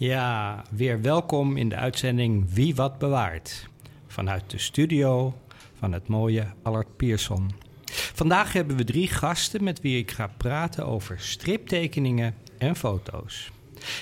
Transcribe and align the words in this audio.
Ja, 0.00 0.64
weer 0.70 1.02
welkom 1.02 1.56
in 1.56 1.68
de 1.68 1.76
uitzending 1.76 2.54
Wie 2.54 2.74
wat 2.74 2.98
bewaart. 2.98 3.68
Vanuit 4.06 4.50
de 4.50 4.58
studio 4.58 5.34
van 5.78 5.92
het 5.92 6.08
mooie 6.08 6.46
Allard 6.62 6.96
Pierson. 6.96 7.50
Vandaag 7.90 8.52
hebben 8.52 8.76
we 8.76 8.84
drie 8.84 9.08
gasten 9.08 9.64
met 9.64 9.80
wie 9.80 9.98
ik 9.98 10.10
ga 10.10 10.30
praten 10.36 10.86
over 10.86 11.20
striptekeningen 11.20 12.34
en 12.58 12.76
foto's. 12.76 13.50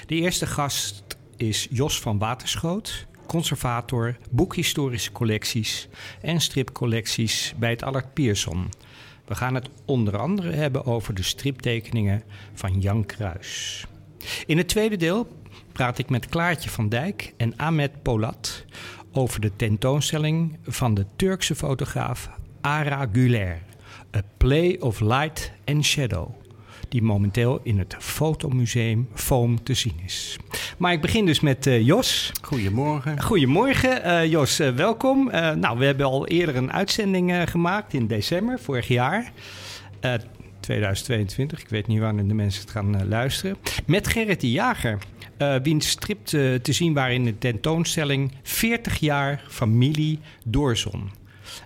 De 0.06 0.14
eerste 0.14 0.46
gast 0.46 1.04
is 1.36 1.66
Jos 1.70 2.00
van 2.00 2.18
Waterschoot, 2.18 3.06
conservator, 3.26 4.16
boekhistorische 4.30 5.12
collecties 5.12 5.88
en 6.20 6.40
stripcollecties 6.40 7.54
bij 7.58 7.70
het 7.70 7.82
Allard 7.82 8.14
Pierson. 8.14 8.68
We 9.24 9.34
gaan 9.34 9.54
het 9.54 9.68
onder 9.84 10.18
andere 10.18 10.52
hebben 10.52 10.84
over 10.84 11.14
de 11.14 11.22
striptekeningen 11.22 12.22
van 12.54 12.80
Jan 12.80 13.06
Kruis. 13.06 13.86
In 14.46 14.58
het 14.58 14.68
tweede 14.68 14.96
deel 14.96 15.28
praat 15.76 15.98
ik 15.98 16.10
met 16.10 16.26
Klaartje 16.26 16.70
van 16.70 16.88
Dijk 16.88 17.34
en 17.36 17.56
Ahmed 17.56 18.02
Polat 18.02 18.64
over 19.12 19.40
de 19.40 19.50
tentoonstelling 19.56 20.58
van 20.66 20.94
de 20.94 21.06
Turkse 21.16 21.54
fotograaf 21.54 22.30
Ara 22.60 23.08
Güler, 23.12 23.62
A 24.16 24.20
Play 24.36 24.76
of 24.80 25.00
Light 25.00 25.52
and 25.64 25.84
Shadow, 25.84 26.28
die 26.88 27.02
momenteel 27.02 27.60
in 27.62 27.78
het 27.78 27.96
Fotomuseum 27.98 29.08
Foam 29.14 29.62
te 29.62 29.74
zien 29.74 30.00
is. 30.04 30.38
Maar 30.78 30.92
ik 30.92 31.00
begin 31.00 31.26
dus 31.26 31.40
met 31.40 31.66
uh, 31.66 31.86
Jos. 31.86 32.32
Goedemorgen. 32.42 33.22
Goedemorgen, 33.22 34.06
uh, 34.06 34.26
Jos, 34.26 34.60
uh, 34.60 34.70
welkom. 34.70 35.30
nou, 35.32 35.78
we 35.78 35.84
hebben 35.84 36.06
al 36.06 36.26
eerder 36.26 36.56
een 36.56 36.72
uitzending 36.72 37.50
gemaakt 37.50 37.92
in 37.92 38.06
december 38.06 38.58
vorig 38.60 38.88
jaar. 38.88 39.32
2022, 40.60 41.60
ik 41.60 41.68
weet 41.68 41.86
niet 41.86 42.00
wanneer 42.00 42.28
de 42.28 42.34
mensen 42.34 42.60
het 42.60 42.70
gaan 42.70 43.08
luisteren. 43.08 43.56
Met 43.86 44.08
Gerrit 44.08 44.40
de 44.40 44.50
Jager. 44.50 44.98
Uh, 45.38 45.56
wiens 45.62 45.88
strip 45.88 46.26
te, 46.26 46.58
te, 46.62 46.72
zien 46.72 46.94
waren 46.94 47.14
in 47.14 47.24
de 47.24 47.38
tentoonstelling 47.38 48.32
40 48.42 48.98
jaar 48.98 49.44
familie 49.48 50.18
Doorzon. 50.44 51.10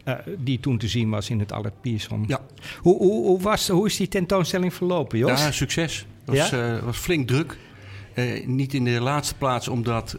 Uh, 0.05 0.15
die 0.39 0.61
toen 0.61 0.79
te 0.79 0.89
zien 0.89 1.11
was 1.11 1.31
in 1.31 1.39
het 1.39 1.53
Albert 1.53 1.81
Pierson. 1.81 2.25
Ja. 2.27 2.41
Hoe, 2.79 2.97
hoe, 2.97 3.27
hoe, 3.27 3.41
was, 3.41 3.69
hoe 3.69 3.87
is 3.87 3.97
die 3.97 4.09
tentoonstelling 4.09 4.75
verlopen, 4.75 5.19
Jos? 5.19 5.43
Ja, 5.43 5.51
succes. 5.51 6.07
Het 6.25 6.39
was, 6.39 6.51
ja? 6.51 6.75
uh, 6.75 6.83
was 6.83 6.97
flink 6.97 7.29
druk. 7.29 7.57
Uh, 8.15 8.47
niet 8.47 8.75
in 8.75 8.85
de 8.85 9.01
laatste 9.01 9.35
plaats 9.35 9.69
omdat 9.69 10.17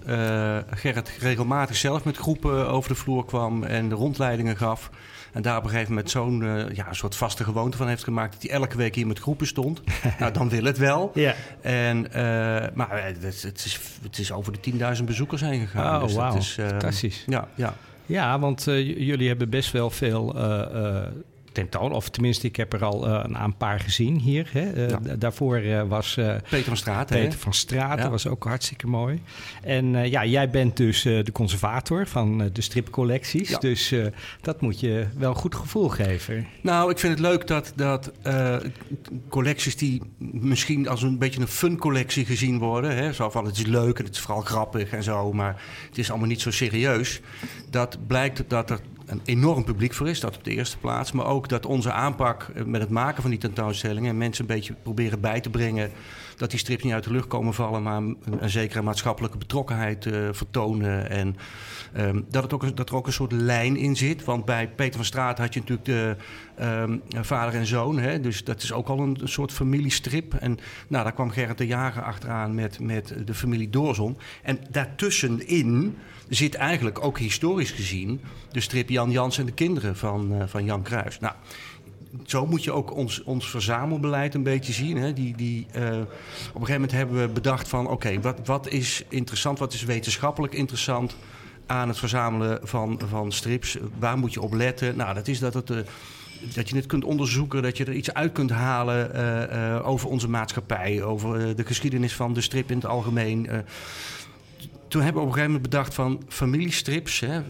Gerrit 0.69 1.17
regelmatig 1.19 1.75
zelf 1.75 2.03
met 2.03 2.17
groepen 2.17 2.69
over 2.69 2.89
de 2.89 2.95
vloer 2.95 3.25
kwam 3.25 3.63
en 3.63 3.89
de 3.89 3.95
rondleidingen 3.95 4.57
gaf. 4.57 4.89
En 5.32 5.42
daar 5.42 5.58
op 5.58 5.64
een 5.64 5.70
gegeven 5.70 5.90
moment 5.90 6.12
zo'n 6.12 6.42
uh, 6.42 6.70
ja, 6.74 6.94
soort 6.94 7.16
vaste 7.16 7.44
gewoonte 7.44 7.78
van 7.78 7.88
heeft 7.88 8.04
gemaakt. 8.04 8.34
Dat 8.34 8.42
hij 8.42 8.52
elke 8.52 8.78
week 8.78 8.96
hier 8.96 9.08
met 9.08 9.20
groepen 9.20 9.48
stond. 9.48 9.82
nou, 10.20 10.34
dan 10.34 10.50
wil 10.50 10.64
het 10.64 10.78
wel. 10.78 11.12
Ja. 11.14 11.36
En, 11.62 11.98
uh, 11.98 12.14
maar 12.74 13.04
het, 13.06 13.44
het, 13.44 13.66
is, 13.66 13.80
het 14.04 14.18
is 14.18 14.32
over 14.32 14.54
de 14.62 14.96
10.000 14.98 15.04
bezoekers 15.04 15.42
heen 15.42 15.68
gegaan. 15.68 15.96
Oh, 15.96 16.08
dus 16.08 16.16
wauw. 16.16 16.36
uh, 16.36 16.42
Fantastisch. 16.68 17.24
Ja, 17.28 17.47
ja. 17.56 17.74
ja 18.06 18.40
want 18.40 18.64
jullie 18.66 19.28
hebben 19.28 19.50
best 19.50 19.72
wel 19.72 19.90
veel 19.90 20.36
tentoon. 21.51 21.91
Of 21.91 22.09
tenminste, 22.09 22.47
ik 22.47 22.56
heb 22.56 22.73
er 22.73 22.84
al 22.84 23.07
uh, 23.07 23.23
een 23.28 23.57
paar 23.57 23.79
gezien 23.79 24.19
hier. 24.19 24.50
Hè. 24.51 24.73
Uh, 24.73 24.89
ja. 24.89 25.16
Daarvoor 25.16 25.59
uh, 25.59 25.81
was... 25.81 26.13
Peter 26.50 26.63
van 26.63 26.78
Straten. 26.78 27.16
Peter 27.16 27.31
hè? 27.31 27.38
van 27.38 27.53
Straten 27.53 28.03
ja. 28.03 28.09
was 28.09 28.28
ook 28.28 28.44
hartstikke 28.44 28.88
mooi. 28.88 29.22
En 29.61 30.09
ja, 30.09 30.25
jij 30.25 30.50
bent 30.50 30.78
dus 30.78 31.01
de 31.01 31.31
conservator 31.34 32.07
van 32.07 32.50
de 32.53 32.61
stripcollecties. 32.61 33.50
Ja. 33.50 33.59
Dus 33.59 33.94
dat 34.41 34.61
moet 34.61 34.79
je 34.79 35.06
wel 35.17 35.29
een 35.29 35.35
goed 35.35 35.56
gevoel 35.56 35.90
geven. 35.90 36.47
Nou, 36.61 36.91
ik 36.91 37.00
vind 37.00 37.13
het 37.13 37.22
leuk 37.22 37.47
dat, 37.47 37.73
dat 37.75 38.11
collecties 39.29 39.78
die 39.78 40.01
misschien 40.17 40.88
als 40.88 41.01
een 41.01 41.17
beetje 41.17 41.41
een 41.41 41.47
fun 41.47 41.78
collectie 41.78 42.25
gezien 42.25 42.59
worden. 42.59 42.95
Hè, 42.95 43.13
zo 43.13 43.29
van 43.29 43.45
het 43.45 43.57
is 43.57 43.66
leuk 43.66 44.00
en 44.00 44.06
het 44.06 44.16
is 44.16 44.22
vooral 44.22 44.41
grappig 44.41 44.91
en 44.91 45.03
zo. 45.03 45.34
Maar 45.34 45.61
het 45.88 45.97
is 45.97 46.09
allemaal 46.09 46.28
niet 46.28 46.41
zo 46.41 46.51
serieus. 46.51 47.22
Dat 47.69 47.97
blijkt 48.07 48.44
dat 48.47 48.69
er 48.69 48.79
een 49.11 49.22
enorm 49.25 49.63
publiek 49.63 49.94
voor 49.94 50.09
is, 50.09 50.19
dat 50.19 50.38
op 50.38 50.44
de 50.44 50.51
eerste 50.51 50.77
plaats. 50.77 51.11
Maar 51.11 51.25
ook 51.25 51.49
dat 51.49 51.66
onze 51.66 51.91
aanpak 51.91 52.47
met 52.66 52.81
het 52.81 52.89
maken 52.89 53.22
van 53.22 53.31
die 53.31 53.39
tentoonstellingen... 53.39 54.09
en 54.09 54.17
mensen 54.17 54.41
een 54.41 54.55
beetje 54.55 54.75
proberen 54.83 55.19
bij 55.22 55.41
te 55.41 55.49
brengen... 55.49 55.91
dat 56.41 56.50
die 56.50 56.59
strips 56.59 56.84
niet 56.84 56.94
uit 56.94 57.03
de 57.03 57.12
lucht 57.12 57.28
komen 57.28 57.53
vallen... 57.53 57.84
maar 57.84 57.97
een, 57.97 58.50
zekere 58.50 58.81
maatschappelijke 58.81 59.38
betrokkenheid 59.38 60.06
uh, 60.06 60.29
vertonen. 60.31 61.09
En 61.09 61.35
um, 61.97 62.25
dat, 62.29 62.44
het 62.44 62.53
ook, 62.53 62.75
dat 62.78 62.90
er 62.90 62.96
ook 62.96 63.07
een 63.07 63.13
soort 63.13 63.31
lijn 63.31 63.78
in 63.78 63.96
zit. 63.96 64.24
Want 64.24 64.46
bij 64.46 64.69
Peter 64.69 64.96
van 64.96 65.06
Straat 65.06 65.38
had 65.38 65.53
je 65.53 65.59
natuurlijk 65.59 65.88
de 65.88 66.16
um, 66.66 67.02
vader 67.24 67.59
en 67.59 67.66
zoon. 67.66 68.00
Hè? 68.00 68.19
Dus 68.19 68.44
dat 68.44 68.63
is 68.63 68.74
ook 68.74 68.88
al 68.88 69.00
een, 69.00 69.19
soort 69.24 69.52
familiestrip. 69.52 70.34
En 70.34 70.59
nou, 70.88 71.03
daar 71.03 71.13
kwam 71.13 71.29
Gerrit 71.29 71.57
de 71.57 71.68
Jager 71.68 72.03
achteraan 72.03 72.56
met, 72.56 72.79
met 72.79 73.16
de 73.25 73.34
familie 73.34 73.69
Doorzon. 73.69 74.18
En 74.44 74.59
daartussenin 74.69 75.97
zit 76.29 76.56
eigenlijk 76.56 77.03
ook 77.03 77.19
historisch 77.19 77.72
gezien 77.72 78.22
de 78.52 78.59
strip 78.59 78.90
Jan 78.90 79.12
Jans 79.12 79.38
en 79.38 79.46
de 79.46 79.52
kinderen 79.52 79.97
van, 79.97 80.34
uh, 80.34 80.44
van 80.46 80.66
Jan 80.66 80.81
Kruis. 80.81 81.19
Nou, 81.19 81.34
zo 82.25 82.45
moet 82.45 82.63
je 82.63 82.72
ook 82.72 82.95
ons, 82.95 83.23
ons 83.23 83.49
verzamelbeleid 83.49 84.33
een 84.33 84.44
beetje 84.44 84.73
zien. 84.73 84.97
Hè? 84.97 85.13
Die, 85.13 85.35
die, 85.35 85.67
uh, 85.75 85.81
op 85.81 85.81
een 85.81 86.05
gegeven 86.51 86.73
moment 86.73 86.91
hebben 86.91 87.22
we 87.22 87.27
bedacht 87.27 87.67
van... 87.67 87.88
oké, 87.88 88.22
wat, 88.22 88.39
wat 88.45 88.67
is 88.67 89.03
interessant, 89.09 89.59
wat 89.59 89.73
is 89.73 89.83
wetenschappelijk 89.83 90.53
interessant... 90.53 91.16
aan 91.66 91.88
het 91.88 91.97
verzamelen 91.97 92.59
van, 92.63 93.01
van 93.07 93.31
strips? 93.31 93.77
Waar 93.99 94.17
moet 94.17 94.33
je 94.33 94.41
op 94.41 94.53
letten? 94.53 94.95
Nou, 94.95 95.13
dat 95.13 95.27
is 95.27 95.39
dat 95.39 95.53
het... 95.53 95.69
Uh, 95.69 95.77
dat 96.53 96.69
je 96.69 96.75
het 96.75 96.85
kunt 96.85 97.03
onderzoeken, 97.03 97.61
dat 97.61 97.77
je 97.77 97.85
er 97.85 97.94
iets 97.94 98.13
uit 98.13 98.31
kunt 98.31 98.49
halen 98.49 99.11
uh, 99.16 99.88
over 99.88 100.09
onze 100.09 100.29
maatschappij, 100.29 101.03
over 101.03 101.55
de 101.55 101.66
geschiedenis 101.66 102.16
van 102.16 102.33
de 102.33 102.41
strip 102.41 102.69
in 102.69 102.75
het 102.75 102.85
algemeen. 102.85 103.49
toen 104.88 105.01
hebben 105.01 105.22
we 105.22 105.28
op 105.28 105.33
een 105.33 105.33
gegeven 105.33 105.51
moment 105.51 105.61
bedacht 105.61 105.93
van 105.93 106.23
familiestrips, 106.28 107.19
hè, 107.19 107.41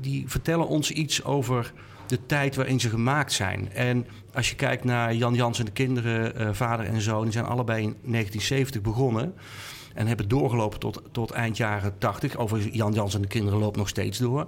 die 0.00 0.24
vertellen 0.26 0.68
ons 0.68 0.90
iets 0.90 1.24
over 1.24 1.72
de 2.08 2.26
tijd 2.26 2.56
waarin 2.56 2.80
ze 2.80 2.88
gemaakt 2.88 3.32
zijn. 3.32 3.72
En 3.72 4.06
als 4.34 4.50
je 4.50 4.56
kijkt 4.56 4.84
naar 4.84 5.14
Jan 5.14 5.34
Jans 5.34 5.58
en 5.58 5.64
de 5.64 5.70
kinderen, 5.70 6.56
vader 6.56 6.86
en 6.86 7.00
zoon, 7.00 7.22
die 7.22 7.32
zijn 7.32 7.44
allebei 7.44 7.82
in 7.82 7.96
1970 8.02 8.82
begonnen. 8.82 9.34
En 9.98 10.06
hebben 10.06 10.28
doorgelopen 10.28 10.78
tot, 10.78 11.02
tot 11.12 11.30
eind 11.30 11.56
jaren 11.56 11.98
80. 11.98 12.36
Over 12.36 12.68
Jan 12.68 12.92
Jans 12.92 13.14
en 13.14 13.22
de 13.22 13.28
kinderen 13.28 13.58
loopt 13.58 13.76
nog 13.76 13.88
steeds 13.88 14.18
door. 14.18 14.46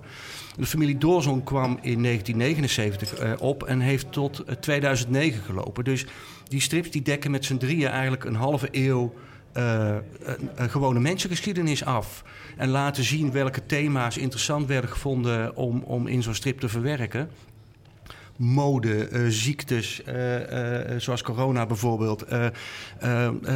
De 0.56 0.66
familie 0.66 0.98
Doorzon 0.98 1.44
kwam 1.44 1.78
in 1.82 2.02
1979 2.02 3.22
uh, 3.22 3.32
op 3.38 3.62
en 3.62 3.80
heeft 3.80 4.12
tot 4.12 4.44
2009 4.60 5.42
gelopen. 5.42 5.84
Dus 5.84 6.06
die 6.48 6.60
strips 6.60 6.90
die 6.90 7.02
dekken 7.02 7.30
met 7.30 7.44
z'n 7.44 7.56
drieën 7.56 7.88
eigenlijk 7.88 8.24
een 8.24 8.34
halve 8.34 8.68
eeuw 8.70 9.12
gewone 10.56 11.00
mensengeschiedenis 11.00 11.84
af. 11.84 12.24
En 12.56 12.68
laten 12.68 13.04
zien 13.04 13.32
welke 13.32 13.66
thema's 13.66 14.16
interessant 14.16 14.66
werden 14.66 14.90
gevonden 14.90 15.56
om, 15.56 15.82
om 15.82 16.06
in 16.06 16.22
zo'n 16.22 16.34
strip 16.34 16.60
te 16.60 16.68
verwerken 16.68 17.30
mode, 18.40 19.08
uh, 19.10 19.26
ziektes, 19.28 20.02
uh, 20.08 20.34
uh, 20.34 20.98
zoals 20.98 21.22
corona 21.22 21.66
bijvoorbeeld. 21.66 22.24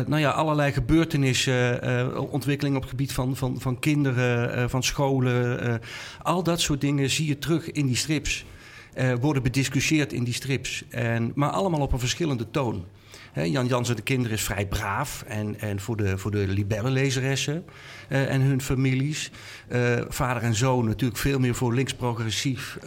nou 0.06 0.19
ja, 0.19 0.31
allerlei 0.31 0.72
gebeurtenissen, 0.72 2.31
ontwikkelingen 2.31 2.76
op 2.76 2.82
het 2.82 2.90
gebied 2.90 3.12
van, 3.12 3.36
van, 3.36 3.60
van 3.60 3.78
kinderen, 3.78 4.70
van 4.70 4.82
scholen. 4.82 5.81
al 6.22 6.42
dat 6.42 6.60
soort 6.60 6.81
dingen 6.81 7.10
zie 7.10 7.26
je 7.26 7.38
terug 7.38 7.70
in 7.70 7.86
die 7.86 7.96
strips. 7.96 8.44
worden 9.20 9.42
bediscussieerd 9.42 10.12
in 10.12 10.25
die 10.25 10.34
strips. 10.34 10.84
En, 10.88 11.32
maar 11.34 11.50
allemaal 11.50 11.80
op 11.80 11.92
een 11.92 11.98
verschillende 11.98 12.50
toon. 12.50 12.84
Jan 13.34 13.66
Jansen 13.66 13.96
de 13.96 14.02
kinderen 14.02 14.37
is 14.37 14.42
vrij 14.42 14.66
braaf. 14.66 15.25
En, 15.26 15.60
en 15.60 15.80
voor 15.80 15.96
de, 15.96 16.19
voor 16.19 16.30
de 16.30 16.46
libellenlezeressen 16.48 17.64
en 18.08 18.40
hun 18.40 18.60
families. 18.60 19.30
Vader 20.08 20.42
en 20.42 20.54
zoon 20.54 20.87
natuurlijk 20.87 21.20
veel 21.20 21.38
meer 21.38 21.54
voor 21.54 21.75
links-progressief... 21.75 22.78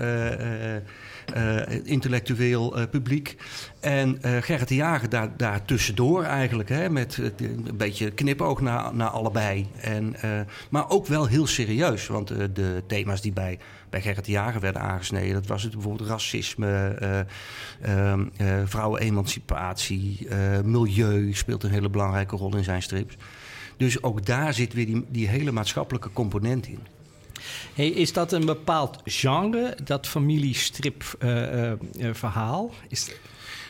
intellectueel 1.84 2.80
uh, 2.80 2.84
publiek. 2.90 3.38
En 3.80 4.18
uh, 4.22 4.38
Gerrit 4.42 4.68
de 4.68 4.76
Jager 4.76 5.10
daar, 5.38 5.66
tussendoor 5.66 6.24
eigenlijk. 6.24 6.70
Hè, 6.70 6.90
met 6.90 7.18
een 7.38 7.78
beetje 7.78 8.12
knipoog 8.12 8.62
naar, 8.62 8.96
naar 8.96 9.10
allebei. 9.10 9.68
En, 9.82 10.16
maar 10.70 10.90
ook 10.90 11.08
wel 11.08 11.26
heel 11.26 11.48
serieus. 11.48 12.08
Want 12.08 12.28
de 12.28 12.84
thema's 12.88 13.22
die 13.22 13.34
bij, 13.34 13.60
bij 13.90 14.02
Gerrit 14.02 14.26
de 14.26 14.32
Jager 14.32 14.62
werden 14.62 14.82
aangesneden... 14.82 15.34
dat 15.34 15.48
was 15.48 15.64
het 15.64 15.72
bijvoorbeeld 15.72 16.10
racisme, 16.10 16.96
vrouwenemancipatie... 18.66 20.28
milieu 20.64 21.34
speelt 21.34 21.64
een 21.64 21.72
hele 21.72 21.90
belangrijke 21.90 22.36
rol 22.36 22.56
in 22.56 22.64
zijn 22.64 22.82
strips. 22.82 23.16
Dus 23.78 24.04
ook 24.04 24.26
daar 24.26 24.54
zit 24.54 24.74
weer 24.74 24.86
die, 24.86 25.06
die 25.10 25.28
hele 25.28 25.52
maatschappelijke 25.52 26.10
component 26.14 26.68
in. 26.68 26.80
Is 27.76 28.14
dat 28.14 28.32
een 28.32 28.46
bepaald 28.46 28.98
genre, 29.04 29.78
dat 29.84 30.08
familiestrip-verhaal? 30.08 32.72
is 32.90 33.10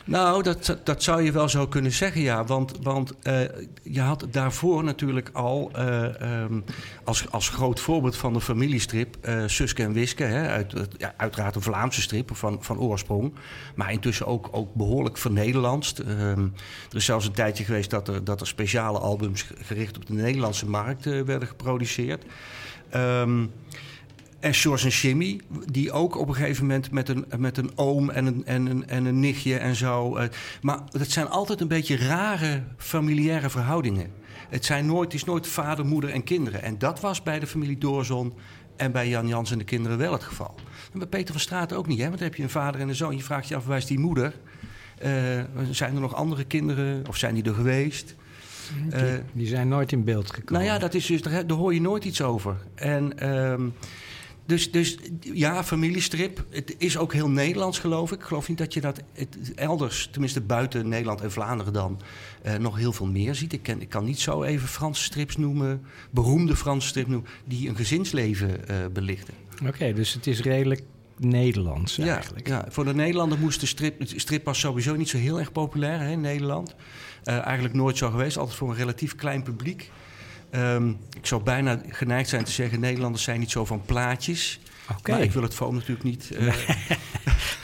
nou, 0.08 0.42
dat, 0.42 0.78
dat 0.84 1.02
zou 1.02 1.22
je 1.22 1.32
wel 1.32 1.48
zo 1.48 1.66
kunnen 1.66 1.92
zeggen, 1.92 2.20
ja. 2.20 2.44
Want, 2.44 2.72
want 2.82 3.12
je 3.82 4.00
had 4.00 4.26
daarvoor 4.30 4.84
natuurlijk 4.84 5.30
al 5.32 5.70
um, 5.80 6.64
als, 7.04 7.30
als 7.30 7.48
groot 7.48 7.80
voorbeeld 7.80 8.16
van 8.16 8.32
de 8.32 8.40
familiestrip 8.40 9.16
Suske 9.46 9.82
en 9.82 9.92
Wiske. 9.92 10.24
Hè, 10.24 10.48
uit, 10.48 10.72
ja, 10.96 11.14
uiteraard 11.16 11.54
een 11.54 11.62
Vlaamse 11.62 12.00
strip 12.00 12.36
van, 12.36 12.58
van 12.60 12.78
oorsprong. 12.78 13.34
Maar 13.74 13.92
intussen 13.92 14.26
ook, 14.26 14.48
ook 14.50 14.74
behoorlijk 14.74 15.18
vernederlandst. 15.18 15.98
Um, 15.98 16.54
er 16.90 16.96
is 16.96 17.04
zelfs 17.04 17.26
een 17.26 17.32
tijdje 17.32 17.64
geweest 17.64 17.90
dat 17.90 18.08
er, 18.08 18.24
dat 18.24 18.40
er 18.40 18.46
speciale 18.46 18.98
albums 18.98 19.46
gericht 19.62 19.96
op 19.96 20.06
de 20.06 20.14
Nederlandse 20.14 20.68
markt 20.68 21.04
werden 21.04 21.48
geproduceerd. 21.48 22.24
Um, 22.94 23.50
en 24.40 24.54
George 24.54 24.84
en 24.84 24.90
Jimmy, 24.90 25.40
die 25.72 25.92
ook 25.92 26.16
op 26.16 26.28
een 26.28 26.34
gegeven 26.34 26.66
moment 26.66 26.90
met 26.90 27.08
een, 27.08 27.24
met 27.36 27.56
een 27.56 27.70
oom 27.74 28.10
en 28.10 28.26
een, 28.26 28.46
en, 28.46 28.66
een, 28.66 28.88
en 28.88 29.04
een 29.04 29.20
nichtje 29.20 29.56
en 29.56 29.74
zo. 29.74 30.18
Uh, 30.18 30.24
maar 30.62 30.80
het 30.98 31.10
zijn 31.10 31.28
altijd 31.28 31.60
een 31.60 31.68
beetje 31.68 31.96
rare 31.96 32.62
familiaire 32.76 33.50
verhoudingen. 33.50 34.10
Het, 34.48 34.64
zijn 34.64 34.86
nooit, 34.86 35.14
is 35.14 35.24
nooit 35.24 35.46
vader, 35.46 35.86
moeder 35.86 36.10
en 36.10 36.24
kinderen. 36.24 36.62
En 36.62 36.78
dat 36.78 37.00
was 37.00 37.22
bij 37.22 37.38
de 37.38 37.46
familie 37.46 37.78
Doorzon 37.78 38.34
en 38.76 38.92
bij 38.92 39.08
Jan 39.08 39.28
Jans 39.28 39.50
en 39.50 39.58
de 39.58 39.64
kinderen 39.64 39.98
wel 39.98 40.12
het 40.12 40.24
geval. 40.24 40.54
En 40.92 40.98
bij 40.98 41.08
Peter 41.08 41.32
van 41.32 41.40
Straat 41.40 41.72
ook 41.72 41.86
niet, 41.86 41.98
hè? 41.98 42.04
want 42.04 42.18
dan 42.18 42.28
heb 42.28 42.36
je 42.36 42.42
een 42.42 42.50
vader 42.50 42.80
en 42.80 42.88
een 42.88 42.94
zoon. 42.94 43.16
Je 43.16 43.22
vraagt 43.22 43.48
je 43.48 43.56
af, 43.56 43.66
waar 43.66 43.76
is 43.76 43.86
die 43.86 43.98
moeder? 43.98 44.34
Uh, 45.04 45.10
zijn 45.70 45.94
er 45.94 46.00
nog 46.00 46.14
andere 46.14 46.44
kinderen 46.44 47.08
of 47.08 47.16
zijn 47.16 47.34
die 47.34 47.44
er 47.44 47.54
geweest? 47.54 48.14
Die, 48.74 49.00
uh, 49.00 49.12
die, 49.32 49.46
zijn 49.46 49.68
nooit 49.68 49.92
in 49.92 50.04
beeld 50.04 50.30
gekomen. 50.30 50.52
Nou 50.52 50.64
ja, 50.64 50.78
dat 50.78 50.94
is 50.94 51.06
dus, 51.06 51.22
daar, 51.22 51.46
daar 51.46 51.56
hoor 51.56 51.74
je 51.74 51.80
nooit 51.80 52.04
iets 52.04 52.22
over. 52.22 52.56
En... 52.74 53.28
Um, 53.32 53.72
dus, 54.48 54.70
dus 54.70 54.98
ja, 55.20 55.64
familiestrip. 55.64 56.44
Het 56.50 56.74
is 56.78 56.96
ook 56.96 57.12
heel 57.12 57.28
Nederlands, 57.28 57.78
geloof 57.78 58.12
ik. 58.12 58.18
Ik 58.18 58.24
geloof 58.24 58.48
niet 58.48 58.58
dat 58.58 58.74
je 58.74 58.80
dat 58.80 59.02
elders, 59.54 60.08
tenminste 60.10 60.40
buiten 60.40 60.88
Nederland 60.88 61.20
en 61.20 61.32
Vlaanderen 61.32 61.72
dan, 61.72 62.00
uh, 62.46 62.54
nog 62.54 62.76
heel 62.76 62.92
veel 62.92 63.06
meer 63.06 63.34
ziet. 63.34 63.52
Ik, 63.52 63.62
ken, 63.62 63.80
ik 63.80 63.88
kan 63.88 64.04
niet 64.04 64.20
zo 64.20 64.42
even 64.42 64.68
Franse 64.68 65.02
strips 65.02 65.36
noemen, 65.36 65.82
beroemde 66.10 66.56
Franse 66.56 66.88
strips 66.88 67.08
noemen, 67.08 67.30
die 67.44 67.68
een 67.68 67.76
gezinsleven 67.76 68.50
uh, 68.50 68.76
belichten. 68.92 69.34
Oké, 69.52 69.68
okay, 69.68 69.92
dus 69.92 70.12
het 70.12 70.26
is 70.26 70.40
redelijk 70.40 70.82
Nederlands 71.18 71.96
ja, 71.96 72.14
eigenlijk. 72.14 72.48
Ja, 72.48 72.66
voor 72.68 72.84
de 72.84 72.94
Nederlander 72.94 73.38
moest 73.38 73.60
de 73.60 73.66
strip... 73.66 74.06
De 74.06 74.20
strip 74.20 74.44
was 74.44 74.58
sowieso 74.58 74.96
niet 74.96 75.08
zo 75.08 75.16
heel 75.16 75.38
erg 75.38 75.52
populair 75.52 76.00
hè, 76.00 76.10
in 76.10 76.20
Nederland. 76.20 76.74
Uh, 77.28 77.46
eigenlijk 77.46 77.74
nooit 77.74 77.96
zo 77.96 78.10
geweest. 78.10 78.36
Altijd 78.36 78.56
voor 78.56 78.68
een 78.70 78.76
relatief 78.76 79.14
klein 79.14 79.42
publiek. 79.42 79.90
Um, 80.54 80.98
ik 81.16 81.26
zou 81.26 81.42
bijna 81.42 81.80
geneigd 81.88 82.28
zijn 82.28 82.44
te 82.44 82.50
zeggen: 82.50 82.80
Nederlanders 82.80 83.22
zijn 83.22 83.40
niet 83.40 83.50
zo 83.50 83.64
van 83.64 83.82
plaatjes. 83.86 84.60
Okay. 84.98 85.14
Maar 85.14 85.24
ik 85.24 85.32
wil 85.32 85.42
het 85.42 85.54
foam 85.54 85.74
natuurlijk 85.74 86.02
niet. 86.02 86.30
Uh... 86.32 86.54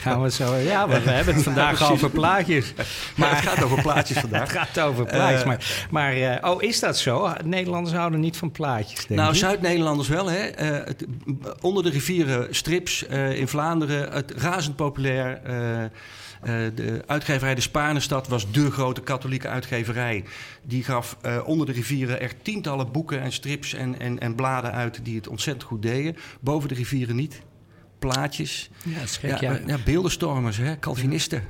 Gaan 0.00 0.22
we 0.22 0.31
zo. 0.31 0.56
Ja, 0.56 0.87
maar 0.87 1.02
we 1.02 1.11
hebben 1.11 1.34
het 1.34 1.43
vandaag 1.43 1.81
ja, 1.81 1.87
over 1.87 2.11
plaatjes. 2.11 2.72
Maar 3.16 3.28
ja, 3.28 3.34
het 3.34 3.49
gaat 3.49 3.62
over 3.62 3.82
plaatjes 3.82 4.19
vandaag. 4.19 4.40
het 4.40 4.50
gaat 4.50 4.78
over 4.81 5.05
plaatjes. 5.05 5.40
Uh, 5.40 5.46
maar, 5.46 5.87
maar 5.90 6.17
uh, 6.17 6.37
oh, 6.40 6.62
is 6.62 6.81
dat 6.81 6.99
zo? 6.99 7.32
Nederlanders 7.44 7.96
houden 7.96 8.20
niet 8.20 8.37
van 8.37 8.50
plaatjes. 8.50 9.06
Denk 9.06 9.20
nou, 9.20 9.34
Zuid-Nederlanders 9.34 10.08
wel. 10.08 10.31
Hè? 10.31 10.50
Het, 10.64 11.06
onder 11.60 11.82
de 11.82 11.90
rivieren 11.90 12.55
strips 12.55 13.02
in 13.34 13.49
Vlaanderen. 13.49 14.12
Het 14.12 14.32
razend 14.37 14.76
populair. 14.76 15.40
Uh, 16.44 16.50
de 16.75 17.02
uitgeverij 17.06 17.55
De 17.55 17.61
Spaarnestad 17.61 18.29
was 18.29 18.52
dé 18.52 18.70
grote 18.70 19.00
katholieke 19.00 19.49
uitgeverij. 19.49 20.25
Die 20.62 20.85
gaf 20.85 21.17
uh, 21.26 21.49
onder 21.49 21.67
de 21.67 21.73
rivieren 21.73 22.20
echt 22.20 22.37
tientallen 22.43 22.93
boeken 22.93 23.20
en 23.20 23.32
strips 23.32 23.75
en, 23.75 23.99
en, 24.00 24.19
en 24.19 24.35
bladen 24.35 24.73
uit 24.73 25.05
die 25.05 25.17
het 25.17 25.29
ontzettend 25.29 25.64
goed 25.64 25.82
deden. 25.82 26.17
Boven 26.41 26.69
de 26.69 26.75
rivieren 26.75 27.17
niet. 27.17 27.41
Plaatjes. 27.99 28.70
Ja, 29.23 29.37
ja. 29.41 29.61
ja 29.67 29.79
beeldenstormers, 29.85 30.56
hè? 30.56 30.79
Calvinisten. 30.79 31.43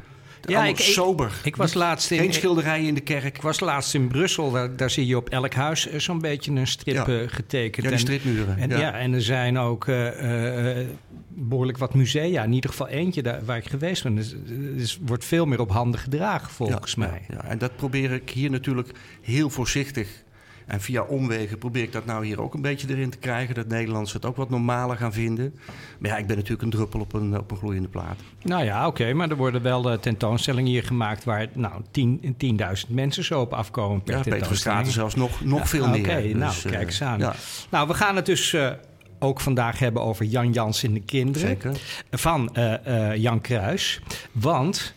Ja, 0.46 0.64
ik, 0.64 0.78
sober. 0.78 1.26
Ik, 1.26 1.46
ik, 1.46 1.56
was 1.56 1.74
laatst 1.74 2.10
in, 2.10 2.18
Geen 2.18 2.32
schilderijen 2.32 2.86
in 2.86 2.94
de 2.94 3.00
kerk. 3.00 3.36
Ik 3.36 3.42
was 3.42 3.60
laatst 3.60 3.94
in 3.94 4.08
Brussel. 4.08 4.50
Daar, 4.50 4.76
daar 4.76 4.90
zie 4.90 5.06
je 5.06 5.16
op 5.16 5.28
elk 5.28 5.52
huis 5.52 5.96
zo'n 5.96 6.20
beetje 6.20 6.50
een 6.50 6.66
strip 6.66 7.06
ja. 7.06 7.08
uh, 7.08 7.28
getekend. 7.28 7.84
Ja, 7.84 7.92
de 7.92 7.98
stripmuren. 7.98 8.58
En, 8.58 8.68
ja. 8.68 8.78
ja. 8.78 8.92
en 8.92 9.12
er 9.12 9.22
zijn 9.22 9.58
ook 9.58 9.86
uh, 9.86 10.76
uh, 10.76 10.86
behoorlijk 11.28 11.78
wat 11.78 11.94
musea. 11.94 12.44
In 12.44 12.52
ieder 12.52 12.70
geval 12.70 12.88
eentje 12.88 13.22
daar, 13.22 13.44
waar 13.44 13.56
ik 13.56 13.68
geweest 13.68 14.02
ben. 14.02 14.14
Dus, 14.14 14.34
dus 14.76 14.98
wordt 15.06 15.24
veel 15.24 15.46
meer 15.46 15.60
op 15.60 15.70
handen 15.70 16.00
gedragen, 16.00 16.50
volgens 16.50 16.94
mij. 16.94 17.22
Ja, 17.28 17.44
en 17.44 17.58
dat 17.58 17.76
probeer 17.76 18.12
ik 18.12 18.30
hier 18.30 18.50
natuurlijk 18.50 18.88
heel 19.22 19.50
voorzichtig 19.50 20.23
en 20.66 20.80
via 20.80 21.02
omwegen 21.02 21.58
probeer 21.58 21.82
ik 21.82 21.92
dat 21.92 22.04
nou 22.04 22.26
hier 22.26 22.40
ook 22.40 22.54
een 22.54 22.62
beetje 22.62 22.88
erin 22.88 23.10
te 23.10 23.18
krijgen. 23.18 23.54
Dat 23.54 23.68
Nederlanders 23.68 24.12
het 24.12 24.24
ook 24.24 24.36
wat 24.36 24.50
normaler 24.50 24.96
gaan 24.96 25.12
vinden. 25.12 25.54
Maar 25.98 26.10
ja, 26.10 26.16
ik 26.16 26.26
ben 26.26 26.36
natuurlijk 26.36 26.62
een 26.62 26.70
druppel 26.70 27.00
op 27.00 27.12
een, 27.12 27.38
op 27.38 27.50
een 27.50 27.56
gloeiende 27.56 27.88
plaat. 27.88 28.20
Nou 28.42 28.64
ja, 28.64 28.86
oké. 28.86 29.00
Okay, 29.00 29.12
maar 29.12 29.30
er 29.30 29.36
worden 29.36 29.62
wel 29.62 29.92
uh, 29.92 29.98
tentoonstellingen 29.98 30.70
hier 30.70 30.84
gemaakt... 30.84 31.24
waar 31.24 31.48
nou, 31.52 31.82
10.000 32.22 32.36
10 32.36 32.60
mensen 32.88 33.24
zo 33.24 33.40
op 33.40 33.52
afkomen 33.52 34.02
per 34.02 34.16
ja. 34.16 34.22
Peter 34.22 34.86
zelfs 34.86 35.14
nog, 35.14 35.44
nog 35.44 35.58
ja, 35.58 35.66
veel 35.66 35.88
meer. 35.88 36.00
Oké, 36.00 36.22
dus, 36.22 36.32
nou, 36.32 36.54
kijk 36.62 36.86
eens 36.86 37.02
aan. 37.02 37.18
Ja. 37.18 37.34
Nou, 37.70 37.88
we 37.88 37.94
gaan 37.94 38.16
het 38.16 38.26
dus... 38.26 38.52
Uh, 38.52 38.70
ook 39.18 39.40
vandaag 39.40 39.78
hebben 39.78 40.02
over 40.02 40.24
Jan 40.24 40.52
Jans 40.52 40.82
en 40.82 40.94
de 40.94 41.00
kinderen. 41.00 41.48
Zeker. 41.48 41.80
Van 42.10 42.56
uh, 42.58 43.16
Jan 43.16 43.40
Kruis. 43.40 44.00
Want 44.32 44.94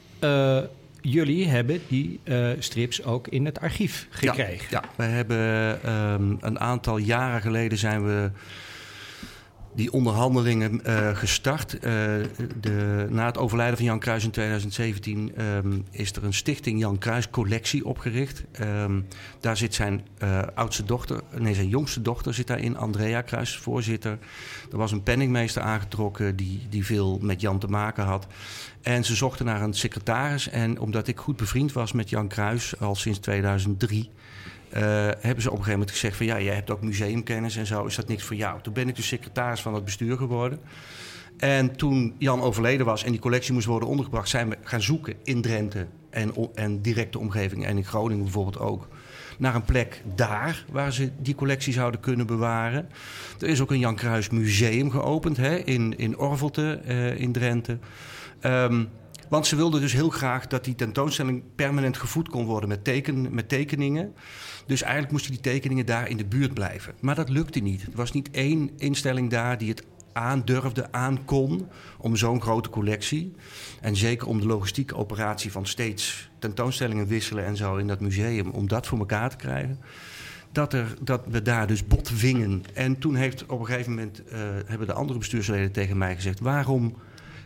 jullie 1.11 1.47
hebben 1.47 1.81
die 1.87 2.19
uh, 2.23 2.49
strips 2.59 3.03
ook 3.03 3.27
in 3.27 3.45
het 3.45 3.59
archief 3.59 4.07
gekregen. 4.09 4.67
Ja, 4.69 4.83
ja. 4.83 4.89
we 4.95 5.03
hebben 5.03 5.39
um, 5.93 6.37
een 6.41 6.59
aantal 6.59 6.97
jaren 6.97 7.41
geleden 7.41 7.77
zijn 7.77 8.05
we 8.05 8.31
die 9.77 9.93
onderhandelingen 9.93 10.81
uh, 10.85 11.15
gestart. 11.15 11.73
Uh, 11.73 11.81
de, 12.59 13.05
na 13.09 13.25
het 13.25 13.37
overlijden 13.37 13.77
van 13.77 13.85
Jan 13.85 13.99
Kruis 13.99 14.23
in 14.23 14.31
2017 14.31 15.41
um, 15.41 15.85
is 15.91 16.11
er 16.11 16.23
een 16.23 16.33
stichting 16.33 16.79
Jan 16.79 16.97
Kruis 16.97 17.29
Collectie 17.29 17.85
opgericht. 17.85 18.43
Um, 18.61 19.07
daar 19.39 19.57
zit 19.57 19.73
zijn 19.73 20.05
uh, 20.23 20.41
oudste 20.55 20.83
dochter, 20.83 21.21
nee 21.37 21.53
zijn 21.53 21.67
jongste 21.67 22.01
dochter 22.01 22.33
zit 22.33 22.47
daarin, 22.47 22.77
Andrea 22.77 23.21
Kruis, 23.21 23.57
voorzitter. 23.57 24.17
Er 24.71 24.77
was 24.77 24.91
een 24.91 25.03
penningmeester 25.03 25.61
aangetrokken 25.61 26.35
die, 26.35 26.61
die 26.69 26.85
veel 26.85 27.19
met 27.21 27.41
Jan 27.41 27.59
te 27.59 27.67
maken 27.67 28.03
had. 28.03 28.27
En 28.81 29.05
ze 29.05 29.15
zochten 29.15 29.45
naar 29.45 29.61
een 29.61 29.73
secretaris. 29.73 30.49
En 30.49 30.79
omdat 30.79 31.07
ik 31.07 31.17
goed 31.17 31.37
bevriend 31.37 31.73
was 31.73 31.91
met 31.91 32.09
Jan 32.09 32.27
Kruis 32.27 32.79
al 32.79 32.95
sinds 32.95 33.19
2003... 33.19 34.09
Uh, 34.73 34.81
hebben 35.19 35.41
ze 35.41 35.51
op 35.51 35.57
een 35.57 35.63
gegeven 35.63 35.71
moment 35.71 35.91
gezegd 35.91 36.17
van 36.17 36.25
ja, 36.25 36.41
jij 36.41 36.55
hebt 36.55 36.69
ook 36.69 36.81
museumkennis 36.81 37.55
en 37.55 37.65
zo, 37.65 37.85
is 37.85 37.95
dat 37.95 38.07
niks 38.07 38.23
voor 38.23 38.35
jou? 38.35 38.61
Toen 38.61 38.73
ben 38.73 38.87
ik 38.87 38.95
dus 38.95 39.07
secretaris 39.07 39.61
van 39.61 39.73
het 39.73 39.83
bestuur 39.83 40.17
geworden. 40.17 40.59
En 41.37 41.75
toen 41.75 42.15
Jan 42.17 42.41
overleden 42.41 42.85
was 42.85 43.03
en 43.03 43.11
die 43.11 43.19
collectie 43.19 43.53
moest 43.53 43.65
worden 43.65 43.89
ondergebracht, 43.89 44.29
zijn 44.29 44.49
we 44.49 44.57
gaan 44.63 44.81
zoeken 44.81 45.13
in 45.23 45.41
Drenthe 45.41 45.87
en, 46.09 46.33
en 46.55 46.81
directe 46.81 47.19
omgeving 47.19 47.65
en 47.65 47.77
in 47.77 47.85
Groningen 47.85 48.23
bijvoorbeeld 48.23 48.59
ook. 48.59 48.87
Naar 49.37 49.55
een 49.55 49.65
plek 49.65 50.01
daar 50.15 50.65
waar 50.71 50.93
ze 50.93 51.11
die 51.21 51.35
collectie 51.35 51.73
zouden 51.73 51.99
kunnen 51.99 52.27
bewaren. 52.27 52.89
Er 53.39 53.47
is 53.47 53.61
ook 53.61 53.71
een 53.71 53.79
Jan 53.79 53.95
Kruis 53.95 54.29
museum 54.29 54.91
geopend 54.91 55.37
hè, 55.37 55.55
in, 55.55 55.97
in 55.97 56.17
Orvelte 56.17 56.81
uh, 56.87 57.19
in 57.19 57.31
Drenthe. 57.31 57.77
Um, 58.41 58.89
want 59.29 59.47
ze 59.47 59.55
wilden 59.55 59.81
dus 59.81 59.93
heel 59.93 60.09
graag 60.09 60.47
dat 60.47 60.63
die 60.63 60.75
tentoonstelling 60.75 61.43
permanent 61.55 61.97
gevoed 61.97 62.29
kon 62.29 62.45
worden 62.45 62.69
met, 62.69 62.83
teken, 62.83 63.33
met 63.33 63.49
tekeningen. 63.49 64.13
Dus 64.65 64.81
eigenlijk 64.81 65.11
moesten 65.11 65.31
die 65.31 65.41
tekeningen 65.41 65.85
daar 65.85 66.09
in 66.09 66.17
de 66.17 66.25
buurt 66.25 66.53
blijven. 66.53 66.93
Maar 66.99 67.15
dat 67.15 67.29
lukte 67.29 67.59
niet. 67.59 67.81
Er 67.81 67.95
was 67.95 68.11
niet 68.11 68.31
één 68.31 68.71
instelling 68.77 69.29
daar 69.29 69.57
die 69.57 69.69
het 69.69 69.83
aandurfde, 70.13 70.91
aankon 70.91 71.67
om 71.97 72.15
zo'n 72.15 72.41
grote 72.41 72.69
collectie. 72.69 73.35
En 73.81 73.95
zeker 73.95 74.27
om 74.27 74.39
de 74.39 74.47
logistieke 74.47 74.95
operatie 74.95 75.51
van 75.51 75.65
steeds 75.65 76.29
tentoonstellingen 76.39 77.07
wisselen 77.07 77.45
en 77.45 77.55
zo 77.55 77.75
in 77.75 77.87
dat 77.87 77.99
museum, 77.99 78.49
om 78.49 78.67
dat 78.67 78.87
voor 78.87 78.99
elkaar 78.99 79.29
te 79.29 79.35
krijgen. 79.35 79.79
Dat, 80.51 80.73
er, 80.73 80.95
dat 81.01 81.21
we 81.27 81.41
daar 81.41 81.67
dus 81.67 81.87
bot 81.87 82.09
vingen. 82.13 82.63
En 82.73 82.99
toen 82.99 83.15
heeft 83.15 83.45
op 83.45 83.59
een 83.59 83.65
gegeven 83.65 83.91
moment 83.91 84.21
uh, 84.25 84.39
hebben 84.65 84.87
de 84.87 84.93
andere 84.93 85.19
bestuursleden 85.19 85.71
tegen 85.71 85.97
mij 85.97 86.15
gezegd: 86.15 86.39
waarom 86.39 86.95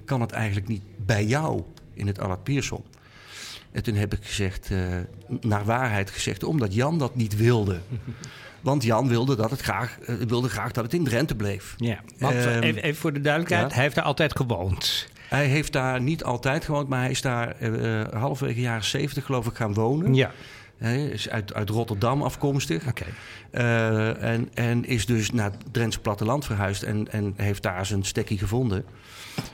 kan 0.06 0.22
het 0.22 0.32
eigenlijk 0.32 0.68
niet 0.68 0.84
bij 1.06 1.26
jou 1.26 1.62
in 1.94 2.08
het 2.08 2.20
Allard 2.20 2.44
Pierson? 2.44 2.84
En 3.72 3.84
toen 3.84 3.96
heb 3.96 4.14
ik 4.14 4.20
gezegd, 4.24 4.70
uh, 4.72 4.80
naar 5.42 5.66
waarheid 5.66 6.10
gezegd, 6.10 6.44
omdat 6.44 6.74
Jan 6.74 7.00
dat 7.00 7.16
niet 7.16 7.36
wilde. 7.36 7.80
Want 8.62 8.84
Jan 8.84 9.08
wilde, 9.08 9.36
dat 9.36 9.52
het 9.52 9.62
graag, 9.62 9.98
uh, 10.08 10.16
wilde 10.28 10.50
graag 10.50 10.72
dat 10.72 10.84
het 10.84 10.94
in 10.94 11.04
Drenthe 11.04 11.36
bleef. 11.36 11.74
Ja, 11.78 12.00
want, 12.18 12.36
um, 12.36 12.62
even, 12.62 12.84
even, 12.84 12.96
voor 13.02 13.14
de 13.14 13.22
duidelijkheid, 13.22 13.68
ja. 13.70 13.74
hij 13.74 13.84
heeft 13.84 13.96
daar 13.96 14.04
altijd 14.04 14.36
gewoond. 14.36 15.08
Hij 15.28 15.46
heeft 15.46 15.74
daar 15.74 16.02
niet 16.02 16.24
altijd 16.24 16.66
gewoond, 16.66 16.88
maar 16.90 17.00
hij 17.00 17.10
is 17.10 17.22
daar 17.22 17.56
uh, 17.62 18.02
halverwege 18.14 18.62
jaren 18.62 18.84
zeventig 18.84 19.26
geloof 19.26 19.48
ik 19.48 19.56
gaan 19.56 19.74
wonen. 19.74 20.14
Ja. 20.14 20.32
Hij 20.82 21.06
is 21.06 21.30
uit, 21.30 21.54
uit 21.54 21.70
Rotterdam 21.70 22.22
afkomstig. 22.22 22.88
Okay. 22.88 23.08
Uh, 23.52 24.24
en, 24.24 24.50
en 24.54 24.86
is 24.86 25.06
dus 25.06 25.32
naar 25.32 25.52
het 25.52 25.64
Drentse 25.72 26.00
platteland 26.00 26.46
verhuisd 26.46 26.84
en, 26.84 27.12
en 27.12 27.34
heeft 27.36 27.64
daar 27.64 27.86
zijn 27.86 28.04
stekkie 28.04 28.38
gevonden. 28.38 28.86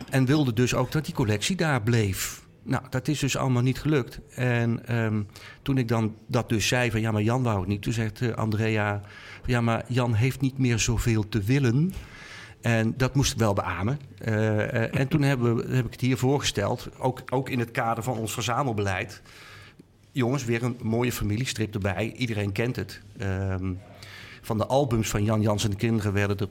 En 0.10 0.26
wilde 0.26 0.54
dus 0.54 0.74
ook 0.74 0.92
dat 0.92 1.06
die 1.06 1.14
collectie 1.14 1.56
daar 1.56 1.82
bleef. 1.82 2.46
Nou, 2.64 2.84
dat 2.90 3.08
is 3.08 3.20
dus 3.20 3.38
allemaal 3.38 3.62
niet 3.62 3.80
gelukt. 3.80 4.20
En 4.36 4.86
ehm, 4.86 5.22
toen 5.62 5.78
ik 5.78 5.88
dan 5.88 6.16
dat 6.28 6.50
dus 6.50 6.68
zei 6.68 6.92
van 6.92 7.02
ja, 7.02 7.12
maar 7.12 7.22
Jan 7.22 7.44
wou 7.44 7.60
het 7.60 7.68
niet. 7.68 7.82
Toen 7.82 7.94
zegt 7.94 8.22
uh, 8.22 8.34
Andrea, 8.34 9.02
ja, 9.46 9.62
maar 9.62 9.84
Jan 9.88 10.14
heeft 10.14 10.42
niet 10.42 10.58
meer 10.58 10.80
zoveel 10.80 11.30
te 11.30 11.42
willen. 11.42 11.94
En 12.62 12.94
dat 12.98 13.16
moest 13.16 13.32
ik 13.32 13.40
wel 13.40 13.54
beamen. 13.54 14.00
Uh, 14.26 14.96
en 15.00 15.08
toen 15.08 15.22
hebben 15.22 15.56
we, 15.56 15.76
heb 15.76 15.86
ik 15.86 15.92
het 15.92 16.02
hier 16.02 16.18
voorgesteld, 16.18 16.90
ook, 16.98 17.22
ook 17.30 17.50
in 17.50 17.60
het 17.60 17.72
kader 17.72 18.04
van 18.04 18.18
ons 18.18 18.34
verzamelbeleid. 18.34 19.22
Jongens, 20.18 20.46
weer 20.46 20.64
een 20.64 20.78
mooie 20.82 21.12
familiestrip 21.12 21.74
erbij. 21.74 22.14
Iedereen 22.16 22.52
kent 22.52 22.76
het. 22.76 23.02
Ehm, 23.18 23.74
van 24.42 24.58
de 24.58 24.66
albums 24.66 25.10
van 25.10 25.24
Jan 25.24 25.42
Jans 25.42 25.64
en 25.64 25.70
de 25.70 25.76
kinderen 25.76 26.14
werden 26.14 26.38
er 26.38 26.48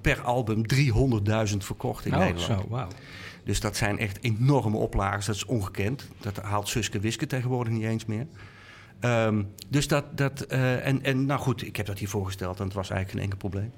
per 0.00 0.20
album 0.20 0.62
300.000 0.66 1.56
verkocht 1.64 2.06
in 2.06 2.12
oh, 2.12 2.18
Nederland. 2.18 2.60
Zo, 2.60 2.66
wow. 2.68 2.90
Dus 3.44 3.60
dat 3.60 3.76
zijn 3.76 3.98
echt 3.98 4.18
enorme 4.20 4.76
oplages. 4.76 5.26
Dat 5.26 5.34
is 5.34 5.44
ongekend. 5.44 6.08
Dat 6.20 6.36
haalt 6.36 6.68
Suske 6.68 7.00
Wiske 7.00 7.26
tegenwoordig 7.26 7.72
niet 7.72 7.84
eens 7.84 8.04
meer. 8.04 8.26
Um, 9.00 9.48
dus 9.68 9.88
dat, 9.88 10.16
dat 10.16 10.52
uh, 10.52 10.86
en, 10.86 11.02
en 11.02 11.26
nou 11.26 11.40
goed, 11.40 11.66
ik 11.66 11.76
heb 11.76 11.86
dat 11.86 11.98
hier 11.98 12.08
voorgesteld 12.08 12.58
en 12.58 12.64
het 12.64 12.74
was 12.74 12.90
eigenlijk 12.90 13.10
geen 13.10 13.30
enkel 13.30 13.48
probleem. 13.48 13.72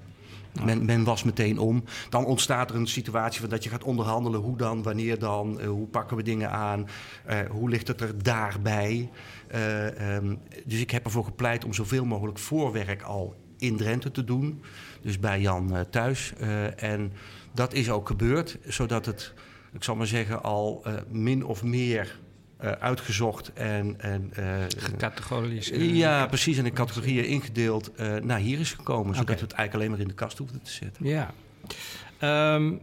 Men, 0.64 0.84
men, 0.84 1.04
was 1.04 1.22
meteen 1.22 1.58
om. 1.58 1.84
Dan 2.08 2.24
ontstaat 2.24 2.70
er 2.70 2.76
een 2.76 2.86
situatie 2.86 3.40
van 3.40 3.48
dat 3.48 3.64
je 3.64 3.70
gaat 3.70 3.84
onderhandelen. 3.84 4.40
Hoe 4.40 4.56
dan, 4.56 4.82
wanneer 4.82 5.18
dan, 5.18 5.60
uh, 5.60 5.66
hoe 5.66 5.86
pakken 5.86 6.16
we 6.16 6.22
dingen 6.22 6.50
aan, 6.50 6.88
uh, 7.28 7.38
hoe 7.50 7.68
ligt 7.68 7.88
het 7.88 8.00
er 8.00 8.22
daarbij. 8.22 9.10
Uh, 9.54 10.14
um, 10.14 10.38
dus 10.64 10.80
ik 10.80 10.90
heb 10.90 11.04
ervoor 11.04 11.24
gepleit 11.24 11.64
om 11.64 11.72
zoveel 11.72 12.04
mogelijk 12.04 12.38
voorwerk 12.38 13.02
al 13.02 13.34
in 13.58 13.76
Drenthe 13.76 14.10
te 14.10 14.24
doen. 14.24 14.62
Dus 15.02 15.18
bij 15.18 15.40
Jan 15.40 15.86
thuis. 15.90 16.32
en 16.76 17.12
dat 17.52 17.72
is 17.72 17.90
ook 17.90 18.06
gebeurd, 18.06 18.58
zodat 18.66 19.06
het, 19.06 19.34
ik 19.72 19.84
zal 19.84 19.96
maar 19.96 20.06
zeggen, 20.06 20.42
al 20.42 20.84
min 21.08 21.44
of 21.44 21.62
meer 21.62 22.18
uh, 22.64 22.70
uitgezocht 22.70 23.52
en... 23.52 23.94
en 23.98 24.32
uh, 24.38 24.44
Gecategoriseerd. 24.76 25.96
Ja, 25.96 26.26
precies. 26.26 26.58
En 26.58 26.66
in 26.66 26.72
categorieën 26.72 27.26
ingedeeld 27.26 27.90
uh, 28.00 28.16
naar 28.16 28.38
hier 28.38 28.60
is 28.60 28.72
gekomen. 28.72 29.14
Zodat 29.14 29.34
we 29.34 29.42
het 29.42 29.52
eigenlijk 29.52 29.74
alleen 29.74 29.90
maar 29.90 30.00
in 30.00 30.08
de 30.08 30.14
kast 30.14 30.38
hoefden 30.38 30.62
te 30.62 30.70
zetten. 30.70 31.06
Ja. 31.06 31.30
Um, 32.54 32.80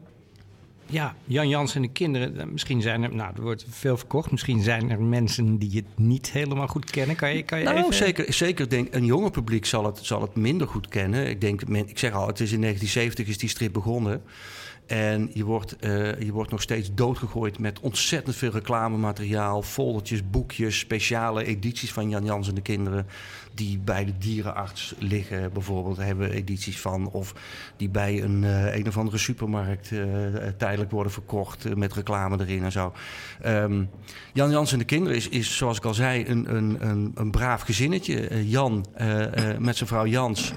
ja, 0.90 1.16
Jan 1.26 1.50
Jans 1.50 1.76
en 1.76 1.82
de 1.82 1.88
kinderen. 1.88 2.52
Misschien 2.52 2.82
zijn 2.82 3.04
er... 3.04 3.16
Nou, 3.16 3.34
er 3.36 3.42
wordt 3.42 3.66
veel 3.70 3.98
verkocht. 3.98 4.32
Misschien 4.32 4.62
zijn 4.62 4.90
er 4.90 5.02
mensen 5.02 5.58
die 5.58 5.72
het 5.76 6.06
niet 6.06 6.32
helemaal 6.32 6.68
goed 6.68 6.92
kennen. 6.92 7.16
Kan 7.16 7.36
je, 7.36 7.44
kan 7.44 7.60
je 7.60 7.66
nou, 7.66 7.78
even... 7.78 7.94
zeker. 7.94 8.34
Zeker 8.34 8.70
denk 8.70 8.94
een 8.94 9.06
jonge 9.06 9.30
publiek 9.30 9.66
zal 9.66 9.86
het, 9.86 10.00
zal 10.02 10.22
het 10.22 10.36
minder 10.36 10.68
goed 10.68 10.88
kennen. 10.88 11.28
Ik 11.28 11.42
denk... 11.42 11.62
Ik 11.62 12.00
zeg 12.00 12.14
al, 12.14 12.28
het 12.28 12.40
is 12.40 12.52
in 12.52 12.62
1970 12.62 13.28
is 13.28 13.38
die 13.38 13.50
strip 13.50 13.74
begonnen. 13.74 14.22
En 14.88 15.30
je 15.34 15.44
wordt, 15.44 15.76
uh, 15.80 16.22
je 16.22 16.32
wordt 16.32 16.52
nog 16.52 16.62
steeds 16.62 16.94
doodgegooid 16.94 17.60
met 17.60 17.80
ontzettend 17.80 18.36
veel 18.36 18.52
reclamemateriaal, 18.52 19.62
foldertjes, 19.62 20.30
boekjes, 20.30 20.80
speciale 20.80 21.46
edities 21.46 21.94
van 21.94 22.10
Jan 22.10 22.26
Jans 22.26 22.48
en 22.48 22.56
de 22.56 22.62
kinderen. 22.62 23.06
Die 23.54 23.80
bij 23.80 24.06
de 24.06 24.18
dierenarts 24.18 24.96
liggen, 25.00 25.54
bijvoorbeeld, 25.54 25.98
hebben 25.98 26.32
edities 26.32 26.80
van. 26.80 27.10
Of 27.10 27.34
die 27.78 27.90
bij 27.90 28.24
een, 28.24 28.44
uh, 28.44 28.76
een 28.76 28.88
of 28.88 28.98
andere 28.98 29.18
supermarkt 29.18 29.92
uh, 29.92 30.06
tijdelijk 30.58 30.92
worden 30.92 31.12
verkocht 31.12 31.76
met 31.76 31.94
reclame 31.94 32.40
erin 32.40 32.64
en 32.64 32.72
zo. 32.72 32.94
Um, 33.46 33.90
Jan 34.34 34.52
Jans 34.52 34.72
en 34.72 34.80
de 34.80 34.86
kinderen 34.86 35.18
is, 35.18 35.30
is 35.30 35.58
zoals 35.58 35.78
ik 35.78 35.86
al 35.86 35.94
zei, 35.94 36.26
een, 36.28 36.56
een, 36.56 36.88
een, 36.88 37.12
een 37.16 37.32
braaf 37.32 37.62
gezinnetje. 37.62 38.48
Jan 38.50 38.86
met 39.60 39.78
zijn 39.78 39.90
vrouw 39.90 40.06
Jans 40.06 40.54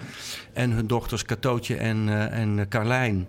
en 0.53 0.71
hun 0.71 0.87
dochters 0.87 1.25
Katootje 1.25 1.77
en, 1.77 2.31
en 2.31 2.69
Carlijn. 2.69 3.27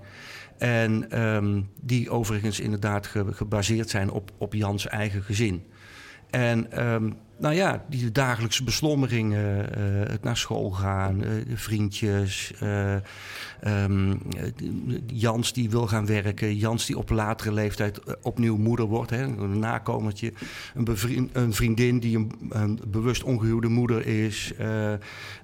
En 0.62 1.22
um, 1.22 1.70
die 1.80 2.10
overigens 2.10 2.60
inderdaad 2.60 3.08
ge 3.08 3.25
gebaseerd 3.32 3.89
zijn 3.89 4.12
op, 4.12 4.32
op 4.38 4.53
Jans 4.53 4.88
eigen 4.88 5.22
gezin. 5.22 5.63
En 6.30 6.86
um, 6.88 7.18
nou 7.41 7.55
ja, 7.55 7.83
die 7.89 8.12
dagelijkse 8.12 8.63
beslommeringen, 8.63 9.69
uh, 9.77 10.10
het 10.10 10.24
naar 10.24 10.38
school 10.38 10.71
gaan, 10.71 11.24
uh, 11.24 11.29
vriendjes. 11.53 12.53
Uh, 12.63 12.95
um, 13.67 14.21
Jans 15.05 15.53
die 15.53 15.69
wil 15.69 15.88
gaan 15.88 16.05
werken, 16.05 16.55
Jans 16.55 16.86
die 16.86 16.98
op 16.98 17.10
latere 17.10 17.53
leeftijd 17.53 18.00
opnieuw 18.21 18.57
moeder 18.57 18.86
wordt, 18.86 19.10
hè, 19.10 19.24
een 19.24 19.60
nakomertje. 19.60 20.33
Een, 20.75 21.29
een 21.33 21.53
vriendin 21.53 22.00
die 22.00 22.17
een, 22.17 22.31
een, 22.50 22.79
bewust 22.88 23.24
ongehuwde 23.24 23.67
moeder 23.67 24.05
is. 24.05 24.53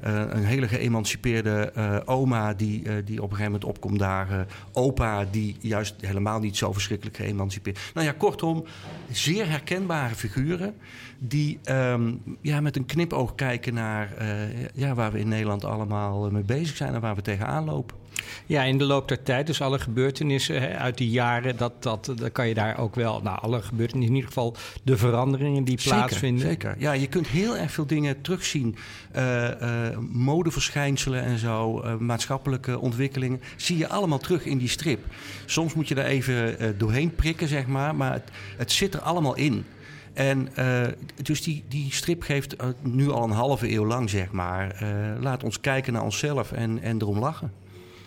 een 0.02 0.46
hele 0.46 0.68
geëmancipeerde 0.68 1.72
oma 2.06 2.54
die, 2.54 3.04
die 3.04 3.22
op 3.22 3.30
een 3.30 3.36
gegeven 3.38 3.52
moment 3.52 3.64
opkomt 3.64 4.00
dagen. 4.00 4.48
Opa 4.72 5.26
die 5.32 5.56
juist 5.60 5.96
helemaal 6.02 6.40
niet 6.40 6.58
zo 6.58 6.74
verschrikkelijk 6.74 7.18
geëmancipeerd. 7.18 7.80
Nou 7.94 8.08
ja, 8.08 8.14
kortom, 8.18 8.66
zeer 9.12 9.50
herkenbare 9.50 10.16
figuren 10.16 10.76
die 11.20 11.60
um, 11.92 12.22
ja, 12.42 12.62
met 12.62 12.76
een 12.76 12.86
knipoog 12.86 13.36
kijken 13.36 13.74
naar 13.74 14.14
uh, 14.22 14.28
ja, 14.74 14.94
waar 14.94 15.12
we 15.12 15.20
in 15.20 15.28
Nederland 15.28 15.66
allemaal 15.66 16.32
mee 16.32 16.44
bezig 16.44 16.76
zijn 16.76 16.94
en 16.94 17.02
waar 17.02 17.16
we 17.16 17.22
tegenaan 17.22 17.66
lopen. 17.66 17.96
Ja, 18.46 18.64
in 18.64 18.78
de 18.78 18.84
loop 18.84 19.08
der 19.08 19.24
tijd, 19.24 19.48
dus 19.48 19.62
alle 19.62 19.80
gebeurtenissen 19.80 20.62
hè, 20.62 20.78
uit 20.78 20.98
die 20.98 21.10
jaren, 21.10 21.58
dat, 21.58 21.84
dat, 21.84 22.14
dat 22.16 22.32
kan 22.32 22.48
je 22.48 22.54
daar 22.54 22.78
ook 22.78 22.96
wel, 22.96 23.22
nou, 23.22 23.40
alle 23.42 23.62
gebeurtenissen, 23.62 24.10
in 24.10 24.16
ieder 24.16 24.34
geval 24.34 24.56
de 24.84 24.98
veranderingen 24.98 25.64
die 25.64 25.80
zeker, 25.80 25.98
plaatsvinden. 25.98 26.48
Zeker, 26.48 26.76
ja, 26.78 26.92
je 26.92 27.08
kunt 27.08 27.28
heel 27.28 27.58
erg 27.58 27.72
veel 27.72 27.86
dingen 27.86 28.22
terugzien. 28.22 28.76
Uh, 29.16 29.44
uh, 29.62 29.98
modeverschijnselen 30.10 31.24
en 31.24 31.38
zo, 31.38 31.84
uh, 31.84 31.96
maatschappelijke 31.98 32.80
ontwikkelingen, 32.80 33.42
zie 33.56 33.78
je 33.78 33.88
allemaal 33.88 34.20
terug 34.20 34.46
in 34.46 34.58
die 34.58 34.70
strip. 34.70 35.06
Soms 35.46 35.74
moet 35.74 35.88
je 35.88 35.96
daar 35.96 36.06
even 36.06 36.76
doorheen 36.78 37.16
prikken, 37.16 37.48
zeg 37.48 37.68
maar, 37.68 37.96
maar 37.96 38.14
het, 38.14 38.30
het 38.58 38.72
zit 38.72 38.94
er 38.94 39.00
allemaal 39.00 39.36
in. 39.36 39.66
En 40.18 40.50
uh, 40.60 40.88
dus 41.22 41.42
die, 41.42 41.64
die 41.68 41.94
strip 41.94 42.22
geeft 42.22 42.62
uh, 42.62 42.68
nu 42.82 43.10
al 43.10 43.24
een 43.24 43.32
halve 43.32 43.72
eeuw 43.72 43.86
lang, 43.86 44.10
zeg 44.10 44.32
maar. 44.32 44.84
Uh, 44.84 45.22
laat 45.22 45.44
ons 45.44 45.60
kijken 45.60 45.94
naar 45.94 46.04
onszelf 46.04 46.52
en, 46.52 46.82
en 46.82 47.02
erom 47.02 47.20
lachen. 47.20 47.52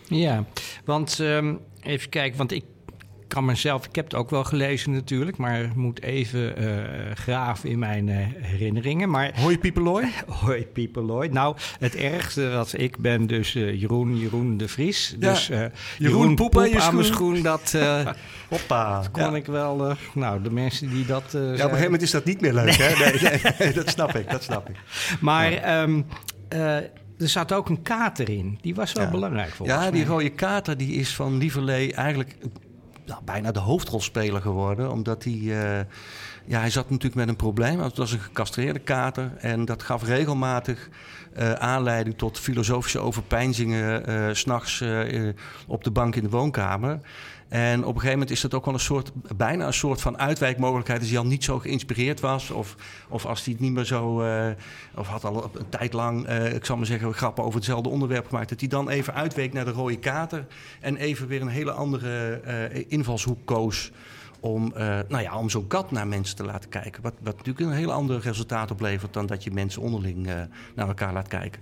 Ja, 0.09 0.45
want 0.85 1.19
um, 1.19 1.59
even 1.83 2.09
kijken, 2.09 2.38
want 2.38 2.52
ik 2.52 2.64
kan 3.30 3.44
mezelf, 3.44 3.87
ik 3.87 3.94
heb 3.94 4.04
het 4.04 4.14
ook 4.14 4.30
wel 4.30 4.44
gelezen 4.44 4.92
natuurlijk, 4.92 5.37
maar 5.37 5.70
moet 5.75 6.02
even 6.02 6.54
graven 7.14 7.68
in 7.68 7.78
mijn 7.78 8.08
herinneringen. 8.38 9.10
Maar, 9.10 9.40
Hoi 9.40 9.58
Piepelooi? 9.58 10.06
Hoi 10.44 10.66
Piepelooi. 10.66 11.28
Nou, 11.28 11.56
het 11.78 11.96
ergste 11.96 12.49
was, 12.49 12.75
ik 12.75 12.99
ben 12.99 13.26
dus 13.26 13.52
Jeroen, 13.52 14.18
Jeroen 14.18 14.56
de 14.56 14.68
Vries. 14.68 15.16
Ja, 15.18 15.32
dus 15.32 15.46
Jeroen, 15.46 15.70
Jeroen 15.99 16.34
poep, 16.34 16.58
aan, 16.58 16.70
je 16.70 16.80
aan 16.80 16.94
mijn 16.94 17.06
schoen, 17.06 17.42
dat... 17.42 17.75
Hoppa. 18.50 19.00
Dat 19.00 19.10
kon 19.10 19.22
ja. 19.22 19.37
ik 19.37 19.46
wel, 19.46 19.90
uh, 19.90 19.96
nou, 20.14 20.42
de 20.42 20.50
mensen 20.50 20.90
die 20.90 21.06
dat. 21.06 21.34
Uh, 21.34 21.40
ja, 21.40 21.46
op 21.46 21.50
een 21.50 21.58
gegeven 21.58 21.82
moment 21.82 22.02
is 22.02 22.10
dat 22.10 22.25
niet 22.25 22.40
meer 22.40 22.52
leuk, 22.52 22.78
nee. 22.78 22.88
hè? 22.88 23.04
Nee, 23.04 23.40
nee, 23.42 23.52
nee, 23.58 23.72
dat 23.72 23.88
snap 23.88 24.14
ik, 24.14 24.30
dat 24.30 24.42
snap 24.42 24.68
ik. 24.68 24.76
Maar 25.20 25.52
ja. 25.52 25.82
um, 25.82 26.06
uh, 26.54 26.76
er 26.76 27.28
zat 27.28 27.52
ook 27.52 27.68
een 27.68 27.82
kater 27.82 28.28
in. 28.28 28.58
Die 28.60 28.75
was 28.75 28.92
wel 28.92 29.04
ja. 29.04 29.10
belangrijk 29.10 29.50
volgens 29.50 29.84
ja, 29.84 29.90
die 29.90 30.04
rode 30.04 30.30
kater 30.30 30.76
die 30.76 30.92
is 30.92 31.14
van 31.14 31.38
Lieverlee 31.38 31.94
eigenlijk 31.94 32.37
nou, 33.11 33.25
bijna 33.25 33.52
de 33.52 33.59
hoofdrolspeler 33.59 34.40
geworden. 34.40 34.90
Omdat 34.90 35.25
hij... 35.25 35.38
ja, 36.45 36.61
hij 36.61 36.71
zat 36.71 36.90
natuurlijk 36.90 37.14
met 37.14 37.29
een 37.29 37.37
probleem. 37.37 37.81
Het 37.81 37.97
was 37.97 38.12
een 38.12 38.21
gecastreerde 38.21 38.79
kater. 38.79 39.33
En 39.38 39.64
dat 39.64 39.83
gaf 39.83 40.05
regelmatig 40.05 40.88
uh, 41.38 41.52
aanleiding 41.52 42.19
tot 42.19 42.38
filosofische 42.38 42.99
overpeinzingen. 42.99 44.11
Uh, 44.11 44.29
s'nachts 44.33 44.81
uh, 44.81 45.33
op 45.67 45.85
de 45.85 45.90
bank 45.90 46.17
in 46.17 46.23
de 46.23 46.29
woonkamer. 46.29 47.00
En 47.50 47.78
op 47.80 47.87
een 47.87 47.92
gegeven 47.92 48.11
moment 48.11 48.30
is 48.30 48.40
dat 48.40 48.54
ook 48.54 48.64
wel 48.64 48.75
een 48.75 48.80
soort, 48.80 49.12
bijna 49.37 49.66
een 49.66 49.73
soort 49.73 50.00
van 50.00 50.19
uitwijkmogelijkheid. 50.19 51.00
Als 51.00 51.11
Jan 51.11 51.28
niet 51.28 51.45
zo 51.45 51.59
geïnspireerd 51.59 52.21
was, 52.21 52.50
of, 52.50 52.76
of 53.09 53.26
als 53.26 53.45
hij 53.45 53.52
het 53.52 53.62
niet 53.62 53.73
meer 53.73 53.85
zo, 53.85 54.23
uh, 54.23 54.47
of 54.95 55.09
had 55.09 55.25
al 55.25 55.50
een 55.54 55.69
tijd 55.69 55.92
lang, 55.92 56.28
uh, 56.28 56.54
ik 56.54 56.64
zal 56.64 56.76
maar 56.76 56.87
zeggen, 56.87 57.14
grappen 57.14 57.45
over 57.45 57.57
hetzelfde 57.57 57.88
onderwerp 57.88 58.26
gemaakt, 58.26 58.49
dat 58.49 58.61
hij 58.61 58.69
dan 58.69 58.88
even 58.88 59.14
uitweek 59.14 59.52
naar 59.52 59.64
de 59.64 59.71
rode 59.71 59.99
kater 59.99 60.47
en 60.80 60.97
even 60.97 61.26
weer 61.26 61.40
een 61.40 61.49
hele 61.49 61.73
andere 61.73 62.40
uh, 62.73 62.85
invalshoek 62.88 63.38
koos. 63.45 63.90
Om, 64.40 64.73
nou 65.09 65.21
ja, 65.21 65.38
om 65.38 65.50
zo'n 65.50 65.66
kat 65.66 65.90
naar 65.90 66.07
mensen 66.07 66.37
te 66.37 66.45
laten 66.45 66.71
kijken. 66.71 67.02
Wat, 67.02 67.14
wat 67.23 67.37
natuurlijk 67.37 67.66
een 67.66 67.76
heel 67.76 67.92
ander 67.92 68.21
resultaat 68.21 68.71
oplevert 68.71 69.12
dan 69.12 69.26
dat 69.26 69.45
je 69.45 69.50
mensen 69.50 69.83
onderling 69.83 70.26
naar 70.75 70.88
elkaar 70.88 71.12
laat 71.12 71.28
kijken. 71.28 71.61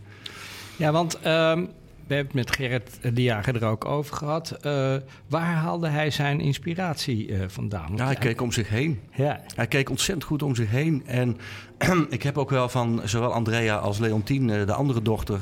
Ja, 0.76 0.92
want 0.92 1.26
um 1.26 1.68
we 2.08 2.14
hebben 2.14 2.36
het 2.36 2.46
met 2.46 2.56
Gerrit 2.56 3.14
de 3.14 3.22
Jager 3.22 3.56
er 3.56 3.68
ook 3.68 3.84
over 3.84 4.16
gehad. 4.16 4.56
Uh, 4.66 4.94
waar 5.26 5.54
haalde 5.54 5.88
hij 5.88 6.10
zijn 6.10 6.40
inspiratie 6.40 7.28
uh, 7.28 7.44
vandaan? 7.46 7.92
Ja, 7.96 8.04
hij 8.04 8.14
keek 8.14 8.40
om 8.40 8.52
zich 8.52 8.68
heen. 8.68 9.00
Ja. 9.14 9.40
Hij 9.54 9.66
keek 9.66 9.90
ontzettend 9.90 10.26
goed 10.26 10.42
om 10.42 10.54
zich 10.54 10.70
heen. 10.70 11.02
En 11.06 11.36
ik 12.08 12.22
heb 12.22 12.38
ook 12.38 12.50
wel 12.50 12.68
van 12.68 13.00
zowel 13.04 13.32
Andrea 13.32 13.76
als 13.76 13.98
Leontine, 13.98 14.64
de 14.64 14.72
andere 14.72 15.02
dochter, 15.02 15.40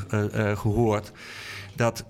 gehoord. 0.57 1.13
Dat, 1.75 2.05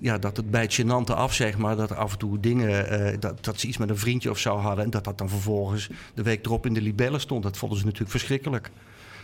ja, 0.00 0.18
dat 0.18 0.36
het 0.36 0.50
bij 0.50 0.62
het 0.62 0.80
gênante 0.80 1.14
af, 1.14 1.34
zeg 1.34 1.58
maar, 1.58 1.76
dat 1.76 1.90
er 1.90 1.96
af 1.96 2.12
en 2.12 2.18
toe 2.18 2.40
dingen, 2.40 3.20
dat, 3.20 3.44
dat 3.44 3.60
ze 3.60 3.66
iets 3.66 3.76
met 3.76 3.90
een 3.90 3.98
vriendje 3.98 4.30
of 4.30 4.38
zo 4.38 4.56
hadden. 4.56 4.84
En 4.84 4.90
dat 4.90 5.04
dat 5.04 5.18
dan 5.18 5.28
vervolgens 5.28 5.90
de 6.14 6.22
week 6.22 6.46
erop 6.46 6.66
in 6.66 6.74
de 6.74 6.82
libellen 6.82 7.20
stond. 7.20 7.42
Dat 7.42 7.56
vonden 7.56 7.78
ze 7.78 7.84
natuurlijk 7.84 8.10
verschrikkelijk. 8.10 8.70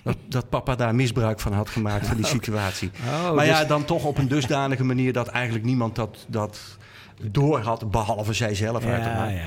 Dat, 0.09 0.17
dat, 0.29 0.49
papa 0.49 0.75
daar 0.75 0.95
misbruik 0.95 1.41
van 1.41 1.53
had 1.53 1.69
gemaakt 1.69 2.07
van 2.07 2.17
die 2.17 2.27
situatie. 2.27 2.91
Oh, 3.07 3.35
maar 3.35 3.47
dus... 3.47 3.59
ja, 3.59 3.65
dan 3.65 3.85
toch 3.85 4.05
op 4.05 4.19
een 4.19 4.29
dusdanige 4.29 4.85
manier 4.85 5.13
dat 5.13 5.29
eigenlijk 5.29 5.65
niemand 5.65 5.97
dat, 5.97 6.27
dat 6.29 6.61
door 7.23 7.61
had, 7.61 7.91
behalve 7.91 8.33
zij 8.33 8.55
zelf 8.55 8.85
ja, 8.85 8.91
uiteraard. 8.91 9.31
Ja, 9.31 9.37
ja, 9.37 9.47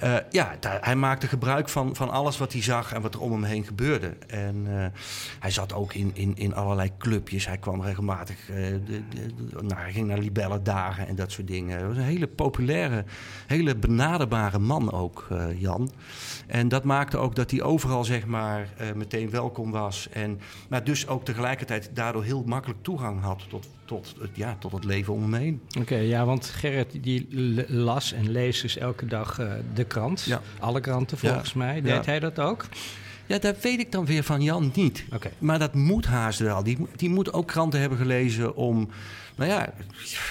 Eh, 0.00 0.16
ja, 0.30 0.56
hij 0.80 0.96
maakte 0.96 1.26
gebruik 1.26 1.68
van, 1.68 1.96
van 1.96 2.10
alles 2.10 2.38
wat 2.38 2.52
hij 2.52 2.62
zag 2.62 2.92
en 2.92 3.02
wat 3.02 3.14
er 3.14 3.20
om 3.20 3.32
hem 3.32 3.42
heen 3.42 3.64
gebeurde. 3.64 4.16
En 4.26 4.66
uh, 4.68 4.86
hij 5.40 5.50
zat 5.50 5.72
ook 5.72 5.94
in, 5.94 6.10
in, 6.14 6.36
in 6.36 6.54
allerlei 6.54 6.90
clubjes. 6.98 7.46
Hij 7.46 7.58
kwam 7.58 7.82
regelmatig, 7.82 8.50
uh, 8.50 8.56
de, 8.56 8.80
de, 9.08 9.32
nou, 9.52 9.80
hij 9.80 9.92
ging 9.92 10.06
naar 10.06 10.18
libellendagen 10.18 11.06
en 11.06 11.14
dat 11.14 11.32
soort 11.32 11.46
dingen. 11.46 11.78
Hij 11.78 11.86
was 11.86 11.96
een 11.96 12.02
hele 12.02 12.26
populaire, 12.26 13.04
hele 13.46 13.76
benaderbare 13.76 14.58
man 14.58 14.92
ook, 14.92 15.28
Jan. 15.56 15.90
En 16.50 16.68
dat 16.68 16.84
maakte 16.84 17.16
ook 17.16 17.34
dat 17.34 17.50
hij 17.50 17.62
overal 17.62 18.04
zeg 18.04 18.26
maar 18.26 18.68
meteen 18.94 19.30
welkom 19.30 19.70
was. 19.70 20.08
En, 20.12 20.40
maar 20.68 20.84
dus 20.84 21.08
ook 21.08 21.24
tegelijkertijd 21.24 21.90
daardoor 21.94 22.24
heel 22.24 22.42
makkelijk 22.46 22.82
toegang 22.82 23.20
had 23.20 23.42
tot, 23.48 23.68
tot, 23.84 24.14
het, 24.20 24.30
ja, 24.32 24.56
tot 24.58 24.72
het 24.72 24.84
leven 24.84 25.12
om 25.12 25.22
hem 25.22 25.34
heen. 25.34 25.60
Oké, 25.78 25.96
ja, 25.96 26.24
want 26.24 26.46
Gerrit 26.46 26.98
die 27.02 27.26
las 27.68 28.12
en 28.12 28.30
leest 28.30 28.62
dus 28.62 28.76
elke 28.76 29.06
dag 29.06 29.40
de 29.74 29.84
krant. 29.84 30.22
Ja. 30.22 30.40
Alle 30.58 30.80
kranten 30.80 31.18
volgens 31.18 31.52
mij. 31.52 31.80
Deed 31.80 32.06
hij 32.06 32.20
dat 32.20 32.38
ook? 32.38 32.64
Ja, 33.26 33.38
dat 33.38 33.60
weet 33.60 33.80
ik 33.80 33.92
dan 33.92 34.06
weer 34.06 34.22
van 34.22 34.42
Jan 34.42 34.70
niet. 34.74 35.04
Okay. 35.14 35.32
Maar 35.38 35.58
dat 35.58 35.74
moet 35.74 36.06
haast 36.06 36.38
wel. 36.38 36.62
Die, 36.62 36.86
die 36.96 37.10
moet 37.10 37.32
ook 37.32 37.46
kranten 37.46 37.80
hebben 37.80 37.98
gelezen 37.98 38.56
om... 38.56 38.88
Nou 39.36 39.50
ja, 39.50 39.72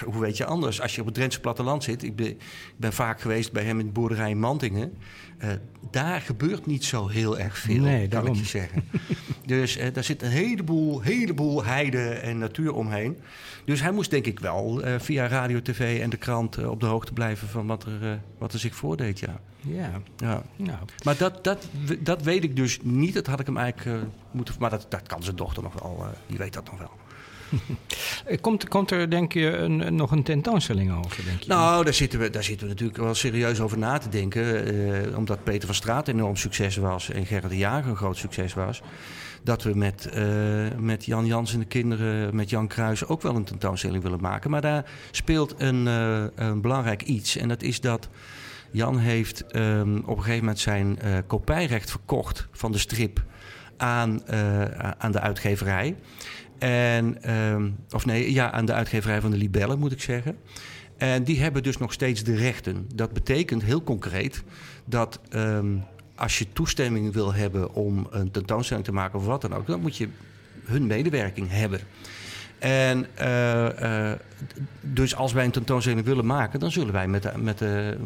hoe 0.06 0.22
weet 0.22 0.38
je 0.38 0.46
anders? 0.46 0.82
Als 0.82 0.96
je 0.96 1.00
op 1.02 1.06
het 1.06 1.16
Drentse 1.16 1.40
platteland 1.40 1.84
zit... 1.84 2.04
Ik 2.04 2.16
ben, 2.16 2.28
ik 2.28 2.38
ben 2.78 2.94
vaak 2.94 3.22
geweest 3.22 3.52
bij 3.52 3.64
hem 3.64 3.80
in 3.80 3.86
de 3.86 3.92
boerderij 3.92 4.30
in 4.30 4.40
Mantingen. 4.40 4.98
Uh, 5.44 5.50
daar 5.92 6.22
gebeurt 6.22 6.66
niet 6.66 6.86
zo 6.86 7.08
heel 7.08 7.40
erg 7.40 7.58
veel, 7.58 7.82
nee, 7.82 8.00
kan 8.00 8.10
daarom. 8.10 8.34
ik 8.34 8.40
je 8.40 8.46
zeggen. 8.46 8.84
dus 9.46 9.78
uh, 9.78 9.86
daar 9.94 10.04
zit 10.04 10.22
een 10.22 10.30
heleboel, 10.30 11.02
heleboel 11.02 11.64
heide 11.64 12.10
en 12.10 12.38
natuur 12.38 12.74
omheen. 12.74 13.18
Dus 13.66 13.82
hij 13.82 13.92
moest 13.92 14.10
denk 14.10 14.26
ik 14.26 14.40
wel 14.40 14.86
uh, 14.86 15.00
via 15.00 15.28
radio, 15.28 15.62
tv 15.62 16.02
en 16.02 16.10
de 16.10 16.18
krant 16.18 16.66
op 16.66 16.80
de 16.80 16.86
hoogte 16.86 17.14
blijven... 17.14 17.48
van 17.48 17.68
wat 17.68 17.84
er, 17.84 18.20
wat 18.38 18.54
er 18.54 18.60
zich 18.60 18.76
voordeed, 18.76 19.20
ja. 19.20 19.40
Ja. 19.62 20.02
ja. 20.18 20.44
Nou. 20.56 20.80
Maar 21.04 21.18
dat, 21.18 21.44
dat, 21.44 21.68
dat 22.00 22.22
weet 22.22 22.44
ik 22.44 22.56
dus 22.56 22.80
niet. 22.84 23.14
Dat 23.14 23.28
had 23.28 23.40
ik 23.40 23.46
hem 23.46 23.58
eigenlijk 23.58 24.08
moeten... 24.32 24.56
Maar 24.60 24.70
dat, 24.70 24.86
dat 24.90 25.08
kan 25.08 25.24
zijn 25.24 25.36
dochter 25.36 25.64
nog 25.64 25.74
wel. 25.74 26.08
die 26.28 26.38
weet 26.38 26.54
dat 26.54 26.66
nog 26.66 26.80
wel. 26.80 26.92
komt, 28.42 28.68
komt 28.68 28.92
er 28.92 29.10
denk 29.10 29.34
je 29.34 29.58
een, 29.58 29.96
nog 29.96 30.12
een 30.12 30.24
tentoonstelling 30.24 31.06
over? 31.06 31.26
Denk 31.26 31.42
je? 31.42 31.50
Nou, 31.50 31.84
daar 31.84 31.94
zitten, 31.94 32.20
we, 32.20 32.30
daar 32.30 32.44
zitten 32.44 32.68
we 32.68 32.74
natuurlijk 32.74 33.00
wel 33.00 33.14
serieus 33.14 33.60
over 33.60 33.78
na 33.78 33.98
te 33.98 34.10
denken. 34.10 34.66
Eh, 34.66 35.16
omdat 35.30 35.44
Peter 35.44 35.66
van 35.66 35.76
Straat 35.76 36.08
enorm 36.08 36.36
succes 36.36 36.78
was 36.78 37.10
en 37.10 37.26
Gerrit 37.26 37.50
de 37.50 37.58
Jager 37.58 37.90
een 37.90 37.98
groot 37.98 38.18
succes 38.18 38.54
was. 38.54 38.82
Dat 39.44 39.64
we 39.64 39.76
met, 39.76 40.10
uh, 40.16 40.68
met 40.78 41.06
Jan 41.06 41.26
Jans 41.26 41.54
en 41.54 41.60
de 41.60 41.66
kinderen, 41.66 42.36
met 42.36 42.50
Jan 42.50 42.68
Kruis 42.68 43.06
ook 43.06 43.22
wel 43.22 43.36
een 43.36 43.44
tentoonstelling 43.44 44.04
willen 44.04 44.22
maken. 44.22 44.50
Maar 44.50 44.62
daar 44.62 44.86
speelt 45.12 45.56
een, 45.58 45.86
uh, 45.86 46.24
een 46.36 46.62
belangrijk 46.62 47.02
iets. 47.04 47.38
En 47.38 47.48
dat 47.48 47.62
is 47.62 47.82
dat 47.82 48.10
Jan 48.72 48.98
heeft 48.98 49.56
um, 49.56 49.98
op 49.98 50.18
een 50.18 50.24
gegeven 50.24 50.40
moment 50.40 50.60
zijn 50.60 51.00
uh, 51.04 51.18
kopijrecht 51.28 51.92
verkocht 51.92 52.48
van 52.52 52.72
de 52.72 52.78
strip 52.78 53.24
aan, 53.78 54.28
aan 54.98 55.12
de 55.12 55.20
uitgeverij. 55.20 55.96
En, 56.60 57.34
um, 57.36 57.76
of 57.90 58.06
nee, 58.06 58.34
ja, 58.34 58.52
aan 58.52 58.66
de 58.66 58.74
uitgeverij 58.74 59.22
van 59.22 59.32
de 59.32 59.38
Libellen, 59.38 59.80
moet 59.80 59.92
ik 59.92 60.02
zeggen. 60.02 60.38
En 61.00 61.24
die 61.24 61.40
hebben 61.42 61.64
dus 61.64 61.78
nog 61.78 61.94
steeds 61.94 62.24
de 62.24 62.36
rechten. 62.36 62.88
Dat 62.96 63.14
betekent 63.14 63.64
heel 63.64 63.84
concreet 63.84 64.44
dat 64.90 65.20
um, 65.34 65.84
als 66.16 66.40
je 66.40 66.54
toestemming 66.54 67.14
wil 67.14 67.34
hebben 67.34 67.74
om 67.74 68.08
een 68.10 68.32
tentoonstelling 68.32 68.86
te 68.86 68.92
maken 68.92 69.20
of 69.20 69.26
wat 69.26 69.42
dan 69.42 69.54
ook, 69.54 69.68
dan 69.68 69.82
moet 69.82 69.98
je 69.98 70.10
hun 70.66 70.88
medewerking 70.88 71.48
hebben. 71.50 71.80
En 72.60 73.06
uh, 73.22 73.66
uh, 73.82 74.12
dus 74.82 75.16
als 75.16 75.34
wij 75.34 75.46
een 75.46 75.52
tentoonstelling 75.52 76.06
willen 76.06 76.26
maken, 76.26 76.60
dan 76.60 76.72
zullen 76.72 76.94
wij 76.94 77.08
met 77.08 77.24
de, 77.24 77.32
met 77.38 77.58
de, 77.58 77.98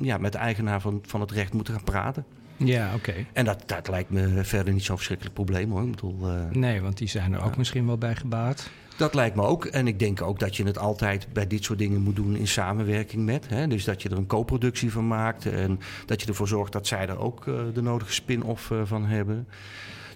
ja, 0.00 0.18
met 0.18 0.32
de 0.32 0.38
eigenaar 0.38 0.80
van, 0.80 1.02
van 1.06 1.20
het 1.20 1.30
recht 1.30 1.52
moeten 1.52 1.74
gaan 1.74 1.84
praten. 1.84 2.24
Ja, 2.56 2.94
oké. 2.94 3.14
En 3.32 3.44
dat, 3.44 3.62
dat 3.66 3.88
lijkt 3.88 4.10
me 4.10 4.44
verder 4.44 4.72
niet 4.72 4.84
zo'n 4.84 4.96
verschrikkelijk 4.96 5.34
probleem 5.34 5.70
hoor. 5.70 5.82
Ik 5.82 5.90
bedoel, 5.90 6.18
uh, 6.22 6.50
nee, 6.50 6.80
want 6.80 6.98
die 6.98 7.08
zijn 7.08 7.32
er 7.32 7.42
ook 7.42 7.56
misschien 7.56 7.86
wel 7.86 7.98
bij 7.98 8.14
gebaat. 8.16 8.70
Dat 8.96 9.14
lijkt 9.14 9.36
me 9.36 9.42
ook. 9.42 9.64
En 9.64 9.86
ik 9.86 9.98
denk 9.98 10.22
ook 10.22 10.38
dat 10.38 10.56
je 10.56 10.64
het 10.64 10.78
altijd 10.78 11.26
bij 11.32 11.46
dit 11.46 11.64
soort 11.64 11.78
dingen 11.78 12.00
moet 12.00 12.16
doen 12.16 12.36
in 12.36 12.48
samenwerking 12.48 13.24
met. 13.24 13.48
Hè? 13.48 13.66
Dus 13.66 13.84
dat 13.84 14.02
je 14.02 14.08
er 14.08 14.16
een 14.16 14.26
co-productie 14.26 14.92
van 14.92 15.06
maakt. 15.06 15.46
En 15.46 15.80
dat 16.06 16.20
je 16.20 16.26
ervoor 16.26 16.48
zorgt 16.48 16.72
dat 16.72 16.86
zij 16.86 17.08
er 17.08 17.18
ook 17.18 17.46
uh, 17.46 17.60
de 17.74 17.82
nodige 17.82 18.12
spin-off 18.12 18.70
uh, 18.70 18.80
van 18.84 19.04
hebben. 19.06 19.48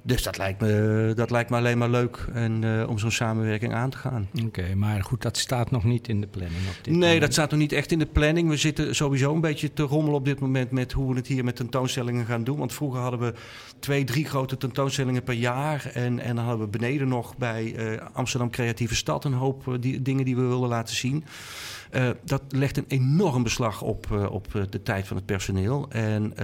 Dus 0.03 0.23
dat 0.23 0.39
lijkt 0.39 0.61
me, 0.61 1.13
dat 1.17 1.31
lijkt 1.31 1.51
me 1.51 1.57
alleen 1.57 1.79
maar 1.79 1.89
leuk 1.91 2.27
en, 2.33 2.63
uh, 2.63 2.89
om 2.89 2.99
zo'n 2.99 3.11
samenwerking 3.11 3.75
aan 3.75 3.91
te 3.91 3.97
gaan. 3.97 4.29
Oké, 4.45 4.75
maar 4.75 5.03
goed, 5.03 5.23
dat 5.23 5.37
staat 5.37 5.71
nog 5.71 5.85
niet 5.85 6.09
in 6.09 6.21
de 6.21 6.27
planning 6.27 6.61
op 6.69 6.75
dit 6.83 6.87
Nee, 6.87 7.01
moment. 7.01 7.21
dat 7.21 7.33
staat 7.33 7.51
nog 7.51 7.61
niet 7.61 7.73
echt 7.73 7.93
in 7.93 7.99
de 7.99 8.07
planning. 8.07 8.49
We 8.49 8.57
zitten 8.57 8.95
sowieso 8.95 9.35
een 9.35 9.41
beetje 9.41 9.73
te 9.73 9.83
rommelen 9.83 10.19
op 10.19 10.25
dit 10.25 10.41
moment 10.41 10.71
met 10.71 10.93
hoe 10.93 11.11
we 11.11 11.17
het 11.17 11.27
hier 11.27 11.45
met 11.45 11.57
tentoonstellingen 11.57 12.27
gaan 12.27 12.45
doen. 12.45 12.59
Want 12.59 12.73
vroeger 12.73 13.01
hadden 13.01 13.21
we 13.21 13.35
twee, 13.79 14.05
drie 14.05 14.25
grote 14.25 14.57
tentoonstellingen 14.57 15.23
per 15.23 15.35
jaar. 15.35 15.91
En, 15.95 16.19
en 16.21 16.37
dan 16.37 16.45
hadden 16.45 16.65
we 16.65 16.79
beneden 16.79 17.09
nog 17.09 17.37
bij 17.37 17.75
uh, 17.77 18.01
Amsterdam 18.13 18.51
Creatieve 18.51 18.95
Stad 18.95 19.25
een 19.25 19.33
hoop 19.33 19.67
uh, 19.67 19.75
die, 19.81 20.03
dingen 20.03 20.25
die 20.25 20.37
we 20.37 20.43
wilden 20.43 20.69
laten 20.69 20.97
zien. 20.97 21.25
Uh, 21.95 22.11
dat 22.25 22.43
legt 22.49 22.77
een 22.77 22.85
enorm 22.89 23.43
beslag 23.43 23.83
op, 23.83 24.07
uh, 24.13 24.33
op 24.33 24.47
uh, 24.55 24.63
de 24.71 24.83
tijd 24.83 25.07
van 25.07 25.17
het 25.17 25.27
personeel. 25.27 25.87
En 25.91 26.35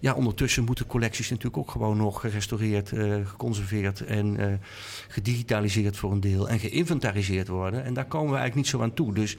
ja, 0.00 0.14
ondertussen 0.14 0.64
moeten 0.64 0.86
collecties 0.86 1.30
natuurlijk 1.30 1.56
ook 1.56 1.70
gewoon 1.70 1.96
nog 1.96 2.20
gerestaureerd, 2.20 2.92
geconserveerd 3.24 4.04
en 4.04 4.60
gedigitaliseerd 5.08 5.96
voor 5.96 6.12
een 6.12 6.20
deel 6.20 6.48
en 6.48 6.58
geïnventariseerd 6.58 7.48
worden. 7.48 7.84
En 7.84 7.94
daar 7.94 8.04
komen 8.04 8.30
we 8.30 8.36
eigenlijk 8.36 8.54
niet 8.54 8.66
zo 8.66 8.82
aan 8.82 8.94
toe. 8.94 9.14
Dus 9.14 9.36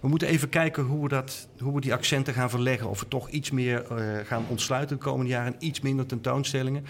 we 0.00 0.08
moeten 0.08 0.28
even 0.28 0.48
kijken 0.48 0.84
hoe 0.84 1.02
we, 1.02 1.08
dat, 1.08 1.48
hoe 1.58 1.74
we 1.74 1.80
die 1.80 1.92
accenten 1.92 2.34
gaan 2.34 2.50
verleggen. 2.50 2.88
Of 2.88 3.00
we 3.00 3.08
toch 3.08 3.28
iets 3.28 3.50
meer 3.50 3.84
gaan 4.26 4.44
ontsluiten 4.48 4.96
de 4.96 5.02
komende 5.02 5.30
jaren, 5.30 5.54
iets 5.58 5.80
minder 5.80 6.06
tentoonstellingen. 6.06 6.84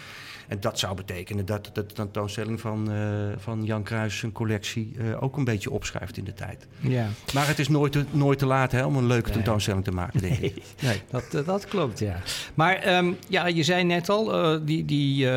En 0.48 0.60
dat 0.60 0.78
zou 0.78 0.96
betekenen 0.96 1.46
dat 1.46 1.70
de 1.72 1.86
tentoonstelling 1.86 2.60
van, 2.60 2.90
van 3.38 3.64
Jan 3.64 3.82
Kruis 3.82 4.18
zijn 4.18 4.32
collectie 4.32 4.96
ook 5.20 5.36
een 5.36 5.44
beetje 5.44 5.70
opschuift 5.70 6.16
in 6.16 6.24
de 6.24 6.34
tijd. 6.34 6.66
Ja. 6.80 7.08
Maar 7.34 7.46
het 7.46 7.58
is 7.58 7.68
nooit 7.68 7.85
te, 7.92 8.04
nooit 8.10 8.38
te 8.38 8.46
laat 8.46 8.72
hè, 8.72 8.84
om 8.84 8.96
een 8.96 9.06
leuke 9.06 9.30
tentoonstelling 9.30 9.84
te 9.84 9.90
maken, 9.90 10.20
denk 10.20 10.38
ik. 10.38 10.62
Nee, 10.82 11.02
dat, 11.10 11.24
uh, 11.34 11.46
dat 11.46 11.64
klopt, 11.64 11.98
ja. 11.98 12.20
Maar 12.54 12.96
um, 12.96 13.16
ja, 13.28 13.46
je 13.46 13.62
zei 13.62 13.84
net 13.84 14.08
al, 14.08 14.64
die, 14.64 14.84
die 14.84 15.30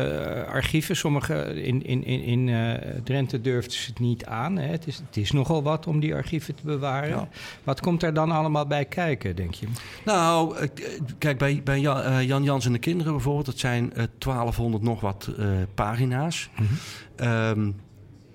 archieven, 0.46 0.96
sommige 0.96 1.62
in, 1.62 1.86
in, 1.86 2.04
in, 2.04 2.48
in 2.48 2.76
Drenthe 3.04 3.40
durfden 3.40 3.72
ze 3.72 3.86
het 3.86 3.98
niet 3.98 4.24
aan. 4.24 4.56
Hè. 4.56 4.66
Het, 4.66 4.86
is, 4.86 4.96
het 4.96 5.16
is 5.16 5.32
nogal 5.32 5.62
wat 5.62 5.86
om 5.86 6.00
die 6.00 6.14
archieven 6.14 6.54
te 6.54 6.62
bewaren. 6.64 7.08
Ja. 7.08 7.28
Wat 7.64 7.80
komt 7.80 8.02
er 8.02 8.14
dan 8.14 8.30
allemaal 8.30 8.66
bij 8.66 8.84
kijken, 8.84 9.36
denk 9.36 9.54
je? 9.54 9.66
Nou, 10.04 10.68
kijk, 11.18 11.38
bij, 11.38 11.60
bij 11.64 11.80
Jan, 11.80 12.26
Jan 12.26 12.42
Jans 12.42 12.66
en 12.66 12.72
de 12.72 12.78
kinderen 12.78 13.12
bijvoorbeeld, 13.12 13.46
dat 13.46 13.58
zijn 13.58 13.92
1200 14.18 14.82
nog 14.82 15.00
wat 15.00 15.30
pagina's. 15.74 16.50
Mm 16.56 16.66
-hmm. 16.66 17.28
um, 17.28 17.74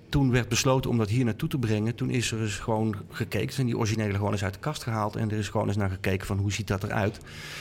toen 0.08 0.30
werd 0.30 0.48
besloten 0.48 0.90
om 0.90 0.98
dat 0.98 1.08
hier 1.08 1.24
naartoe 1.24 1.48
te 1.48 1.58
brengen. 1.58 1.94
Toen 1.94 2.10
is 2.10 2.32
er 2.32 2.40
eens 2.40 2.58
gewoon 2.58 2.96
gekeken. 3.10 3.52
Zijn 3.52 3.66
die 3.66 3.76
originele 3.76 4.14
gewoon 4.14 4.32
eens 4.32 4.44
uit 4.44 4.54
de 4.54 4.60
kast 4.60 4.82
gehaald. 4.82 5.16
En 5.16 5.30
er 5.30 5.38
is 5.38 5.48
gewoon 5.48 5.66
eens 5.66 5.76
naar 5.76 5.90
gekeken 5.90 6.26
van 6.26 6.38
hoe 6.38 6.52
ziet 6.52 6.66
dat 6.66 6.82
eruit. 6.82 7.18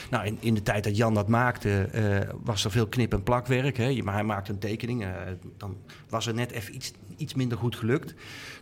Nou, 0.09 0.25
in, 0.25 0.37
in 0.39 0.53
de 0.53 0.61
tijd 0.61 0.83
dat 0.83 0.97
Jan 0.97 1.13
dat 1.13 1.27
maakte, 1.27 1.89
uh, 1.95 2.33
was 2.43 2.65
er 2.65 2.71
veel 2.71 2.87
knip- 2.87 3.13
en 3.13 3.23
plakwerk. 3.23 3.77
Hè. 3.77 4.01
Maar 4.03 4.13
hij 4.13 4.23
maakte 4.23 4.51
een 4.51 4.59
tekening. 4.59 5.03
Uh, 5.03 5.09
dan 5.57 5.77
was 6.09 6.27
er 6.27 6.33
net 6.33 6.51
even 6.51 6.75
iets, 6.75 6.91
iets 7.17 7.33
minder 7.33 7.57
goed 7.57 7.75
gelukt. 7.75 8.13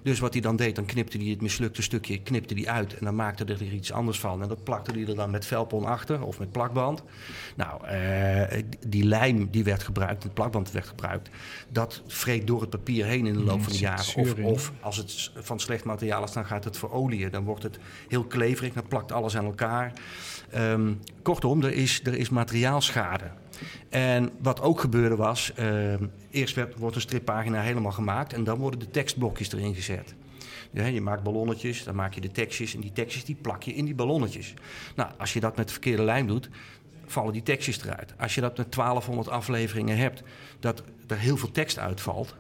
Dus 0.04 0.20
wat 0.20 0.34
hij 0.34 0.42
dan 0.42 0.56
deed, 0.56 0.76
dan 0.76 0.86
knipte 0.86 1.18
hij 1.18 1.28
het 1.28 1.42
mislukte 1.42 1.82
stukje 1.82 2.22
knipte 2.22 2.54
hij 2.54 2.68
uit. 2.68 2.98
En 2.98 3.06
dan 3.06 3.16
maakte 3.16 3.44
hij 3.44 3.56
er 3.56 3.74
iets 3.74 3.92
anders 3.92 4.20
van. 4.20 4.42
En 4.42 4.48
dat 4.48 4.64
plakte 4.64 4.92
hij 4.92 5.08
er 5.08 5.16
dan 5.16 5.32
met 5.32 5.46
velpon 5.46 5.86
achter 5.86 6.24
of 6.24 6.40
met 6.40 6.52
plakband. 6.52 7.04
Nou, 7.56 7.88
uh, 7.88 8.62
die 8.88 9.04
lijm 9.04 9.48
die 9.52 9.64
werd 9.64 9.84
gebruikt, 9.84 10.24
het 10.24 10.34
plakband 10.34 10.72
werd 10.72 10.88
gebruikt. 10.88 11.30
Dat 11.70 12.02
vreet 12.08 12.48
door 12.48 12.62
het 12.62 12.70
papier 12.70 13.06
heen 13.06 13.26
in 13.26 13.34
de 13.34 13.44
loop 13.44 13.64
van 13.64 13.72
de 13.72 13.80
jaren. 13.80 14.16
Of, 14.16 14.34
of, 14.34 14.72
als 14.80 14.98
het 14.98 15.32
van 15.36 15.60
slecht 15.60 15.84
materiaal 15.84 16.24
is, 16.24 16.32
dan 16.32 16.46
gaat 16.46 16.64
het 16.64 16.78
verolieën. 16.78 17.32
Dan 17.32 17.44
wordt 17.44 17.64
het 17.64 17.80
heel 18.08 18.24
kleverig, 18.24 18.74
dan 18.74 18.88
plakt 18.88 19.12
alles 19.12 19.38
aan 19.38 19.46
elkaar. 19.46 19.94
Um, 20.56 21.00
kortom, 21.22 21.64
er 21.64 21.74
is, 21.74 22.02
er 22.04 22.16
is 22.16 22.30
materiaalschade. 22.30 23.32
En 23.90 24.32
wat 24.42 24.62
ook 24.62 24.80
gebeurde 24.80 25.16
was, 25.16 25.52
uh, 25.60 25.94
eerst 26.30 26.56
werd, 26.56 26.78
wordt 26.78 26.96
een 26.96 27.02
strippagina 27.02 27.62
helemaal 27.62 27.92
gemaakt 27.92 28.34
en 28.34 28.44
dan 28.44 28.58
worden 28.58 28.80
de 28.80 28.92
tekstblokjes 28.92 29.52
erin 29.52 29.76
gezet. 29.76 30.16
Je 30.72 31.02
maakt 31.02 31.24
ballonnetjes, 31.24 31.84
dan 31.84 31.96
maak 31.96 32.14
je 32.14 32.22
de 32.22 32.32
tekstjes 32.32 32.76
en 32.76 32.82
die 32.82 32.92
tekstjes 32.92 33.26
die 33.26 33.36
plak 33.42 33.64
je 33.64 33.74
in 33.74 33.86
die 33.86 33.96
ballonnetjes. 33.96 34.54
Nou, 34.96 35.10
als 35.18 35.34
je 35.34 35.40
dat 35.40 35.56
met 35.58 35.66
de 35.66 35.72
verkeerde 35.72 36.04
lijm 36.04 36.28
doet, 36.28 36.50
vallen 37.06 37.34
die 37.34 37.44
tekstjes 37.44 37.84
eruit. 37.84 38.14
Als 38.18 38.36
je 38.36 38.42
dat 38.42 38.58
met 38.58 38.72
1200 38.72 39.30
afleveringen 39.30 39.98
hebt, 39.98 40.24
dat 40.60 40.84
er 41.08 41.18
heel 41.18 41.38
veel 41.38 41.52
tekst 41.52 41.80
uitvalt, 41.80 42.36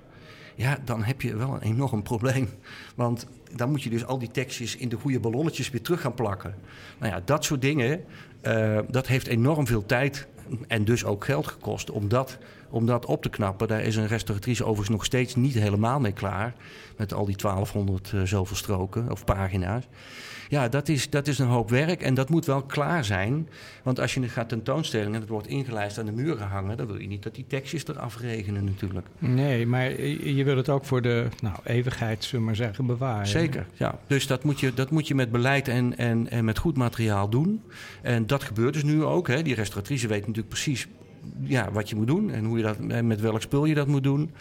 ja, 0.55 0.77
dan 0.85 1.03
heb 1.03 1.21
je 1.21 1.35
wel 1.35 1.53
een 1.53 1.61
enorm 1.61 2.03
probleem. 2.03 2.49
Want 2.95 3.27
dan 3.55 3.69
moet 3.69 3.83
je 3.83 3.89
dus 3.89 4.05
al 4.05 4.19
die 4.19 4.31
tekstjes 4.31 4.75
in 4.75 4.89
de 4.89 4.97
goede 4.97 5.19
ballonnetjes 5.19 5.69
weer 5.69 5.81
terug 5.81 6.01
gaan 6.01 6.13
plakken. 6.13 6.55
Nou 6.99 7.13
ja, 7.13 7.21
dat 7.25 7.45
soort 7.45 7.61
dingen, 7.61 8.03
uh, 8.43 8.79
dat 8.89 9.07
heeft 9.07 9.27
enorm 9.27 9.67
veel 9.67 9.85
tijd 9.85 10.27
en 10.67 10.85
dus 10.85 11.05
ook 11.05 11.25
geld 11.25 11.47
gekost 11.47 11.91
om 11.91 12.07
dat, 12.07 12.37
om 12.69 12.85
dat 12.85 13.05
op 13.05 13.21
te 13.21 13.29
knappen. 13.29 13.67
Daar 13.67 13.81
is 13.81 13.95
een 13.95 14.07
restauratrice 14.07 14.63
overigens 14.63 14.89
nog 14.89 15.05
steeds 15.05 15.35
niet 15.35 15.53
helemaal 15.53 15.99
mee 15.99 16.11
klaar. 16.11 16.53
Met 16.97 17.13
al 17.13 17.25
die 17.25 17.37
1200 17.37 18.11
uh, 18.11 18.21
zoveel 18.23 18.55
stroken 18.55 19.11
of 19.11 19.25
pagina's. 19.25 19.87
Ja, 20.49 20.69
dat 20.69 20.89
is, 20.89 21.09
dat 21.09 21.27
is 21.27 21.39
een 21.39 21.47
hoop 21.47 21.69
werk 21.69 22.01
en 22.01 22.13
dat 22.13 22.29
moet 22.29 22.45
wel 22.45 22.61
klaar 22.61 23.05
zijn. 23.05 23.49
Want 23.83 23.99
als 23.99 24.13
je 24.13 24.21
het 24.21 24.31
gaat 24.31 24.49
tentoonstellen 24.49 25.13
en 25.13 25.19
het 25.19 25.29
wordt 25.29 25.47
ingelijst 25.47 25.97
aan 25.97 26.05
de 26.05 26.11
muren 26.11 26.47
hangen... 26.47 26.77
dan 26.77 26.87
wil 26.87 26.99
je 26.99 27.07
niet 27.07 27.23
dat 27.23 27.35
die 27.35 27.45
tekstjes 27.47 27.87
eraf 27.87 28.19
regenen 28.19 28.63
natuurlijk. 28.63 29.07
Nee, 29.19 29.67
maar 29.67 30.01
je 30.05 30.43
wil 30.43 30.57
het 30.57 30.69
ook 30.69 30.85
voor 30.85 31.01
de 31.01 31.27
nou, 31.41 31.55
eeuwigheid, 31.63 32.23
zullen 32.23 32.39
we 32.39 32.45
maar 32.45 32.55
zeggen, 32.55 32.85
bewaren. 32.85 33.27
Zeker, 33.27 33.65
ja. 33.73 33.99
Dus 34.07 34.27
dat 34.27 34.43
moet 34.43 34.59
je, 34.59 34.73
dat 34.73 34.91
moet 34.91 35.07
je 35.07 35.15
met 35.15 35.31
beleid 35.31 35.67
en, 35.67 35.97
en, 35.97 36.29
en 36.29 36.45
met 36.45 36.57
goed 36.57 36.77
materiaal 36.77 37.29
doen. 37.29 37.61
En 38.01 38.27
dat 38.27 38.43
gebeurt 38.43 38.73
dus 38.73 38.83
nu 38.83 39.03
ook. 39.03 39.27
Hè. 39.27 39.41
Die 39.41 39.55
restauratrice 39.55 40.07
weet 40.07 40.27
natuurlijk 40.35 40.53
precies 40.53 40.87
ja, 41.43 41.71
wat 41.71 41.89
je 41.89 41.95
moet 41.95 42.07
doen... 42.07 42.31
en 42.31 42.45
hoe 42.45 42.57
je 42.57 42.63
dat, 42.63 43.03
met 43.03 43.21
welk 43.21 43.41
spul 43.41 43.65
je 43.65 43.75
dat 43.75 43.87
moet 43.87 44.03
doen. 44.03 44.31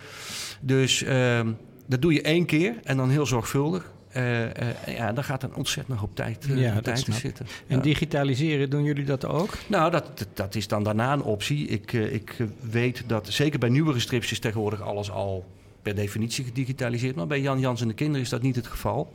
Dus... 0.60 1.02
Uh, 1.02 1.40
dat 1.86 2.02
doe 2.02 2.12
je 2.12 2.22
één 2.22 2.44
keer 2.44 2.74
en 2.84 2.96
dan 2.96 3.10
heel 3.10 3.26
zorgvuldig. 3.26 3.92
Uh, 4.16 4.44
uh, 4.44 4.50
ja, 4.86 5.12
dan 5.12 5.24
gaat 5.24 5.42
er 5.42 5.54
ontzettend 5.54 5.98
hoop 5.98 6.14
tijd, 6.14 6.46
uh, 6.50 6.60
ja, 6.60 6.80
tijd 6.80 7.04
te 7.04 7.12
zitten. 7.12 7.46
En 7.66 7.76
ja. 7.76 7.82
digitaliseren, 7.82 8.70
doen 8.70 8.84
jullie 8.84 9.04
dat 9.04 9.26
ook? 9.26 9.58
Nou, 9.66 9.90
dat, 9.90 10.26
dat 10.34 10.54
is 10.54 10.68
dan 10.68 10.82
daarna 10.82 11.12
een 11.12 11.22
optie. 11.22 11.66
Ik, 11.66 11.92
ik 11.92 12.36
weet 12.70 13.02
dat 13.06 13.28
zeker 13.28 13.58
bij 13.58 13.68
nieuwere 13.68 14.00
strips 14.00 14.32
is 14.32 14.38
tegenwoordig 14.38 14.80
alles 14.80 15.10
al 15.10 15.44
per 15.82 15.94
definitie 15.94 16.44
gedigitaliseerd. 16.44 17.16
Maar 17.16 17.26
bij 17.26 17.40
Jan 17.40 17.60
Jans 17.60 17.80
en 17.80 17.88
de 17.88 17.94
kinderen 17.94 18.22
is 18.22 18.28
dat 18.28 18.42
niet 18.42 18.56
het 18.56 18.66
geval. 18.66 19.14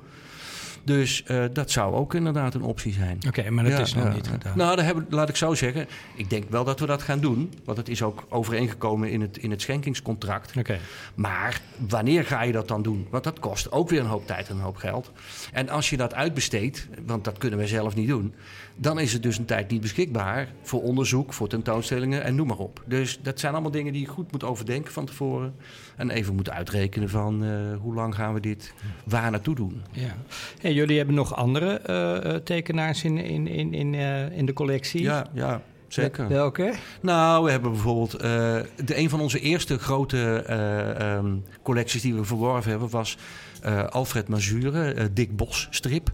Dus 0.88 1.24
uh, 1.28 1.44
dat 1.54 1.72
zou 1.72 1.96
ook 1.96 2.14
inderdaad 2.14 2.54
een 2.54 2.62
optie 2.62 2.94
zijn. 2.94 3.16
Oké, 3.18 3.28
okay, 3.28 3.50
maar 3.50 3.64
dat 3.64 3.74
ja, 3.74 3.80
is 3.80 3.94
nog 3.94 4.04
ja, 4.04 4.14
niet 4.14 4.28
gedaan. 4.28 4.58
Nou, 4.58 4.82
hebben, 4.82 5.06
laat 5.10 5.30
ik 5.30 5.36
zo 5.36 5.54
zeggen. 5.54 5.88
Ik 6.16 6.30
denk 6.30 6.50
wel 6.50 6.64
dat 6.64 6.80
we 6.80 6.86
dat 6.86 7.02
gaan 7.02 7.20
doen. 7.20 7.54
Want 7.66 7.78
het 7.78 7.90
is 7.90 8.02
ook 8.02 8.26
overeengekomen 8.30 9.12
in 9.12 9.22
het, 9.22 9.38
in 9.38 9.52
het 9.52 9.62
schenkingscontract. 9.62 10.50
Oké. 10.50 10.60
Okay. 10.60 10.80
Maar 11.16 11.62
wanneer 11.88 12.26
ga 12.26 12.42
je 12.42 12.52
dat 12.52 12.68
dan 12.68 12.82
doen? 12.82 13.08
Want 13.10 13.24
dat 13.24 13.40
kost 13.40 13.72
ook 13.72 13.90
weer 13.90 14.00
een 14.00 14.06
hoop 14.06 14.28
tijd 14.28 14.50
en 14.50 14.56
een 14.56 14.62
hoop 14.62 14.76
geld. 14.76 15.12
En 15.54 15.70
als 15.70 15.90
je 15.90 15.98
dat 15.98 16.14
uitbesteedt, 16.14 16.88
want 17.06 17.24
dat 17.24 17.38
kunnen 17.38 17.60
wij 17.60 17.68
zelf 17.68 17.96
niet 17.96 18.08
doen... 18.08 18.34
dan 18.76 19.00
is 19.00 19.14
het 19.14 19.24
dus 19.24 19.38
een 19.38 19.46
tijd 19.46 19.70
niet 19.70 19.82
beschikbaar 19.82 20.48
voor 20.62 20.82
onderzoek, 20.82 21.34
voor 21.34 21.48
tentoonstellingen 21.48 22.24
en 22.24 22.36
noem 22.36 22.48
maar 22.48 22.58
op. 22.58 22.84
Dus 22.86 23.20
dat 23.22 23.40
zijn 23.40 23.54
allemaal 23.54 23.72
dingen 23.72 23.94
die 23.94 24.02
je 24.02 24.08
goed 24.08 24.32
moet 24.32 24.44
overdenken 24.44 24.94
van 24.94 25.06
tevoren. 25.06 25.56
En 25.98 26.10
even 26.10 26.36
moet 26.36 26.50
uitrekenen 26.50 27.10
van 27.10 27.44
uh, 27.44 27.52
hoe 27.80 27.94
lang 27.94 28.16
gaan 28.16 28.34
we 28.34 28.40
dit 28.40 28.74
waar 29.04 29.32
naartoe 29.32 29.56
doen. 29.56 29.82
Ja. 29.92 30.16
Hey, 30.62 30.74
jullie 30.74 30.98
hebben 30.98 31.16
nog 31.16 31.36
andere 31.36 31.82
uh, 31.90 32.36
tekenaars 32.36 33.04
in, 33.04 33.18
in, 33.18 33.48
in, 33.48 33.74
in, 33.74 33.94
in 34.32 34.46
de 34.46 34.54
collectie? 34.54 35.02
Ja, 35.02 35.28
ja. 35.34 35.62
Zeker. 35.88 36.28
Welke? 36.28 36.74
Nou, 37.02 37.44
we 37.44 37.52
hebben 37.52 37.72
bijvoorbeeld... 37.72 38.14
Uh, 38.16 38.22
de, 38.22 38.98
een 38.98 39.10
van 39.10 39.20
onze 39.20 39.40
eerste 39.40 39.78
grote 39.80 40.46
uh, 40.50 41.16
um, 41.16 41.44
collecties 41.64 42.02
die 42.02 42.16
we 42.16 42.24
verworven 42.24 42.72
hebben... 42.72 42.90
was 42.90 43.18
uh, 43.66 43.84
Alfred 43.84 44.28
Mazure, 44.28 45.14
Dick 45.14 45.36
Bos 45.36 45.68
strip. 45.70 46.12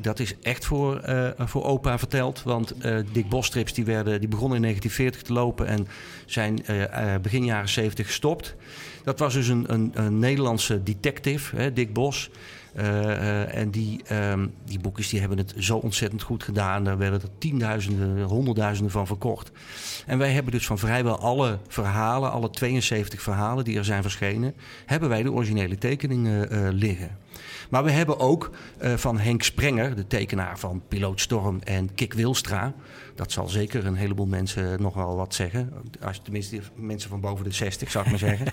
Dat 0.00 0.18
is 0.18 0.34
echt 0.42 0.64
voor, 0.64 1.00
voor 1.38 1.64
opa 1.64 1.98
verteld. 1.98 2.42
Want 2.42 2.74
Dick 3.12 3.28
Bos 3.28 3.46
strips 3.46 3.72
die 3.72 3.84
werden, 3.84 4.20
die 4.20 4.28
begonnen 4.28 4.56
in 4.56 4.62
1940 4.62 5.22
te 5.22 5.32
lopen... 5.32 5.66
en 5.66 5.88
zijn 6.26 6.64
begin 7.22 7.44
jaren 7.44 7.68
70 7.68 8.06
gestopt. 8.06 8.54
Dat 9.04 9.18
was 9.18 9.34
dus 9.34 9.48
een, 9.48 9.72
een, 9.72 9.90
een 9.94 10.18
Nederlandse 10.18 10.82
detective, 10.82 11.56
hè, 11.56 11.72
Dick 11.72 11.92
Bos... 11.92 12.30
Uh, 12.76 12.84
uh, 12.84 13.56
en 13.56 13.70
die, 13.70 14.00
um, 14.12 14.54
die 14.64 14.80
boekjes 14.80 15.08
die 15.08 15.20
hebben 15.20 15.38
het 15.38 15.54
zo 15.58 15.76
ontzettend 15.76 16.22
goed 16.22 16.42
gedaan. 16.42 16.84
Daar 16.84 16.98
werden 16.98 17.20
er 17.20 17.28
tienduizenden, 17.38 18.22
honderdduizenden 18.22 18.92
van 18.92 19.06
verkocht. 19.06 19.50
En 20.06 20.18
wij 20.18 20.32
hebben 20.32 20.52
dus 20.52 20.66
van 20.66 20.78
vrijwel 20.78 21.18
alle 21.18 21.58
verhalen, 21.68 22.30
alle 22.30 22.50
72 22.50 23.22
verhalen 23.22 23.64
die 23.64 23.78
er 23.78 23.84
zijn 23.84 24.02
verschenen, 24.02 24.54
hebben 24.86 25.08
wij 25.08 25.22
de 25.22 25.32
originele 25.32 25.78
tekeningen 25.78 26.52
uh, 26.52 26.68
liggen. 26.70 27.16
Maar 27.70 27.84
we 27.84 27.90
hebben 27.90 28.18
ook 28.18 28.50
van 28.96 29.18
Henk 29.18 29.42
Sprenger, 29.42 29.94
de 29.94 30.06
tekenaar 30.06 30.58
van 30.58 30.82
Piloot 30.88 31.20
Storm 31.20 31.60
en 31.64 31.94
Kik 31.94 32.12
Wilstra. 32.12 32.74
Dat 33.14 33.32
zal 33.32 33.48
zeker 33.48 33.86
een 33.86 33.94
heleboel 33.94 34.26
mensen 34.26 34.82
nog 34.82 34.94
wel 34.94 35.16
wat 35.16 35.34
zeggen. 35.34 35.72
Als, 36.02 36.20
tenminste, 36.22 36.60
mensen 36.74 37.10
van 37.10 37.20
boven 37.20 37.44
de 37.44 37.52
60, 37.52 37.90
zou 37.90 38.04
ik 38.04 38.10
maar 38.10 38.18
zeggen. 38.18 38.46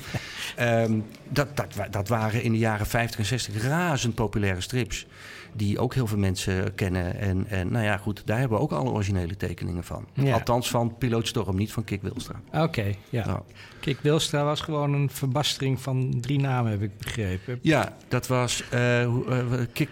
um, 0.60 1.06
dat, 1.30 1.58
dat, 1.58 1.76
dat 1.91 2.08
waren 2.08 2.43
in 2.43 2.52
de 2.52 2.58
jaren 2.58 2.86
50 2.86 3.19
en 3.19 3.26
60 3.26 3.63
razend 3.63 4.15
populaire 4.15 4.62
strips. 4.62 5.08
Die 5.54 5.80
ook 5.80 5.93
heel 5.93 6.08
veel 6.08 6.17
mensen 6.17 6.76
kennen. 6.76 7.19
En, 7.19 7.48
en 7.48 7.72
nou 7.72 7.86
ja, 7.86 7.98
goed, 7.98 8.22
daar 8.26 8.39
hebben 8.39 8.58
we 8.58 8.63
ook 8.63 8.72
alle 8.72 8.89
originele 8.89 9.36
tekeningen 9.36 9.84
van. 9.84 10.08
Ja. 10.13 10.34
Althans 10.34 10.69
van 10.69 10.98
Piloot 10.98 11.28
Storm, 11.28 11.56
niet 11.56 11.72
van 11.72 11.84
Kik 11.84 12.02
Wilstra. 12.02 12.41
Oké, 12.48 12.62
okay, 12.62 12.98
ja. 13.10 13.26
Nou. 13.26 13.41
Kik 13.80 14.00
Wilstra 14.02 14.43
was 14.43 14.62
gewoon 14.62 14.93
een 14.93 15.10
verbastering 15.10 15.82
van 15.82 16.17
drie 16.22 16.39
namen, 16.39 16.72
heb 16.72 16.82
ik 16.82 16.98
begrepen. 16.98 17.60
Ja, 17.62 17.95
dat 18.08 18.28
was 18.28 18.63
uh, 18.74 19.04
uh, 19.04 19.43
Kik... 19.74 19.89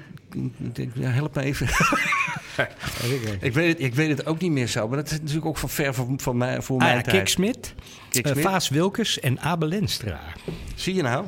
Ja, 0.94 1.10
help 1.10 1.36
me 1.36 1.42
even. 1.42 1.68
ik, 3.40 3.54
weet 3.54 3.68
het, 3.68 3.82
ik 3.82 3.96
weet 3.96 4.10
het 4.10 4.26
ook 4.26 4.40
niet 4.40 4.52
meer 4.52 4.68
zo, 4.68 4.88
maar 4.88 4.98
dat 4.98 5.12
is 5.12 5.20
natuurlijk 5.20 5.46
ook 5.46 5.58
van 5.58 5.70
ver 5.70 5.94
van, 6.18 6.38
mij, 6.38 6.62
voor 6.62 6.80
ah, 6.80 6.84
mijn 6.84 6.98
ja, 6.98 7.02
tijd. 7.02 7.18
Kik 7.18 7.28
Smit, 7.28 7.74
uh, 8.12 8.44
Vaas 8.44 8.70
Wilkes 8.70 9.20
en 9.20 9.40
Abel 9.40 9.68
Lenstra. 9.68 10.20
Zie 10.76 10.96
je 10.96 11.02
nou? 11.02 11.26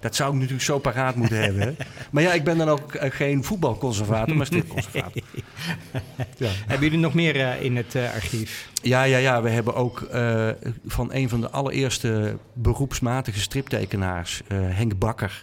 Dat 0.00 0.16
zou 0.16 0.28
ik 0.28 0.34
natuurlijk 0.34 0.62
zo 0.64 0.78
paraat 0.78 1.14
moeten 1.14 1.40
hebben. 1.46 1.62
Hè? 1.62 1.72
Maar 2.10 2.22
ja, 2.22 2.32
ik 2.32 2.44
ben 2.44 2.58
dan 2.58 2.68
ook 2.68 2.94
uh, 2.94 3.02
geen 3.10 3.44
voetbalconservator, 3.44 4.36
maar 4.36 4.46
stripconservator. 4.46 5.22
ja. 6.36 6.50
Hebben 6.66 6.86
jullie 6.86 7.02
nog 7.02 7.14
meer 7.14 7.36
uh, 7.36 7.62
in 7.62 7.76
het 7.76 7.94
uh, 7.94 8.14
archief? 8.14 8.68
Ja, 8.82 9.02
ja, 9.02 9.18
ja, 9.18 9.42
we 9.42 9.48
hebben 9.48 9.74
ook 9.74 10.08
van 10.86 11.12
een 11.12 11.28
van 11.28 11.40
de 11.40 11.50
allereerste 11.50 12.36
beroepsmatige 12.52 13.40
striptekenaars, 13.40 14.42
Henk 14.48 14.98
Bakker 14.98 15.42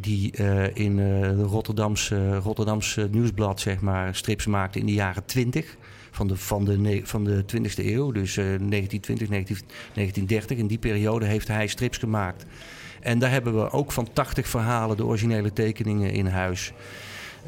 die 0.00 0.32
uh, 0.40 0.76
in 0.76 0.98
uh, 0.98 1.20
de 1.20 1.42
Rotterdamse, 1.42 2.36
Rotterdamse 2.36 3.08
nieuwsblad 3.10 3.60
zeg 3.60 3.80
maar, 3.80 4.14
strips 4.14 4.46
maakte 4.46 4.78
in 4.78 4.86
de 4.86 4.92
jaren 4.92 5.24
20 5.24 5.76
van 6.10 6.26
de, 6.26 6.36
van 6.36 6.64
de, 6.64 7.00
van 7.04 7.24
de 7.24 7.42
20e 7.42 7.84
eeuw, 7.84 8.12
dus 8.12 8.36
uh, 8.36 8.44
1920, 8.44 9.28
19, 9.28 9.56
1930. 9.94 10.58
In 10.58 10.66
die 10.66 10.78
periode 10.78 11.26
heeft 11.26 11.48
hij 11.48 11.66
strips 11.66 11.98
gemaakt. 11.98 12.44
En 13.00 13.18
daar 13.18 13.30
hebben 13.30 13.54
we 13.54 13.70
ook 13.70 13.92
van 13.92 14.08
80 14.12 14.48
verhalen 14.48 14.96
de 14.96 15.04
originele 15.04 15.52
tekeningen 15.52 16.10
in 16.12 16.26
huis. 16.26 16.72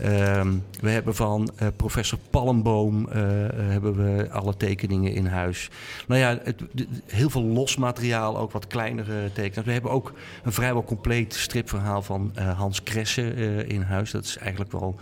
Um, 0.04 0.64
we 0.80 0.90
hebben 0.90 1.14
van 1.14 1.50
uh, 1.62 1.68
professor 1.76 2.18
Palmboom 2.30 3.00
uh, 3.00 3.12
hebben 3.56 3.94
we 3.94 4.30
alle 4.30 4.56
tekeningen 4.56 5.12
in 5.12 5.26
huis. 5.26 5.70
Nou 6.06 6.20
ja, 6.20 6.38
het, 6.42 6.62
heel 7.06 7.30
veel 7.30 7.42
los 7.42 7.76
materiaal, 7.76 8.38
ook 8.38 8.52
wat 8.52 8.66
kleinere 8.66 9.32
tekeningen. 9.32 9.64
We 9.64 9.72
hebben 9.72 9.90
ook 9.90 10.12
een 10.42 10.52
vrijwel 10.52 10.84
compleet 10.84 11.34
stripverhaal 11.34 12.02
van 12.02 12.32
Hans 12.56 12.82
Kresse 12.82 13.34
in 13.66 13.82
huis. 13.82 14.10
Dat 14.10 14.24
is 14.24 14.36
eigenlijk 14.36 14.72
wel 14.72 14.98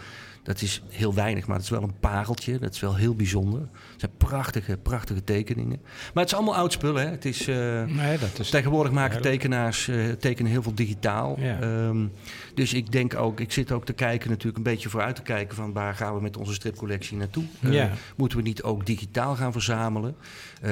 dat 0.49 0.63
is 0.63 0.83
heel 0.89 1.15
weinig, 1.15 1.47
maar 1.47 1.57
het 1.57 1.65
is 1.65 1.71
wel 1.71 1.83
een 1.83 1.99
pareltje. 2.01 2.59
Dat 2.59 2.75
is 2.75 2.81
wel 2.81 2.97
heel 2.97 3.15
bijzonder. 3.15 3.61
Het 3.61 4.01
zijn 4.01 4.13
prachtige, 4.17 4.77
prachtige 4.77 5.25
tekeningen. 5.25 5.81
Maar 5.83 6.23
het 6.23 6.33
is 6.33 6.35
allemaal 6.35 6.55
oud 6.55 6.73
spul, 6.73 6.95
hè? 6.95 7.07
Het 7.07 7.25
is, 7.25 7.49
uh, 7.49 7.85
nee, 7.85 8.19
dat 8.19 8.39
is 8.39 8.51
tegenwoordig 8.51 8.93
maken 8.93 9.21
tekenaars 9.21 9.87
uh, 9.87 10.13
tekenen 10.13 10.51
heel 10.51 10.63
veel 10.63 10.75
digitaal. 10.75 11.37
Ja. 11.41 11.61
Um, 11.61 12.13
dus 12.55 12.73
ik 12.73 12.93
denk 12.93 13.15
ook, 13.15 13.41
ik 13.41 13.53
zit 13.53 13.73
ook 13.73 13.85
te 13.85 13.93
kijken, 13.93 14.29
natuurlijk 14.29 14.57
een 14.57 14.73
beetje 14.73 14.89
vooruit 14.89 15.17
te 15.17 15.23
kijken 15.23 15.57
van 15.57 15.73
waar 15.73 15.95
gaan 15.95 16.15
we 16.15 16.21
met 16.21 16.37
onze 16.37 16.55
stripcollectie 16.55 17.17
naartoe? 17.17 17.45
Uh, 17.61 17.73
ja. 17.73 17.91
Moeten 18.17 18.39
we 18.39 18.45
niet 18.45 18.63
ook 18.63 18.87
digitaal 18.87 19.37
gaan 19.37 19.53
verzamelen? 19.53 20.17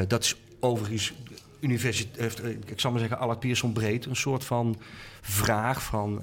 dat 0.08 0.24
is 0.24 0.36
overigens 0.60 1.12
universiteit, 1.60 2.42
ik 2.66 2.80
zal 2.80 2.90
maar 2.90 3.00
zeggen, 3.00 3.18
Allard 3.18 3.40
Pierson 3.40 3.72
breed, 3.72 4.06
een 4.06 4.16
soort 4.16 4.44
van 4.44 4.76
vraag 5.20 5.82
van. 5.82 6.22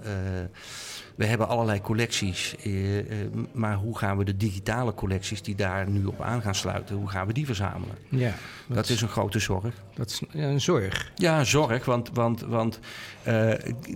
We 1.16 1.26
hebben 1.26 1.48
allerlei 1.48 1.82
collecties, 1.82 2.56
uh, 2.64 2.98
uh, 2.98 3.04
maar 3.52 3.76
hoe 3.76 3.98
gaan 3.98 4.18
we 4.18 4.24
de 4.24 4.38
digitale 4.38 4.94
collecties 4.94 5.42
die 5.42 5.56
daar 5.56 5.90
nu 5.90 6.06
op 6.06 6.22
aan 6.22 6.42
gaan 6.42 6.56
sluiten, 6.56 6.96
hoe 6.96 7.10
gaan 7.10 7.28
we 7.28 7.34
die 7.34 7.46
verzamelen? 7.46 7.96
Ja, 8.10 8.34
dat, 8.68 8.76
dat 8.76 8.90
is 8.90 9.02
een 9.02 9.08
grote 9.08 9.40
zorg. 9.40 9.74
Dat 9.94 10.10
is 10.10 10.22
een 10.32 10.62
zorg. 10.62 11.12
Ja, 11.16 11.44
zorg, 11.44 11.86
want, 11.86 12.10
want, 12.14 12.42
want 12.42 12.80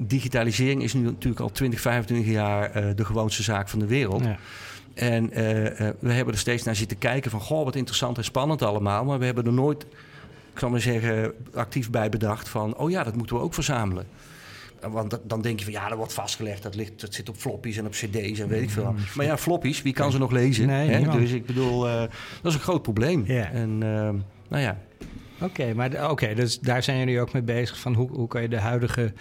digitalisering 0.02 0.84
is 0.84 0.94
nu 0.94 1.02
natuurlijk 1.02 1.42
al 1.42 1.52
20, 1.52 1.82
25 1.82 2.32
jaar 2.32 2.96
de 2.96 3.06
gewoonste 3.06 3.44
zaak 3.44 3.70
van 3.70 3.80
de 3.80 3.88
wereld. 3.88 4.24
Ja. 4.24 4.38
En 4.94 5.30
we 6.00 6.14
hebben 6.14 6.34
er 6.34 6.40
steeds 6.40 6.64
naar 6.64 6.76
zitten 6.76 6.98
kijken 6.98 7.32
van, 7.32 7.40
goh, 7.42 7.64
wat 7.64 7.76
interessant 7.76 8.18
en 8.18 8.24
spannend 8.24 8.62
allemaal, 8.62 9.06
maar 9.06 9.20
we 9.20 9.26
hebben 9.26 9.46
er 9.46 9.54
nooit 9.54 9.86
ik 10.58 10.64
zal 10.64 10.72
maar 10.72 10.82
zeggen, 10.82 11.34
actief 11.54 11.90
bij 11.90 12.10
bedacht 12.10 12.50
van... 12.50 12.78
oh 12.78 12.90
ja, 12.90 13.04
dat 13.04 13.16
moeten 13.16 13.36
we 13.36 13.42
ook 13.42 13.54
verzamelen. 13.54 14.06
Want 14.82 15.20
dan 15.24 15.42
denk 15.42 15.60
je 15.60 15.66
van 15.66 15.74
ja, 15.74 15.88
dat 15.90 15.98
wordt 15.98 16.14
vastgelegd. 16.14 16.64
Dat, 16.64 16.76
ligt, 16.76 17.02
dat 17.02 17.14
zit 17.14 17.30
op 17.30 17.36
floppies 17.38 17.78
en 17.78 17.86
op 17.86 17.92
cd's 17.92 18.40
en 18.40 18.48
weet 18.48 18.62
ik 18.62 18.70
veel. 18.70 18.96
Maar 19.16 19.26
ja, 19.26 19.38
floppies, 19.38 19.82
wie 19.82 19.94
kan 19.94 20.12
ze 20.12 20.18
nog 20.18 20.32
lezen? 20.32 20.68
Nee, 20.68 20.90
hè? 20.90 21.20
Dus 21.20 21.32
ik 21.32 21.46
bedoel, 21.46 21.88
uh, 21.88 21.94
dat 22.42 22.52
is 22.52 22.54
een 22.54 22.60
groot 22.60 22.82
probleem. 22.82 23.24
Ja. 23.26 23.52
En 23.52 23.70
uh, 23.70 24.10
nou 24.48 24.64
ja. 24.64 24.78
Oké, 25.42 25.74
maar 25.74 26.10
oké, 26.10 26.34
dus 26.34 26.60
daar 26.60 26.84
zijn 26.84 26.98
jullie 26.98 27.22
ook 27.22 27.34
mee 27.34 27.42
bezig 27.42 27.80
van 27.80 27.94
hoe, 27.94 28.10
hoe 28.10 28.28
kan 28.28 28.42
je 28.42 28.50
de 28.50 28.60
huidige 28.60 29.14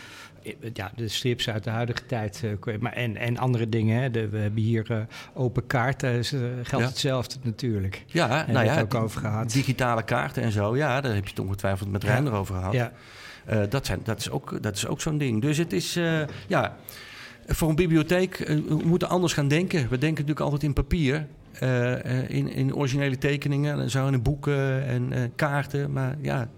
ja, 0.73 0.90
de 0.97 1.09
strips 1.09 1.51
uit 1.51 1.64
de 1.64 1.71
huidige 1.71 2.07
tijd. 2.07 2.42
Uh, 2.45 2.79
maar 2.81 2.92
en, 2.92 3.16
en 3.16 3.38
andere 3.38 3.69
dingen. 3.69 4.03
Hè. 4.03 4.11
De, 4.11 4.29
we 4.29 4.38
hebben 4.38 4.62
hier 4.62 4.87
uh, 4.90 4.99
open 5.35 5.66
kaarten. 5.66 6.12
Dus, 6.12 6.33
uh, 6.33 6.40
geldt 6.62 6.85
Ja. 6.85 6.90
hetzelfde 6.90 7.37
natuurlijk. 7.42 8.05
Ja, 8.07 8.29
Hebben 8.29 8.55
nou 8.55 8.66
ja, 8.66 8.75
het 8.75 8.83
ook 8.83 9.03
over 9.03 9.21
gehad. 9.21 9.51
digitale 9.53 10.03
kaarten 10.03 10.42
en 10.42 10.53
zo. 10.53 10.77
Ja, 10.77 11.01
daar 11.01 11.14
heb 11.14 11.25
je 11.25 11.31
het 11.31 11.38
ongetwijfeld 11.38 11.90
met 11.90 12.05
Reiner 12.05 12.33
over 12.33 12.55
gehad. 12.55 12.73
Ja, 12.73 12.92
Eh, 13.46 13.61
dat, 13.68 13.87
zijn, 13.87 14.00
dat 14.04 14.18
is 14.18 14.30
ook, 14.30 14.59
ook 14.88 15.00
zo'n 15.00 15.18
ding. 15.18 15.42
Dus 15.42 15.59
het 15.59 15.72
is, 15.72 15.96
eh, 15.96 16.20
ja, 16.46 16.76
voor 17.46 17.68
een 17.68 17.74
bibliotheek 17.74 18.40
eh, 18.40 18.56
we 18.68 18.80
moeten 18.85 19.09
anders 19.09 19.32
gaan 19.32 19.48
denken. 19.48 19.80
We 19.80 19.98
denken 19.98 20.09
natuurlijk 20.09 20.40
altijd 20.40 20.62
in 20.62 20.72
papier, 20.72 21.26
in, 22.28 22.48
in 22.48 22.74
originele 22.74 23.18
tekeningen, 23.18 23.80
en 23.80 23.90
zo 23.90 24.06
in 24.06 24.22
boeken 24.22 24.87
en 24.87 25.32
kaarten. 25.35 25.92
Maar 25.92 26.16
ja, 26.20 26.48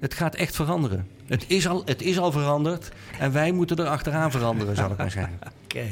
het 0.00 0.14
gaat 0.14 0.34
echt 0.34 0.56
veranderen. 0.56 1.06
Het 1.26 1.44
is, 1.46 1.68
al, 1.68 1.82
het 1.84 2.02
is 2.02 2.18
al 2.18 2.32
veranderd 2.32 2.88
en 3.18 3.32
wij 3.32 3.52
moeten 3.52 3.76
er 3.76 3.86
achteraan 3.86 4.30
veranderen, 4.30 4.76
zal 4.76 4.90
ik 4.90 4.96
maar 4.96 5.10
zeggen. 5.10 5.38
oké. 5.64 5.84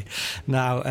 Nou, 0.45 0.87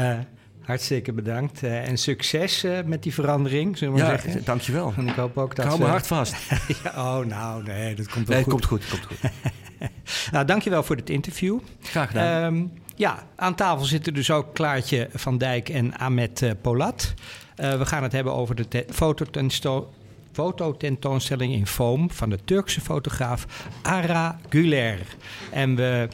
hartstikke 0.70 1.14
bedankt. 1.14 1.64
eh, 1.64 1.88
en 1.88 1.98
succes 1.98 2.64
eh, 2.64 2.80
met 2.86 3.04
die 3.04 3.14
verandering, 3.14 3.78
zullen 3.78 3.94
we 3.94 4.00
maar 4.02 4.12
Ja, 4.12 4.20
zeggen. 4.22 4.44
dankjewel. 4.46 4.94
En 4.98 5.08
ik 5.08 5.16
hoop 5.16 5.38
ook 5.38 5.50
Ik 5.50 5.56
dat... 5.56 5.66
hou 5.66 5.78
we- 5.78 5.84
me 5.84 5.90
hard 5.90 6.08
vast. 6.08 6.36
Ja, 6.84 6.92
oh, 7.20 7.26
nou, 7.26 7.64
nee, 7.64 7.96
dat 7.96 8.08
komt 8.10 8.28
wel 8.28 8.36
Nee, 8.36 8.44
goed. 8.46 8.66
komt 8.68 8.84
goed, 8.84 8.90
komt 8.90 9.06
goed. 9.06 9.32
Nou, 10.32 10.46
dankjewel 10.46 10.84
voor 10.84 10.96
dit 10.96 11.10
interview. 11.10 11.60
Graag 11.82 12.08
gedaan. 12.08 12.54
Ehm, 12.54 12.66
ja, 12.96 13.24
aan 13.36 13.56
tafel 13.56 13.86
zitten 13.86 14.14
dus 14.14 14.32
ook 14.32 14.54
Klaartje 14.54 15.10
van 15.14 15.38
Dijk 15.38 15.70
en 15.70 15.98
Ahmed 15.98 16.42
eh, 16.42 16.52
Polat. 16.62 17.14
Eh, 17.56 17.78
we 17.78 17.86
gaan 17.86 18.04
het 18.04 18.12
hebben 18.12 18.34
over 18.34 18.56
de 18.70 18.86
fototentoonstelling 20.32 21.54
in 21.54 21.68
foam 21.68 22.12
van 22.12 22.30
de 22.30 22.40
Turkse 22.46 22.82
fotograaf 22.82 23.46
Ara 23.82 24.40
Güler. 24.50 25.00
En 25.52 25.76
we 25.76 26.08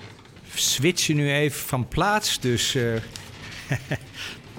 switchen 0.53 1.15
nu 1.15 1.31
even 1.31 1.59
van 1.67 1.87
plaats, 1.87 2.39
dus 2.39 2.75
eh, 2.75 2.83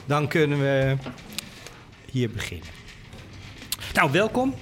dan 0.07 0.29
kunnen 0.29 0.59
we 0.59 0.97
hier 2.11 2.31
beginnen. 2.31 2.69
Nou, 3.95 4.11
welkom. 4.11 4.55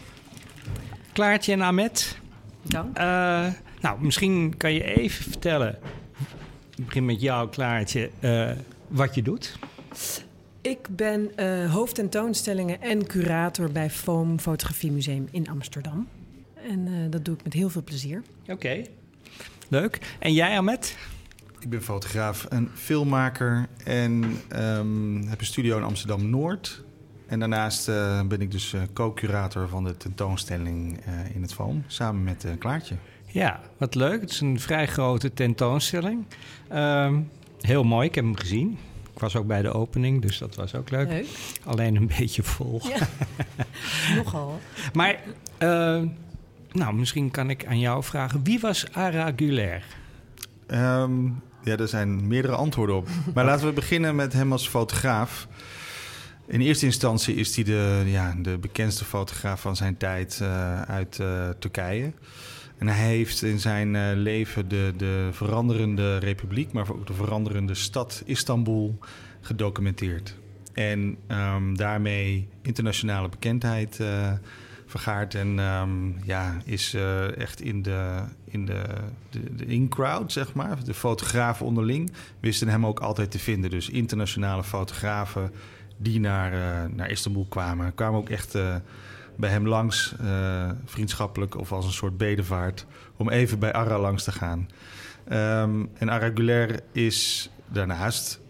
Klaartje 1.13 1.53
en 1.53 1.61
Ahmed. 1.61 2.19
Dank. 2.63 2.97
Eh, 2.97 3.47
nou, 3.81 4.01
misschien 4.01 4.57
kan 4.57 4.73
je 4.73 4.85
even 4.97 5.25
vertellen. 5.25 5.79
Ik 6.77 6.85
begin 6.87 7.05
met 7.05 7.21
jou, 7.21 7.49
Klaartje. 7.49 8.11
eh, 8.21 8.51
wat 8.89 9.15
je 9.15 9.23
doet. 9.23 9.59
Ik 10.61 10.79
ben 10.91 11.37
eh 11.37 11.73
hoofdtentoonstellingen 11.73 12.81
en 12.83 13.07
curator 13.07 13.73
bij 13.73 13.91
Foam 13.91 14.39
Fotografie 14.39 14.93
Museum 14.93 15.29
in 15.31 15.49
Amsterdam. 15.49 16.09
En 16.69 17.11
dat 17.11 17.25
doe 17.25 17.35
ik 17.35 17.45
met 17.45 17.53
heel 17.53 17.71
veel 17.71 17.83
plezier. 17.83 18.23
Oké. 18.49 18.83
Leuk. 19.69 19.99
En 20.19 20.33
jij, 20.33 20.57
Ahmed? 20.57 20.97
Ik 21.65 21.71
ben 21.71 21.83
fotograaf 21.83 22.45
en 22.45 22.71
filmmaker 22.75 23.67
en 23.85 24.25
ehm, 24.49 25.23
heb 25.23 25.41
een 25.41 25.47
studio 25.47 25.77
in 25.77 25.83
Amsterdam 25.83 26.31
Noord. 26.31 26.83
En 27.27 27.39
daarnaast 27.39 27.89
eh, 27.89 28.23
ben 28.23 28.41
ik 28.41 28.51
dus 28.51 28.73
eh, 28.73 28.81
co-curator 28.93 29.69
van 29.69 29.85
de 29.85 29.97
tentoonstelling 29.97 31.01
eh, 31.05 31.35
in 31.35 31.43
het 31.43 31.55
Foam, 31.55 31.85
samen 31.87 32.25
met 32.25 32.45
eh, 32.45 32.51
Klaartje. 32.59 32.95
Ja, 33.27 33.61
wat 33.77 33.95
leuk. 33.95 34.21
Het 34.21 34.31
is 34.31 34.41
een 34.41 34.61
vrij 34.61 34.87
grote 34.87 35.33
tentoonstelling. 35.33 36.25
Ehm, 36.69 37.21
heel 37.61 37.85
mooi, 37.85 38.09
ik 38.09 38.15
heb 38.15 38.25
hem 38.25 38.37
gezien. 38.37 38.79
Ik 39.15 39.19
was 39.19 39.37
ook 39.37 39.47
bij 39.47 39.63
de 39.63 39.73
opening, 39.73 40.23
dus 40.23 40.39
dat 40.39 40.55
was 40.55 40.75
ook 40.75 40.91
leuk. 40.91 41.09
Leuk. 41.09 41.27
Alleen 41.65 41.97
een 41.97 42.11
beetje 42.19 42.43
vol. 42.43 42.81
Ja. 42.89 43.09
Nogal. 44.17 44.61
Maar, 44.93 45.21
eh, 45.59 46.03
nou, 46.73 46.95
misschien 46.95 47.31
kan 47.31 47.51
ik 47.51 47.67
aan 47.67 47.79
jou 47.79 48.03
vragen. 48.03 48.45
Wie 48.45 48.61
was 48.61 48.93
Ara 48.93 49.33
Güler? 49.37 49.83
Ehm, 50.67 51.29
ja, 51.65 51.77
er 51.77 51.89
zijn 51.89 52.27
meerdere 52.27 52.55
antwoorden 52.55 52.97
op. 52.97 53.09
Maar 53.35 53.45
laten 53.51 53.67
we 53.67 53.73
beginnen 53.73 54.17
met 54.17 54.33
hem 54.33 54.53
als 54.53 54.69
fotograaf. 54.69 55.49
In 56.47 56.61
eerste 56.61 56.87
instantie 56.87 57.35
is 57.35 57.55
hij 57.55 57.65
de, 57.65 58.03
ja, 58.07 58.35
de 58.43 58.59
bekendste 58.59 59.05
fotograaf 59.05 59.61
van 59.61 59.77
zijn 59.77 59.97
tijd 59.97 60.39
eh, 60.43 60.83
uit 60.83 61.19
eh, 61.19 61.49
Turkije. 61.59 62.13
En 62.79 62.89
hij 62.89 63.07
heeft 63.07 63.43
in 63.43 63.61
zijn 63.61 63.97
eh, 63.97 64.03
leven 64.15 64.69
de, 64.69 64.93
de 64.97 65.29
veranderende 65.33 66.19
republiek, 66.19 66.73
maar 66.73 66.91
ook 66.91 67.07
de 67.07 67.15
veranderende 67.15 67.75
stad 67.75 68.23
Istanbul 68.27 68.99
gedocumenteerd. 69.41 70.35
En 70.73 71.17
ehm, 71.27 71.75
daarmee 71.75 72.49
internationale 72.63 73.29
bekendheid 73.29 74.01
eh, 74.01 74.33
vergaard. 74.99 75.35
En 75.35 75.59
ehm, 75.59 76.25
ja, 76.25 76.57
is 76.65 76.95
eh, 76.95 77.37
echt 77.37 77.61
in 77.61 77.83
de, 77.83 78.23
in 78.45 78.67
de, 78.67 78.83
de, 79.31 79.55
de 79.55 79.67
in-crowd, 79.67 80.33
zeg 80.33 80.55
maar. 80.55 80.85
De 80.85 80.95
fotografen 80.95 81.67
onderling 81.67 82.13
wisten 82.41 82.69
hem 82.69 82.87
ook 82.87 83.01
altijd 83.01 83.31
te 83.31 83.39
vinden. 83.39 83.71
Dus 83.71 83.91
internationale 83.91 84.65
fotografen 84.65 85.53
die 85.97 86.21
naar, 86.21 86.53
eh, 86.53 86.91
naar 86.91 87.11
Istanbul 87.11 87.47
kwamen. 87.49 87.95
Kwamen 87.95 88.19
ook 88.19 88.29
echt 88.29 88.55
eh, 88.55 88.75
bij 89.37 89.51
hem 89.51 89.69
langs, 89.69 90.15
vriendschappelijk 90.85 91.57
of 91.59 91.73
als 91.73 91.87
een 91.87 91.93
soort 91.93 92.17
bedevaart... 92.17 92.87
om 93.17 93.29
even 93.29 93.59
bij 93.59 93.73
Ara 93.73 93.99
langs 93.99 94.25
te 94.25 94.33
gaan. 94.33 94.69
Ehm, 95.29 95.85
en 95.95 96.11
Ara 96.11 96.31
Güler 96.35 96.81
is 96.93 97.51
daarnaast 97.67 98.41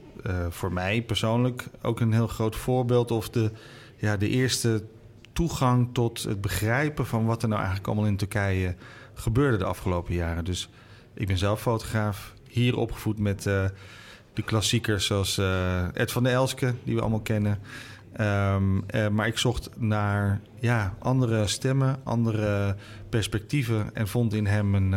voor 0.49 0.73
mij 0.73 1.03
persoonlijk 1.03 1.65
ook 1.83 2.01
een 2.01 2.13
heel 2.13 2.27
groot 2.27 2.57
voorbeeld... 2.57 3.11
of 3.11 3.31
de, 3.31 3.51
ja, 3.97 4.17
de 4.17 4.29
eerste 4.29 4.85
toegang 5.35 5.89
tot 5.93 6.23
het 6.23 6.41
begrijpen 6.41 7.07
van 7.07 7.25
wat 7.25 7.43
er 7.43 7.49
nou 7.49 7.61
eigenlijk 7.61 7.89
allemaal 7.89 8.11
in 8.11 8.17
Turkije 8.17 8.75
gebeurde 9.15 9.57
de 9.57 9.65
afgelopen 9.65 10.15
jaren. 10.15 10.45
Dus 10.45 10.69
ik 11.15 11.27
ben 11.27 11.39
zelf 11.39 11.61
fotograaf, 11.61 12.35
hier 12.49 12.77
opgevoed 12.77 13.19
met 13.19 13.47
eh, 13.47 13.65
de 14.33 14.43
klassiekers 14.43 15.07
zoals 15.07 15.39
eh, 15.39 15.97
Ed 15.97 16.13
van 16.13 16.23
der 16.23 16.33
Elske, 16.33 16.75
die 16.85 16.95
we 16.95 17.01
allemaal 17.01 17.21
kennen. 17.21 17.59
Ehm, 18.13 18.81
eh, 18.87 19.09
maar 19.09 19.27
ik 19.27 19.39
zocht 19.39 19.71
naar 19.77 20.41
ja, 20.61 20.95
andere 20.99 21.47
stemmen, 21.47 22.01
andere 22.05 22.77
perspectieven 23.09 23.95
en 23.95 24.09
vond 24.09 24.35
in 24.35 24.47
hem 24.47 24.75
een, 24.75 24.91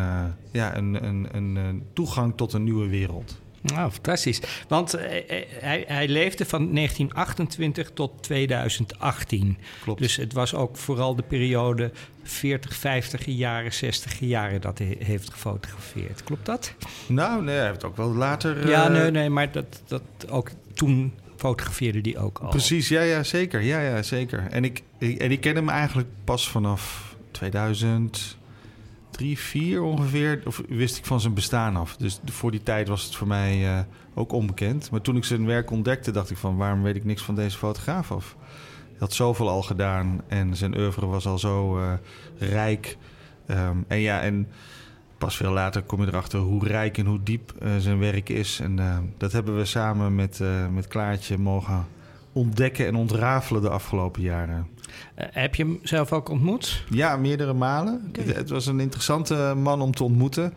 ja, 0.51 0.75
een, 0.75 1.05
een, 1.05 1.27
een, 1.31 1.55
een 1.55 1.83
toegang 1.93 2.37
tot 2.37 2.53
een 2.53 2.63
nieuwe 2.63 2.87
wereld. 2.87 3.39
Nou, 3.73 3.91
fantastisch. 3.91 4.41
Want 4.67 4.93
eh, 4.93 5.17
eh, 5.17 5.45
hij, 5.49 5.83
hij 5.87 6.07
leefde 6.07 6.45
van 6.45 6.73
1928 6.73 7.91
tot 7.93 8.23
2018. 8.23 9.57
Klopt. 9.83 10.01
Dus 10.01 10.15
het 10.15 10.33
was 10.33 10.53
ook 10.53 10.77
vooral 10.77 11.15
de 11.15 11.23
periode 11.23 11.91
40, 12.23 12.75
50 12.75 13.25
jaren, 13.25 13.73
60 13.73 14.19
jaren 14.19 14.61
dat 14.61 14.77
hij 14.77 14.95
heeft 14.99 15.31
gefotografeerd. 15.31 16.23
Klopt 16.23 16.45
dat? 16.45 16.73
Nou, 17.07 17.43
nee, 17.43 17.55
hij 17.55 17.67
heeft 17.67 17.83
ook 17.83 17.97
wel 17.97 18.13
later. 18.13 18.69
ja, 18.69 18.85
eh, 18.85 18.91
nee, 18.91 19.11
nee, 19.11 19.29
maar 19.29 19.51
dat, 19.51 19.81
dat 19.87 20.01
ook 20.29 20.49
toen 20.73 21.13
fotografeerde 21.35 21.99
hij 22.11 22.21
ook 22.21 22.39
al. 22.39 22.49
Precies, 22.49 22.87
ja, 22.87 23.01
ja, 23.01 23.23
zeker. 23.23 23.61
Ja, 23.61 23.81
ja, 23.81 24.01
zeker. 24.01 24.47
En 24.49 24.63
ik, 24.63 24.83
ik, 24.97 25.21
en 25.21 25.31
ik 25.31 25.41
ken 25.41 25.55
hem 25.55 25.69
eigenlijk 25.69 26.07
pas 26.23 26.49
vanaf 26.49 27.15
2003, 29.17 29.35
2004 29.35 29.81
ongeveer. 29.81 30.41
Of 30.45 30.61
wist 30.67 30.97
ik 30.97 31.05
van 31.05 31.21
zijn 31.21 31.33
bestaan 31.33 31.75
af. 31.75 31.97
Dus 31.97 32.19
voor 32.25 32.51
die 32.51 32.63
tijd 32.63 32.87
was 32.87 33.03
het 33.03 33.15
voor 33.15 33.27
mij 33.27 33.77
eh, 33.77 33.79
ook 34.13 34.31
onbekend. 34.31 34.91
Maar 34.91 35.01
toen 35.01 35.15
ik 35.15 35.23
zijn 35.23 35.45
werk 35.45 35.71
ontdekte, 35.71 36.11
dacht 36.11 36.29
ik 36.29 36.37
van... 36.37 36.57
waarom 36.57 36.83
weet 36.83 36.95
ik 36.95 37.03
niks 37.03 37.21
van 37.21 37.35
deze 37.35 37.57
fotograaf 37.57 38.11
af? 38.11 38.35
Hij 38.87 38.97
had 38.99 39.13
zoveel 39.13 39.49
al 39.49 39.61
gedaan 39.61 40.21
en 40.27 40.55
zijn 40.55 40.77
oeuvre 40.77 41.05
was 41.05 41.25
al 41.25 41.39
zo 41.39 41.79
eh, 41.79 41.93
rijk. 42.37 42.97
Ehm, 43.45 43.77
en 43.87 43.99
ja, 43.99 44.21
en 44.21 44.47
pas 45.17 45.37
veel 45.37 45.51
later 45.51 45.81
kom 45.81 46.01
je 46.01 46.07
erachter 46.07 46.39
hoe 46.39 46.67
rijk 46.67 46.97
en 46.97 47.05
hoe 47.05 47.23
diep 47.23 47.53
eh, 47.59 47.77
zijn 47.77 47.99
werk 47.99 48.29
is. 48.29 48.59
En 48.59 48.79
dat 49.17 49.31
hebben 49.31 49.57
we 49.57 49.65
samen 49.65 50.15
met, 50.15 50.41
met 50.71 50.87
Klaartje 50.87 51.37
mogen 51.37 51.85
ontdekken 52.37 52.85
en 52.85 52.95
ontrafelen 52.95 53.61
de 53.61 53.69
afgelopen 53.69 54.21
jaren. 54.21 54.67
Eh, 55.15 55.27
heb 55.31 55.55
je 55.55 55.63
hem 55.63 55.79
zelf 55.83 56.13
ook 56.13 56.29
ontmoet? 56.29 56.83
Ja, 56.89 57.17
meerdere 57.17 57.53
malen. 57.53 58.09
Het, 58.11 58.35
het 58.35 58.49
was 58.49 58.65
een 58.65 58.79
interessante 58.79 59.53
man 59.57 59.81
om 59.81 59.95
te 59.95 60.03
ontmoeten. 60.03 60.53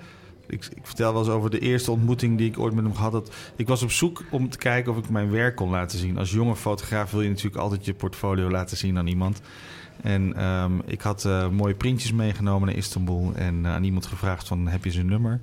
Ik, 0.46 0.64
ik 0.74 0.86
vertel 0.86 1.12
wel 1.12 1.22
eens 1.22 1.30
over 1.30 1.50
de 1.50 1.58
eerste 1.58 1.90
ontmoeting 1.90 2.38
die 2.38 2.48
ik 2.48 2.58
ooit 2.58 2.74
met 2.74 2.84
hem 2.84 2.94
gehad 2.94 3.12
had. 3.12 3.34
Ik 3.56 3.68
was 3.68 3.82
op 3.82 3.90
zoek 3.90 4.24
om 4.30 4.48
te 4.48 4.58
kijken 4.58 4.92
of 4.92 4.98
ik 4.98 5.08
mijn 5.08 5.30
werk 5.30 5.56
kon 5.56 5.70
laten 5.70 5.98
zien. 5.98 6.18
Als 6.18 6.30
jonge 6.30 6.56
fotograaf 6.56 7.10
wil 7.10 7.22
je 7.22 7.28
natuurlijk 7.28 7.56
altijd 7.56 7.84
je 7.84 7.94
portfolio 7.94 8.50
laten 8.50 8.76
zien 8.76 8.98
aan 8.98 9.06
iemand. 9.06 9.40
En 10.02 10.36
ehm, 10.36 10.72
ik 10.84 11.00
had 11.00 11.24
eh, 11.24 11.48
mooie 11.48 11.74
printjes 11.74 12.12
meegenomen 12.12 12.68
naar 12.68 12.76
Istanbul 12.76 13.32
en 13.34 13.66
eh, 13.66 13.72
aan 13.72 13.84
iemand 13.84 14.06
gevraagd 14.06 14.48
van 14.48 14.68
heb 14.68 14.84
je 14.84 14.90
zijn 14.90 15.06
nummer? 15.06 15.40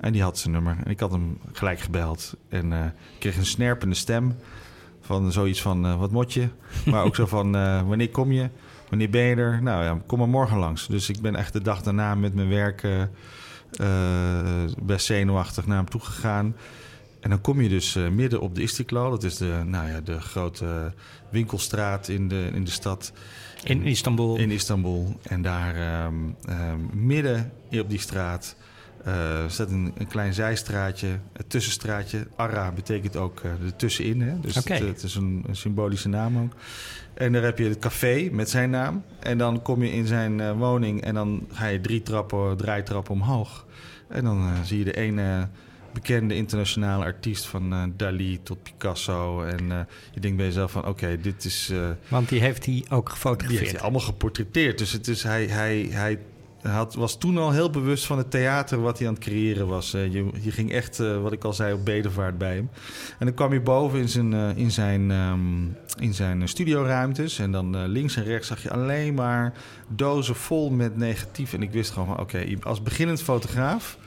En 0.00 0.12
die 0.12 0.22
had 0.22 0.38
zijn 0.38 0.52
nummer. 0.52 0.76
En 0.84 0.90
ik 0.90 1.00
had 1.00 1.10
hem 1.10 1.38
gelijk 1.52 1.80
gebeld 1.80 2.34
en 2.48 2.94
kreeg 3.18 3.36
een 3.36 3.46
snerpende 3.46 3.94
stem 3.94 4.36
van 5.08 5.32
zoiets 5.32 5.62
van 5.62 5.86
eh, 5.86 5.98
wat 5.98 6.10
mot 6.10 6.32
je? 6.32 6.48
Maar 6.84 7.04
ook 7.04 7.14
zo 7.14 7.26
van 7.36 7.56
eh, 7.56 7.82
wanneer 7.88 8.10
kom 8.10 8.32
je? 8.32 8.48
Wanneer 8.88 9.10
ben 9.10 9.22
je 9.22 9.34
er? 9.36 9.62
Nou 9.62 9.84
ja, 9.84 10.00
kom 10.06 10.18
maar 10.18 10.28
morgen 10.28 10.58
langs. 10.58 10.86
Dus 10.86 11.08
ik 11.08 11.20
ben 11.20 11.36
echt 11.36 11.52
de 11.52 11.62
dag 11.62 11.82
daarna 11.82 12.14
met 12.14 12.34
mijn 12.34 12.48
werk 12.48 12.82
eh, 12.82 13.02
best 14.82 15.06
zenuwachtig 15.06 15.66
naar 15.66 15.76
hem 15.76 15.88
toe 15.88 16.00
gegaan. 16.00 16.56
En 17.20 17.30
dan 17.30 17.40
kom 17.40 17.60
je 17.60 17.68
dus 17.68 17.98
midden 18.12 18.40
op 18.40 18.54
de 18.54 18.62
Istiklal. 18.62 19.10
Dat 19.10 19.22
is 19.24 19.36
de, 19.36 19.62
nou 19.64 19.88
ja, 19.88 20.00
de 20.00 20.20
grote 20.20 20.92
winkelstraat 21.30 22.08
in 22.08 22.28
de, 22.28 22.50
in 22.52 22.64
de 22.64 22.70
stad. 22.70 23.12
In 23.64 23.82
Istanbul. 23.82 24.36
In 24.36 24.50
Istanbul. 24.50 25.16
En 25.22 25.42
daar 25.42 26.04
um, 26.06 26.36
um, 26.48 26.90
midden 26.92 27.52
op 27.70 27.90
die 27.90 28.00
straat 28.00 28.56
uh, 29.06 29.48
staat 29.48 29.70
een, 29.70 29.92
een, 29.98 30.06
klein 30.06 30.34
zijstraatje, 30.34 31.08
een 31.08 31.46
tussenstraatje. 31.46 32.26
Arra 32.36 32.72
betekent 32.72 33.16
ook 33.16 33.40
uh, 33.44 33.50
er 33.50 33.76
tussenin. 33.76 34.20
Hè? 34.20 34.40
Dus 34.40 34.56
okay. 34.56 34.78
het, 34.78 34.86
het, 34.86 35.02
is 35.02 35.14
een, 35.14 35.44
een, 35.46 35.56
symbolische 35.56 36.08
naam 36.08 36.38
ook. 36.38 36.52
En 37.14 37.32
daar 37.32 37.42
heb 37.42 37.58
je 37.58 37.64
het 37.64 37.78
café 37.78 38.28
met 38.32 38.50
zijn 38.50 38.70
naam. 38.70 39.04
En 39.20 39.38
dan 39.38 39.62
kom 39.62 39.82
je 39.82 39.92
in 39.92 40.06
zijn 40.06 40.38
uh, 40.38 40.52
woning 40.52 41.02
en 41.02 41.14
dan 41.14 41.46
ga 41.52 41.66
je 41.66 41.80
drie 41.80 42.02
trappen, 42.02 42.56
draaitrappen 42.56 43.14
omhoog. 43.14 43.66
En 44.08 44.24
dan 44.24 44.50
zie 44.64 44.78
je 44.78 44.84
de 44.84 44.96
ene 44.96 45.48
bekende 45.92 46.34
internationale 46.34 47.04
artiest 47.04 47.46
van 47.46 47.72
uh, 47.72 47.82
Dali 47.96 48.42
tot 48.42 48.62
Picasso. 48.62 49.42
En 49.42 49.64
uh, 49.64 49.80
je 50.12 50.20
denkt 50.20 50.36
bij 50.36 50.46
jezelf 50.46 50.70
van 50.70 50.86
oké, 50.86 51.20
dit 51.20 51.44
is... 51.44 51.70
Uh, 51.72 51.88
Want 52.08 52.28
die 52.28 52.40
heeft 52.40 52.66
hij 52.66 52.84
ook 52.88 53.08
gefotografeerd? 53.08 53.48
Die 53.48 53.58
heeft 53.58 53.72
hij 53.72 53.80
allemaal 53.80 54.00
geportretteerd. 54.00 54.78
Dus 54.78 54.92
het 54.92 55.08
is, 55.08 55.22
hij, 55.22 55.46
hij, 55.46 55.88
hij 55.90 56.18
had, 56.62 56.94
was 56.94 57.18
toen 57.18 57.38
al 57.38 57.52
heel 57.52 57.70
bewust 57.70 58.06
van 58.06 58.18
het 58.18 58.30
theater 58.30 58.80
wat 58.80 58.98
hij 58.98 59.08
aan 59.08 59.14
het 59.14 59.22
creëren 59.22 59.66
was. 59.66 59.90
je, 59.90 60.30
je 60.40 60.50
ging 60.50 60.72
echt, 60.72 60.98
wat 60.98 61.32
ik 61.32 61.44
al 61.44 61.52
zei, 61.52 61.72
op 61.72 61.84
bedevaart 61.84 62.38
bij 62.38 62.54
hem. 62.54 62.70
En 63.18 63.26
dan 63.26 63.34
kwam 63.34 63.52
je 63.52 63.60
boven 63.60 63.98
in 63.98 64.08
zijn, 64.08 64.32
in 64.56 64.70
zijn, 64.70 65.10
um, 65.10 65.76
in 65.98 66.14
zijn 66.14 66.48
studioruimtes. 66.48 67.38
En 67.38 67.52
dan 67.52 67.86
links 67.86 68.16
en 68.16 68.24
rechts 68.24 68.48
zag 68.48 68.62
je 68.62 68.70
alleen 68.70 69.14
maar 69.14 69.52
dozen 69.88 70.34
vol 70.34 70.70
met 70.70 70.96
negatief. 70.96 71.52
En 71.52 71.62
ik 71.62 71.70
wist 71.70 71.90
gewoon 71.90 72.08
van 72.08 72.20
oké, 72.20 72.44
als 72.62 72.82
beginnend 72.82 73.22
fotograaf 73.22 73.98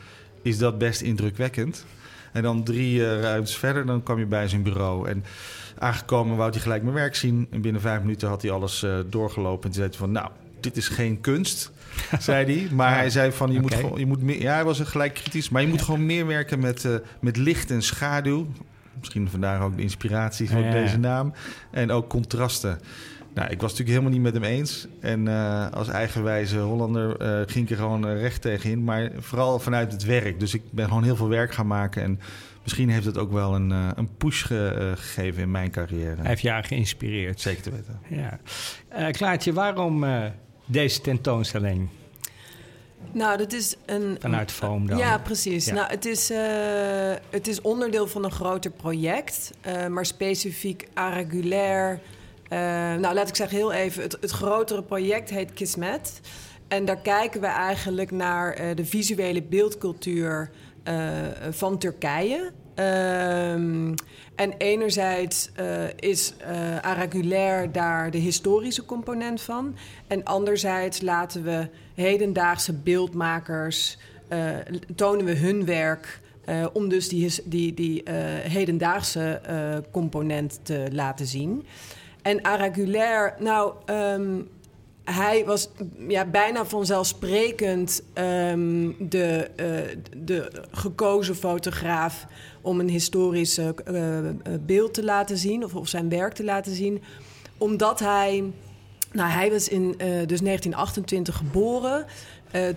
is 0.42 0.58
dat 0.58 0.78
best 0.78 1.02
indrukwekkend. 1.02 1.86
En 2.32 2.42
dan 2.44 2.64
drie 2.64 3.20
ruimtes 3.20 3.58
verder, 3.58 3.86
dan 3.86 4.04
kwam 4.04 4.20
je 4.20 4.26
bij 4.26 4.48
zijn 4.48 4.64
bureau. 4.64 5.10
En 5.10 5.24
aangekomen 5.78 6.38
wou 6.38 6.52
hij 6.52 6.60
gelijk 6.60 6.84
mijn 6.84 6.96
werk 6.96 7.16
zien. 7.16 7.48
En 7.50 7.62
binnen 7.62 7.82
vijf 7.82 8.02
minuten 8.02 8.28
had 8.28 8.42
hij 8.42 8.52
alles 8.52 8.86
doorgelopen. 9.10 9.70
En 9.70 9.76
zei 9.76 9.88
hij 9.88 9.98
van, 9.98 10.12
nou, 10.12 10.30
dit 10.64 10.78
is 10.78 10.88
geen 10.88 11.22
kunst, 11.22 11.72
zei 12.20 12.46
hij. 12.46 12.76
Maar 12.76 12.96
hij 12.96 13.10
zei 13.10 13.32
van, 13.32 13.52
je 13.52 13.60
moet 13.60 13.74
gewoon... 13.74 14.00
Je 14.00 14.06
moet 14.06 14.22
meer, 14.22 14.42
ja, 14.42 14.54
hij 14.54 14.64
was 14.64 14.80
er 14.80 14.86
gelijk 14.86 15.14
kritisch. 15.14 15.50
Maar 15.50 15.62
je 15.62 15.68
moet 15.68 15.82
gewoon 15.82 16.06
meer 16.06 16.28
werken 16.28 16.60
met, 16.60 16.84
uh, 16.84 16.96
met 17.20 17.38
licht 17.38 17.72
en 17.72 17.82
schaduw. 17.82 18.48
Misschien 19.00 19.30
vandaar 19.30 19.62
ook 19.62 19.76
de 19.76 19.82
inspiratie 19.82 20.50
Ja, 20.50 20.58
ja. 20.58 20.72
deze 20.72 20.98
naam. 20.98 21.34
En 21.72 21.92
ook 21.92 22.10
contrasten. 22.10 22.80
Nou, 23.34 23.50
ik 23.50 23.62
was 23.62 23.72
natuurlijk 23.72 23.90
helemaal 23.90 24.12
niet 24.12 24.22
met 24.22 24.34
hem 24.34 24.44
eens. 24.44 24.88
En 25.00 25.26
uh, 25.26 25.72
als 25.72 25.88
eigenwijze 25.88 26.58
Hollander 26.58 27.22
uh, 27.22 27.42
ging 27.46 27.66
ik 27.66 27.70
er 27.70 27.78
gewoon 27.78 28.08
recht 28.08 28.42
tegenin. 28.42 28.84
Maar 28.84 29.12
vooral 29.18 29.60
vanuit 29.60 29.92
het 29.92 30.04
werk. 30.04 30.40
Dus 30.40 30.54
ik 30.54 30.62
ben 30.72 30.88
gewoon 30.88 31.04
heel 31.04 31.16
veel 31.16 31.30
werk 31.30 31.54
gaan 31.54 31.68
maken. 31.68 32.04
En 32.04 32.20
misschien 32.64 32.90
heeft 32.90 33.06
het 33.06 33.18
ook 33.18 33.32
wel 33.32 33.56
een, 33.56 33.70
een 33.70 34.16
push 34.18 34.46
ge 34.46 34.94
gegeven 34.96 35.42
in 35.42 35.52
mijn 35.52 35.72
carrière. 35.72 36.16
Hij 36.16 36.28
heeft 36.28 36.42
jou 36.42 36.64
geïnspireerd. 36.64 37.42
Zeker 37.42 37.62
te 37.64 37.72
weten. 37.72 38.00
Ja. 38.08 38.40
Klaartje, 39.12 39.54
waarom 39.54 40.04
deze 40.72 41.02
tentoonstelling? 41.02 41.90
Nou, 43.12 43.38
dat 43.38 43.54
is 43.54 43.76
een... 43.86 44.18
Vanuit 44.20 44.52
Foam 44.52 44.88
dan? 44.88 44.98
Ja, 44.98 45.18
precies. 45.18 45.66
Ja. 45.66 45.74
Nou, 45.74 45.88
het 45.90 46.06
is, 46.06 46.32
uh, 46.32 46.38
het 47.30 47.48
is 47.48 47.62
onderdeel 47.62 48.08
van 48.08 48.24
een 48.24 48.32
groter 48.32 48.72
project. 48.72 49.52
Uh, 49.68 49.88
maar 49.88 50.06
specifiek 50.06 50.88
Aragulair... 50.94 52.00
Uh, 52.50 52.60
nou, 52.96 53.14
laat 53.14 53.30
ik 53.30 53.36
zeggen 53.36 53.58
heel 53.58 53.72
even. 53.72 54.04
Het, 54.04 54.18
het 54.22 54.32
grotere 54.32 54.84
project 54.84 55.30
heet 55.30 55.54
Kismet. 55.54 56.22
En 56.68 56.86
daar 56.86 57.02
kijken 57.02 57.42
we 57.42 57.48
eigenlijk 57.48 58.12
naar 58.12 58.76
de 58.76 58.86
visuele 58.86 59.42
beeldcultuur 59.42 60.52
van 61.50 61.78
Turkije. 61.78 62.52
Um, 62.82 63.94
en 64.36 64.54
enerzijds 64.58 65.50
uh, 65.60 65.84
is 65.96 66.34
uh, 66.42 67.72
daar 67.72 68.12
de 68.12 68.18
historische 68.18 68.86
component 68.86 69.42
van. 69.42 69.76
En 70.08 70.24
anderzijds 70.24 71.02
laten 71.02 71.44
we 71.44 71.68
hedendaagse 71.96 72.74
beeldmakers, 72.74 73.98
uh, 74.30 74.50
tonen 74.96 75.26
we 75.26 75.36
hun 75.36 75.66
werk. 75.66 76.20
om 76.74 76.90
dus 76.90 77.10
die, 77.10 77.32
die, 77.46 77.74
die 77.74 78.04
hedendaagse 78.42 79.42
component 79.92 80.60
te 80.64 80.88
laten 80.92 81.26
zien. 81.26 81.66
En 82.22 82.44
Aragulair, 82.44 83.34
nou, 83.40 83.74
um, 83.86 84.50
hij 85.04 85.46
was 85.46 85.70
ja, 86.08 86.26
bijna 86.26 86.66
vanzelfsprekend 86.66 88.04
um, 88.14 88.96
de, 89.10 89.50
de 90.18 90.52
gekozen 90.72 91.36
fotograaf 91.36 92.28
om 92.62 92.80
een 92.80 92.90
historisch 92.90 93.58
uh, 93.58 93.70
beeld 94.66 94.94
te 94.94 95.04
laten 95.04 95.38
zien, 95.38 95.64
of, 95.64 95.76
of, 95.76 95.88
zijn 95.88 96.10
werk 96.10 96.34
te 96.34 96.44
laten 96.44 96.76
zien. 96.76 97.02
Omdat 97.58 98.00
hij, 98.00 98.44
nou, 99.12 99.30
hij 99.30 99.52
was 99.52 99.68
in 99.68 99.88
dus 99.98 100.40
1928 100.42 101.36
geboren. 101.36 102.06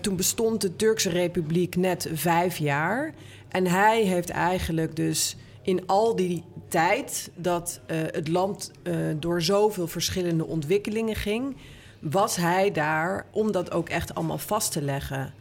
toen 0.01 0.15
bestond 0.15 0.61
de 0.61 0.75
Turkse 0.75 1.09
Republiek 1.09 1.75
net 1.75 2.09
vijf 2.13 2.57
jaar. 2.57 3.13
En 3.47 3.67
hij 3.67 4.03
heeft 4.03 4.29
eigenlijk 4.29 4.95
dus 4.95 5.35
in 5.61 5.87
al 5.87 6.15
die 6.15 6.43
tijd 6.67 7.29
dat 7.35 7.79
het 8.11 8.27
land 8.27 8.71
door 9.19 9.41
zoveel 9.41 9.87
verschillende 9.87 10.45
ontwikkelingen 10.45 11.15
ging, 11.15 11.55
was 11.99 12.35
hij 12.35 12.71
daar 12.71 13.25
om 13.31 13.51
dat 13.51 13.71
ook 13.71 13.89
echt 13.89 14.15
allemaal 14.15 14.37
vast 14.37 14.71
te 14.71 14.81
leggen. 14.81 15.33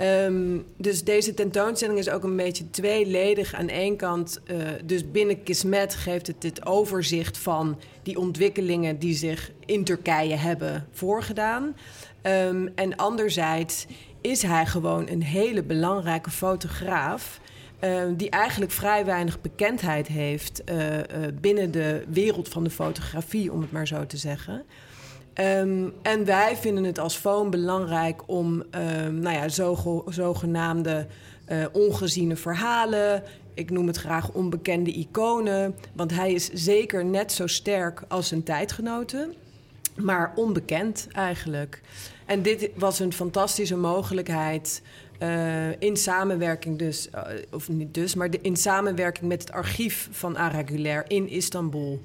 Um, 0.00 0.64
dus 0.76 1.04
deze 1.04 1.34
tentoonstelling 1.34 1.98
is 1.98 2.08
ook 2.08 2.22
een 2.22 2.36
beetje 2.36 2.70
tweeledig. 2.70 3.54
Aan 3.54 3.68
één 3.68 3.96
kant, 3.96 4.40
uh, 4.46 4.56
dus 4.84 5.10
binnen 5.10 5.42
Kismet 5.42 5.94
geeft 5.94 6.26
het 6.26 6.40
dit 6.40 6.66
overzicht 6.66 7.38
van 7.38 7.78
die 8.02 8.18
ontwikkelingen 8.18 8.98
die 8.98 9.14
zich 9.14 9.50
in 9.66 9.84
Turkije 9.84 10.34
hebben 10.34 10.86
voorgedaan. 10.92 11.76
Um, 12.22 12.72
en 12.74 12.96
anderzijds 12.96 13.86
is 14.20 14.42
hij 14.42 14.66
gewoon 14.66 15.08
een 15.08 15.22
hele 15.22 15.62
belangrijke 15.62 16.30
fotograaf. 16.30 17.40
Uh, 17.80 18.02
die 18.16 18.30
eigenlijk 18.30 18.72
vrij 18.72 19.04
weinig 19.04 19.40
bekendheid 19.40 20.06
heeft 20.06 20.62
uh, 20.70 20.96
uh, 20.96 21.02
binnen 21.40 21.70
de 21.70 22.04
wereld 22.08 22.48
van 22.48 22.64
de 22.64 22.70
fotografie, 22.70 23.52
om 23.52 23.60
het 23.60 23.72
maar 23.72 23.86
zo 23.86 24.06
te 24.06 24.16
zeggen. 24.16 24.64
Um, 25.40 25.92
en 26.02 26.24
wij 26.24 26.56
vinden 26.56 26.84
het 26.84 26.98
als 26.98 27.16
FOAM 27.16 27.50
belangrijk 27.50 28.22
om 28.26 28.52
um, 28.54 29.18
nou 29.18 29.36
ja, 29.36 29.48
zo, 29.48 30.04
zogenaamde 30.08 31.06
ongeziene 31.72 32.36
verhalen, 32.36 33.22
ik 33.54 33.70
noem 33.70 33.86
het 33.86 33.96
graag 33.96 34.32
onbekende 34.32 34.92
iconen, 34.92 35.74
want 35.92 36.14
hij 36.14 36.32
is 36.32 36.50
zeker 36.52 37.04
net 37.04 37.32
zo 37.32 37.46
sterk 37.46 38.02
als 38.08 38.28
zijn 38.28 38.42
tijdgenoten, 38.42 39.34
maar 39.96 40.32
onbekend 40.36 41.08
eigenlijk. 41.12 41.80
En 42.26 42.42
dit 42.42 42.70
was 42.74 42.98
een 42.98 43.12
fantastische 43.12 43.76
mogelijkheid 43.76 44.82
uh, 45.18 45.80
in 45.80 45.96
samenwerking 45.96 46.78
dus, 46.78 47.08
uh, 47.14 47.22
of 47.50 47.68
niet 47.68 47.94
dus, 47.94 48.14
maar 48.14 48.30
de, 48.30 48.38
in 48.42 48.56
samenwerking 48.56 49.28
met 49.28 49.40
het 49.40 49.52
archief 49.52 50.08
van 50.10 50.36
Aragulair 50.36 51.04
in 51.08 51.28
Istanbul. 51.28 52.00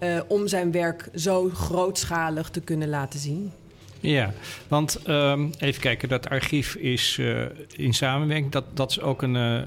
Uh, 0.00 0.20
om 0.28 0.48
zijn 0.48 0.72
werk 0.72 1.08
zo 1.14 1.50
grootschalig 1.54 2.50
te 2.50 2.60
kunnen 2.60 2.88
laten 2.88 3.20
zien. 3.20 3.52
Ja, 4.00 4.32
want 4.68 5.08
um, 5.08 5.50
even 5.58 5.80
kijken, 5.80 6.08
dat 6.08 6.28
archief 6.28 6.74
is 6.74 7.16
uh, 7.20 7.42
in 7.76 7.94
samenwerking. 7.94 8.52
Dat, 8.52 8.64
dat 8.74 8.90
is 8.90 9.00
ook 9.00 9.22
een, 9.22 9.34
uh, 9.34 9.62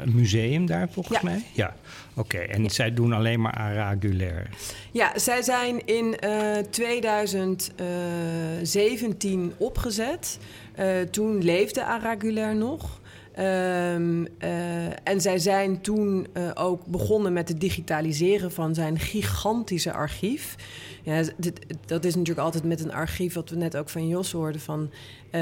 een 0.00 0.14
museum 0.14 0.66
daar 0.66 0.88
volgens 0.90 1.20
ja. 1.20 1.24
mij? 1.24 1.44
Ja, 1.52 1.74
oké. 2.14 2.36
Okay. 2.36 2.46
En 2.46 2.62
ja. 2.62 2.68
zij 2.68 2.94
doen 2.94 3.12
alleen 3.12 3.40
maar 3.40 3.52
Aragulair. 3.52 4.48
Ja, 4.90 5.18
zij 5.18 5.42
zijn 5.42 5.86
in 5.86 6.16
2017 6.70 9.52
opgezet. 9.56 10.38
toen 11.10 11.44
leefde 11.44 11.84
Aragulair 11.84 12.56
nog. 12.56 12.99
Um, 13.38 14.26
uh, 14.38 14.86
en 15.02 15.20
zij 15.20 15.38
zijn 15.38 15.80
toen 15.80 16.26
uh, 16.34 16.50
ook 16.54 16.86
begonnen 16.86 17.32
met 17.32 17.48
het 17.48 17.60
digitaliseren 17.60 18.52
van 18.52 18.74
zijn 18.74 18.98
gigantische 18.98 19.92
archief. 19.92 20.54
Ja, 21.02 21.22
dit, 21.36 21.66
dat 21.86 22.04
is 22.04 22.14
natuurlijk 22.14 22.46
altijd 22.46 22.64
met 22.64 22.84
een 22.84 22.92
archief, 22.92 23.34
wat 23.34 23.50
we 23.50 23.56
net 23.56 23.76
ook 23.76 23.88
van 23.88 24.08
Jos 24.08 24.32
hoorden, 24.32 24.60
van 24.60 24.90
uh, 25.30 25.40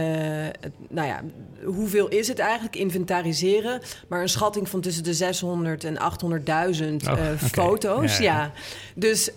het, 0.60 0.72
nou 0.88 1.06
ja, 1.06 1.22
hoeveel 1.64 2.08
is 2.08 2.28
het 2.28 2.38
eigenlijk? 2.38 2.76
Inventariseren, 2.76 3.80
maar 4.08 4.22
een 4.22 4.28
schatting 4.28 4.68
van 4.68 4.80
tussen 4.80 5.04
de 5.04 5.14
600 5.14 5.84
en 5.84 5.94
800.000 5.94 6.00
oh, 6.00 7.12
okay. 7.12 7.38
foto's. 7.38 8.18
Ja. 8.18 8.52
Dus, 8.94 9.30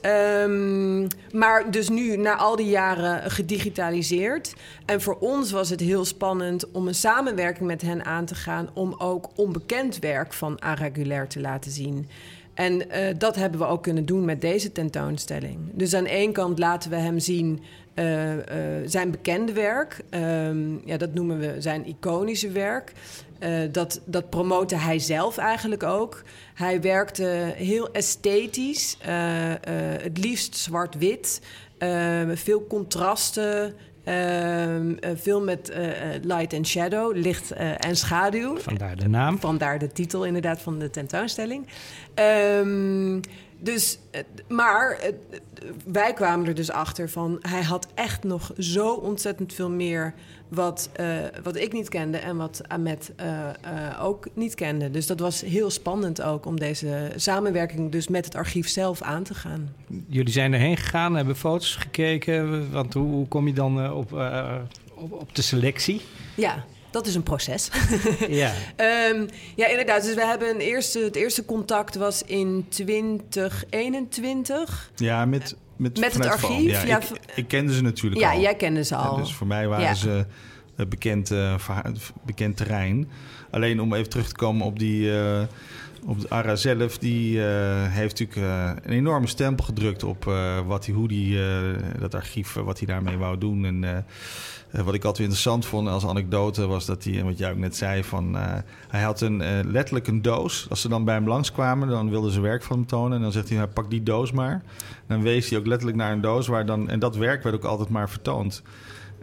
um, 0.46 1.08
maar 1.32 1.72
dus 1.72 1.90
nu, 1.90 2.18
na 2.18 2.36
al 2.36 2.56
die 2.56 2.70
jaren 2.70 3.32
gedigitaliseerd. 3.32 4.54
En 4.86 5.02
voor 5.02 5.18
ons 5.20 5.52
was 5.52 5.70
het 5.70 5.80
heel 5.80 6.06
spannend 6.06 6.72
om 6.72 6.88
een 6.88 6.96
samenwerking 6.96 7.68
met 7.68 7.82
hen 7.82 8.06
aan 8.06 8.26
te 8.26 8.36
gaan 8.36 8.70
om 8.74 8.96
ook 8.98 9.30
onbekend 9.36 10.00
werk 10.00 10.34
van 10.34 10.62
Aragulair 10.62 11.28
te 11.28 11.40
laten 11.40 11.72
zien. 11.72 12.08
En 12.54 12.74
uh, 12.74 13.08
dat 13.18 13.36
hebben 13.36 13.60
we 13.60 13.66
ook 13.66 13.84
kunnen 13.84 14.06
doen 14.06 14.26
met 14.26 14.42
deze 14.42 14.72
tentoonstelling. 14.72 15.58
Dus 15.74 15.94
aan 15.94 16.06
één 16.06 16.32
kant 16.32 16.60
laten 16.60 16.90
we 16.90 16.96
hem 16.96 17.20
zien 17.20 17.62
eh, 17.94 18.34
eh, 18.34 18.84
zijn 18.86 19.12
bekende 19.12 19.54
werk. 19.54 20.02
Ehm, 20.10 20.88
ja, 20.88 20.98
dat 20.98 21.14
noemen 21.14 21.40
we 21.40 21.56
zijn 21.60 21.88
iconische 21.88 22.52
werk. 22.52 22.94
Uh, 23.40 23.60
dat, 23.72 24.02
dat 24.06 24.30
promote 24.30 24.76
hij 24.76 25.00
zelf 25.00 25.38
eigenlijk 25.38 25.84
ook. 25.84 26.24
Hij 26.54 26.82
werkte 26.82 27.54
heel 27.56 27.92
esthetisch, 27.92 28.98
het 30.02 30.18
liefst 30.18 30.56
zwart-wit, 30.56 31.42
veel 32.34 32.68
contrasten. 32.68 33.74
Ehm, 34.04 34.94
veel 35.16 35.42
met 35.42 35.74
light 36.22 36.54
and 36.54 36.68
shadow, 36.68 37.16
licht 37.16 37.52
en 37.78 37.96
schaduw. 37.96 38.58
Vandaar 38.58 38.96
de 38.96 39.08
naam. 39.08 39.40
Vandaar 39.40 39.80
de 39.80 39.92
titel 39.92 40.26
inderdaad 40.26 40.62
van 40.62 40.80
de 40.80 40.90
tentoonstelling. 40.90 41.68
Um, 42.16 43.22
dus, 43.64 43.98
eh, 44.12 44.22
maar 44.48 44.92
eh, 44.92 45.14
wij 45.86 46.14
kwamen 46.14 46.48
er 46.48 46.56
dus 46.56 46.72
achter 46.72 47.10
van... 47.10 47.38
hij 47.42 47.64
had 47.64 47.88
echt 47.94 48.24
nog 48.24 48.52
zo 48.58 48.94
ontzettend 48.94 49.54
veel 49.54 49.70
meer... 49.70 50.14
wat, 50.48 50.90
uh, 51.00 51.18
wat 51.44 51.56
ik 51.56 51.74
niet 51.74 51.90
kende 51.90 52.18
en 52.18 52.38
wat 52.38 52.62
Ahmed 52.68 53.12
uh, 53.22 53.28
uh, 53.28 54.04
ook 54.04 54.28
niet 54.34 54.56
kende. 54.56 54.92
Dus 54.92 55.08
dat 55.08 55.20
was 55.20 55.42
heel 55.42 55.70
spannend 55.70 56.22
ook 56.22 56.46
om 56.46 56.60
deze 56.60 57.12
samenwerking... 57.16 57.92
dus 57.92 58.08
met 58.08 58.26
het 58.26 58.36
archief 58.36 58.70
zelf 58.70 59.02
aan 59.02 59.24
te 59.24 59.34
gaan. 59.34 59.74
Jullie 60.08 60.34
zijn 60.34 60.54
erheen 60.54 60.78
gegaan, 60.78 61.16
hebben 61.16 61.36
foto's 61.36 61.76
gekeken. 61.76 62.72
Want 62.72 62.94
hoe 62.94 63.28
kom 63.28 63.48
je 63.48 63.54
dan 63.54 63.92
op, 63.92 64.12
op, 64.96 65.12
op 65.12 65.36
de 65.36 65.42
selectie? 65.42 66.02
Ja, 66.36 66.66
dat 66.92 67.08
is 67.08 67.16
een 67.16 67.24
proces. 67.24 67.70
ja. 68.30 68.54
um, 69.12 69.28
ja, 69.56 69.68
inderdaad. 69.68 70.04
Dus 70.04 70.16
we 70.16 70.26
hebben 70.26 70.50
een 70.50 70.60
eerste, 70.60 71.00
het 71.00 71.16
eerste 71.16 71.46
contact 71.46 71.96
was 71.96 72.24
in 72.24 72.66
2021. 72.70 74.92
Ja, 74.96 75.26
met, 75.26 75.56
met, 75.76 76.00
met 76.00 76.14
het 76.14 76.26
archief. 76.26 76.72
Ja, 76.72 76.86
ja, 76.86 76.98
ik, 76.98 77.06
ik, 77.36 77.48
kende 77.48 77.74
ze 77.74 77.82
natuurlijk 77.82 78.22
ja, 78.22 78.30
al. 78.30 78.36
Ja, 78.36 78.42
jij 78.42 78.56
kende 78.56 78.84
ze 78.84 78.96
al. 78.96 79.16
Ja, 79.16 79.22
dus 79.22 79.34
voor 79.34 79.48
mij 79.48 79.68
waren 79.68 79.86
ja. 79.86 79.94
ze 79.94 80.26
bekend, 80.88 81.32
uh, 81.32 81.56
bekend 82.26 82.58
terrein. 82.58 83.10
Alleen 83.52 83.82
om 83.82 83.94
even 83.94 84.10
terug 84.10 84.28
te 84.28 84.36
komen 84.36 84.66
op 84.66 84.80
die... 84.80 85.02
Uh, 85.02 85.42
op 86.06 86.22
de 86.22 86.30
ARA 86.30 86.56
zelf, 86.56 86.98
die 86.98 87.38
uh, 87.38 87.44
heeft 87.88 88.20
natuurlijk 88.20 88.76
een 88.86 88.92
enorme 88.92 89.28
stempel 89.28 89.66
gedrukt 89.66 90.04
op 90.04 90.24
wat 90.66 90.86
hij, 90.86 90.96
hoe 90.96 91.08
die, 91.08 91.40
dat 92.00 92.16
archief, 92.16 92.54
wat 92.54 92.78
hij 92.78 92.88
daarmee 92.88 93.18
wou 93.18 93.38
doen. 93.38 93.66
En 93.66 94.06
uh, 94.76 94.82
wat 94.82 94.94
ik 94.94 95.04
altijd 95.04 95.24
interessant 95.24 95.66
vond 95.66 95.88
als 95.88 96.06
anekdote 96.06 96.68
was 96.68 96.86
dat 96.86 97.04
hij, 97.04 97.24
wat 97.24 97.38
jij 97.38 97.52
ook 97.52 97.58
net 97.58 97.76
zei, 97.76 98.04
van 98.04 98.36
uh, 98.36 98.54
hij 98.88 99.02
had 99.02 99.22
een, 99.22 99.42
uh, 99.42 99.48
letterlijk 99.64 100.08
een 100.08 100.22
doos. 100.22 100.66
Als 100.70 100.82
ze 100.82 100.90
dan 100.90 101.06
bij 101.06 101.16
hem 101.16 101.28
langskwamen, 101.28 101.88
dan 101.88 102.10
wilden 102.10 102.32
ze 102.32 102.42
werk 102.42 102.64
van 102.64 102.78
hem 102.78 102.86
tonen. 102.86 103.18
En 103.18 103.22
dan 103.22 103.32
zegt 103.32 103.50
hij, 103.50 103.58
nou, 103.58 103.70
pak 103.70 103.90
die 103.90 104.04
doos 104.04 104.32
maar. 104.32 104.62
Dan 105.08 105.22
wees 105.22 105.50
hij 105.50 105.60
ook 105.60 105.66
letterlijk 105.66 105.98
naar 105.98 106.12
een 106.12 106.22
doos 106.22 106.48
waar 106.48 106.66
dan, 106.66 106.90
en 106.90 107.00
dat 107.00 107.16
werk 107.16 107.44
werd 107.44 107.56
ook 107.56 107.64
altijd 107.64 107.90
maar 107.90 108.10
vertoond. 108.10 108.64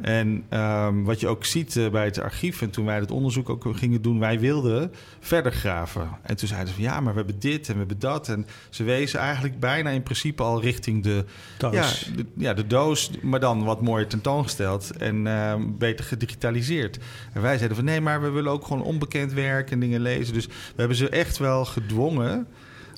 En 0.01 0.45
um, 0.51 1.05
wat 1.05 1.21
je 1.21 1.29
ook 1.29 1.45
ziet 1.45 1.75
uh, 1.75 1.91
bij 1.91 2.05
het 2.05 2.21
archief, 2.21 2.63
en 2.63 2.71
toen 2.71 2.85
wij 2.85 2.99
het 2.99 3.11
onderzoek 3.11 3.51
ook 3.51 3.67
gingen 3.73 4.03
doen, 4.03 4.19
wij 4.19 4.41
wilden 4.41 4.93
verder 5.21 5.53
graven. 5.53 6.09
En 6.23 6.37
toen 6.37 6.49
zeiden 6.49 6.69
ze 6.69 6.75
van 6.75 6.83
ja, 6.83 7.01
maar 7.01 7.13
we 7.13 7.19
hebben 7.19 7.41
dit 7.41 7.67
en 7.67 7.73
we 7.73 7.79
hebben 7.79 7.99
dat. 7.99 8.29
En 8.29 8.47
ze 8.71 8.85
wezen 8.85 9.21
eigenlijk 9.21 9.61
bijna 9.61 9.91
in 9.91 10.03
principe 10.03 10.43
al 10.43 10.61
richting 10.61 11.03
de 11.03 11.25
doos. 11.59 11.75
Ja, 11.75 12.17
de, 12.17 12.27
ja, 12.37 12.55
de 12.55 12.67
doos, 12.67 13.11
maar 13.23 13.41
dan 13.41 13.65
wat 13.65 13.83
mooier 13.83 14.07
tentoongesteld 14.07 14.97
en 14.97 15.27
uh, 15.27 15.55
beter 15.79 16.05
gedigitaliseerd. 16.05 16.99
En 17.33 17.43
wij 17.43 17.57
zeiden 17.57 17.77
van 17.77 17.87
nee, 17.87 18.01
maar 18.01 18.23
we 18.23 18.31
willen 18.31 18.53
ook 18.53 18.67
gewoon 18.67 18.83
onbekend 18.83 19.33
werk 19.33 19.71
en 19.71 19.81
dingen 19.81 20.01
lezen. 20.01 20.35
Dus 20.35 20.47
we 20.47 20.53
hebben 20.77 20.97
ze 20.97 21.09
echt 21.09 21.39
wel 21.39 21.65
gedwongen 21.65 22.47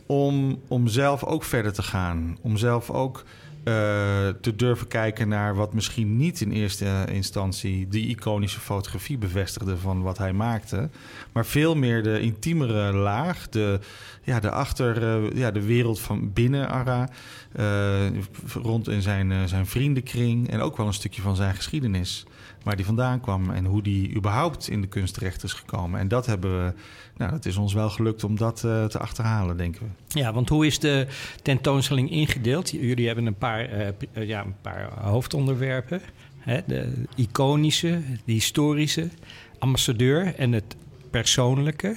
om, 0.07 0.61
om 0.69 0.89
zelf 0.89 1.25
ook 1.25 1.45
verder 1.45 1.73
te 1.73 1.83
gaan. 1.83 2.39
Om 2.41 2.57
zelf 2.57 2.91
ook 2.91 3.25
te 4.41 4.53
durven 4.57 4.87
kijken 4.87 5.29
naar 5.29 5.55
wat 5.55 5.75
misschien 5.75 6.17
niet 6.17 6.41
in 6.41 6.51
eerste 6.51 7.05
instantie 7.11 7.89
die 7.89 8.09
iconische 8.09 8.61
fotografie 8.61 9.19
bevestigde 9.19 9.77
van 9.77 10.03
wat 10.03 10.19
hij 10.19 10.33
maakte, 10.33 10.89
maar 11.33 11.47
veel 11.47 11.77
meer 11.77 12.03
de 12.03 12.21
intiemere 12.21 12.93
laag, 12.93 13.49
de, 13.49 13.81
ja, 14.23 14.41
de 14.41 14.51
achter, 14.51 15.23
uh, 15.23 15.37
ja, 15.39 15.51
de 15.51 15.65
wereld 15.65 16.01
van 16.01 16.33
binnen 16.33 16.69
Ara, 16.69 17.09
uh, 17.59 18.23
rond 18.55 18.89
in 18.89 19.03
zijn, 19.03 19.49
zijn 19.49 19.67
vriendenkring 19.67 20.51
en 20.51 20.61
ook 20.61 20.77
wel 20.77 20.87
een 20.87 20.93
stukje 20.93 21.23
van 21.23 21.37
zijn 21.37 21.55
geschiedenis, 21.55 22.27
waar 22.63 22.77
die 22.77 22.85
vandaan 22.85 23.21
kwam 23.21 23.51
en 23.51 23.65
hoe 23.65 23.83
die 23.83 24.15
überhaupt 24.15 24.69
in 24.69 24.81
de 24.81 24.87
kunst 24.87 25.15
terecht 25.15 25.43
is 25.43 25.53
gekomen. 25.53 26.01
En 26.01 26.09
dat 26.09 26.27
hebben 26.27 26.65
we, 26.65 26.73
nou, 27.17 27.31
dat 27.31 27.45
is 27.45 27.57
ons 27.57 27.73
wel 27.73 27.91
gelukt 27.91 28.25
om 28.25 28.37
dat 28.37 28.57
te 28.61 28.99
achterhalen, 28.99 29.57
denken 29.57 29.83
we. 29.83 30.19
Ja, 30.19 30.33
want 30.33 30.49
hoe 30.49 30.67
is 30.67 30.79
de 30.79 31.07
tentoonstelling 31.43 32.11
ingedeeld? 32.11 32.71
Jullie 32.71 33.07
hebben 33.07 33.27
een 33.27 33.39
paar, 33.39 33.95
uh, 34.15 34.27
ja, 34.27 34.45
een 34.45 34.61
paar 34.61 34.91
hoofdonderwerpen. 35.01 36.01
Hè? 36.39 36.61
De 36.67 36.93
iconische, 37.17 38.01
de 38.25 38.33
historische, 38.33 39.09
ambassadeur 39.59 40.35
en 40.35 40.53
het 40.53 40.77
persoonlijke. 41.11 41.97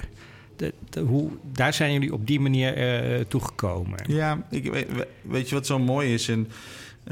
De, 0.56 0.74
de, 0.90 1.00
hoe, 1.00 1.30
daar 1.52 1.74
zijn 1.74 1.92
jullie 1.92 2.12
op 2.12 2.26
die 2.26 2.40
manier 2.40 2.78
uh, 3.18 3.20
toegekomen. 3.20 3.98
Ja, 4.06 4.46
ik, 4.50 4.70
weet, 4.70 4.86
weet 5.22 5.48
je 5.48 5.54
wat 5.54 5.66
zo 5.66 5.78
mooi 5.78 6.14
is? 6.14 6.28
En, 6.28 6.48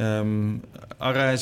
um, 0.01 0.61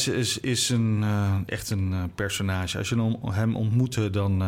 is, 0.08 0.38
is, 0.38 0.68
een, 0.68 1.00
uh, 1.02 1.34
echt 1.46 1.70
een 1.70 1.90
uh, 1.92 2.02
personage. 2.14 2.78
Als 2.78 2.88
je 2.88 3.16
hem 3.30 3.56
ontmoette, 3.56 4.10
dan 4.10 4.42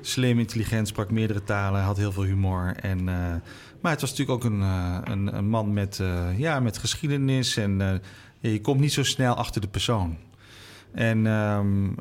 slim, 0.00 0.38
intelligent, 0.38 0.88
sprak 0.88 1.10
meerdere 1.10 1.42
talen, 1.42 1.80
had 1.80 1.96
heel 1.96 2.12
veel 2.12 2.22
humor. 2.22 2.74
En, 2.80 3.04
maar 3.80 3.92
het 3.92 4.00
was 4.00 4.10
natuurlijk 4.10 4.44
ook 4.44 4.52
een, 4.52 4.62
een, 5.36 5.48
man 5.48 5.72
met, 5.72 6.00
ja, 6.36 6.60
met 6.60 6.78
geschiedenis. 6.78 7.56
En 7.56 8.00
je 8.40 8.60
komt 8.60 8.80
niet 8.80 8.92
zo 8.92 9.02
snel 9.02 9.34
achter 9.34 9.60
de 9.60 9.68
persoon. 9.68 10.16
En 10.92 11.26
um, 11.26 11.94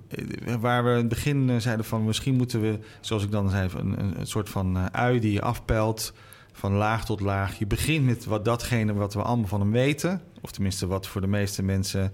waar 0.59 0.83
we 0.83 0.89
in 0.89 0.95
het 0.95 1.07
begin 1.07 1.61
zeiden 1.61 1.85
van 1.85 2.05
misschien 2.05 2.35
moeten 2.35 2.61
we, 2.61 2.79
zoals 2.99 3.23
ik 3.23 3.31
dan 3.31 3.49
zei, 3.49 3.69
een, 3.77 4.19
een, 4.19 4.27
soort 4.27 4.49
van 4.49 4.93
ui 4.93 5.19
die 5.19 5.31
je 5.31 5.41
afpelt 5.41 6.13
van 6.59 6.73
laag 6.73 7.05
tot 7.05 7.19
laag. 7.19 7.59
Je 7.59 7.67
begint 7.67 8.05
met 8.05 8.25
wat 8.25 8.45
datgene 8.45 8.93
wat 8.93 9.13
we 9.13 9.21
allemaal 9.21 9.47
van 9.47 9.59
hem 9.59 9.71
weten. 9.71 10.21
Of 10.41 10.51
tenminste 10.51 10.87
wat 10.87 11.07
voor 11.07 11.21
de 11.21 11.27
meeste 11.27 11.63
mensen 11.63 12.13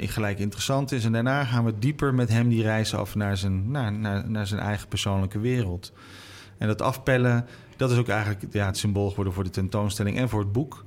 gelijk 0.00 0.38
interessant 0.38 0.92
is. 0.92 1.04
En 1.04 1.12
daarna 1.12 1.44
gaan 1.44 1.64
we 1.64 1.78
dieper 1.78 2.14
met 2.14 2.28
hem 2.28 2.48
die 2.48 2.62
reis 2.62 2.94
af 2.94 3.14
naar 3.14 3.36
zijn, 3.36 3.70
naar, 3.70 3.92
naar, 3.92 4.30
naar 4.30 4.46
zijn 4.46 4.60
eigen 4.60 4.88
persoonlijke 4.88 5.38
wereld. 5.38 5.92
En 6.58 6.66
dat 6.66 6.82
afpellen, 6.82 7.46
dat 7.76 7.90
is 7.90 7.98
ook 7.98 8.08
eigenlijk 8.08 8.52
ja, 8.52 8.66
het 8.66 8.78
symbool 8.78 9.08
geworden 9.08 9.32
voor 9.32 9.44
de 9.44 9.50
tentoonstelling 9.50 10.18
en 10.18 10.28
voor 10.28 10.40
het 10.40 10.52
boek. 10.52 10.84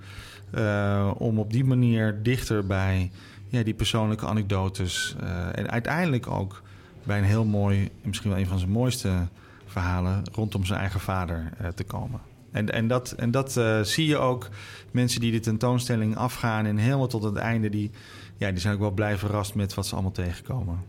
Uh, 0.55 1.11
om 1.17 1.39
op 1.39 1.51
die 1.51 1.65
manier 1.65 2.23
dichter 2.23 2.65
bij 2.65 3.11
ja, 3.47 3.63
die 3.63 3.73
persoonlijke 3.73 4.25
anekdotes. 4.25 5.15
Uh, 5.23 5.57
en 5.57 5.69
uiteindelijk 5.69 6.27
ook 6.27 6.61
bij 7.03 7.17
een 7.17 7.23
heel 7.23 7.45
mooi, 7.45 7.89
misschien 8.01 8.29
wel 8.29 8.39
een 8.39 8.47
van 8.47 8.59
zijn 8.59 8.71
mooiste 8.71 9.27
verhalen 9.65 10.23
rondom 10.31 10.65
zijn 10.65 10.79
eigen 10.79 10.99
vader 10.99 11.51
uh, 11.61 11.67
te 11.67 11.83
komen. 11.83 12.28
En, 12.51 12.69
en 12.69 12.87
dat, 12.87 13.11
en 13.11 13.31
dat 13.31 13.61
zie 13.81 14.07
je 14.07 14.17
ook. 14.17 14.49
Mensen 14.91 15.21
die 15.21 15.31
de 15.31 15.39
tentoonstelling 15.39 16.15
afgaan 16.15 16.65
en 16.65 16.77
helemaal 16.77 17.07
tot 17.07 17.23
het 17.23 17.35
einde, 17.35 17.69
die, 17.69 17.91
ja, 18.37 18.49
die 18.51 18.59
zijn 18.59 18.73
ook 18.73 18.79
wel 18.79 18.91
blij 18.91 19.17
verrast 19.17 19.55
met 19.55 19.73
wat 19.73 19.87
ze 19.87 19.93
allemaal 19.93 20.11
tegenkomen. 20.11 20.83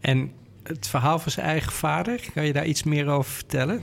En 0.00 0.32
het 0.62 0.88
verhaal 0.88 1.18
van 1.18 1.32
zijn 1.32 1.46
eigen 1.46 1.72
vader, 1.72 2.20
kan 2.34 2.46
je 2.46 2.52
daar 2.52 2.66
iets 2.66 2.82
meer 2.82 3.08
over 3.08 3.32
vertellen? 3.32 3.82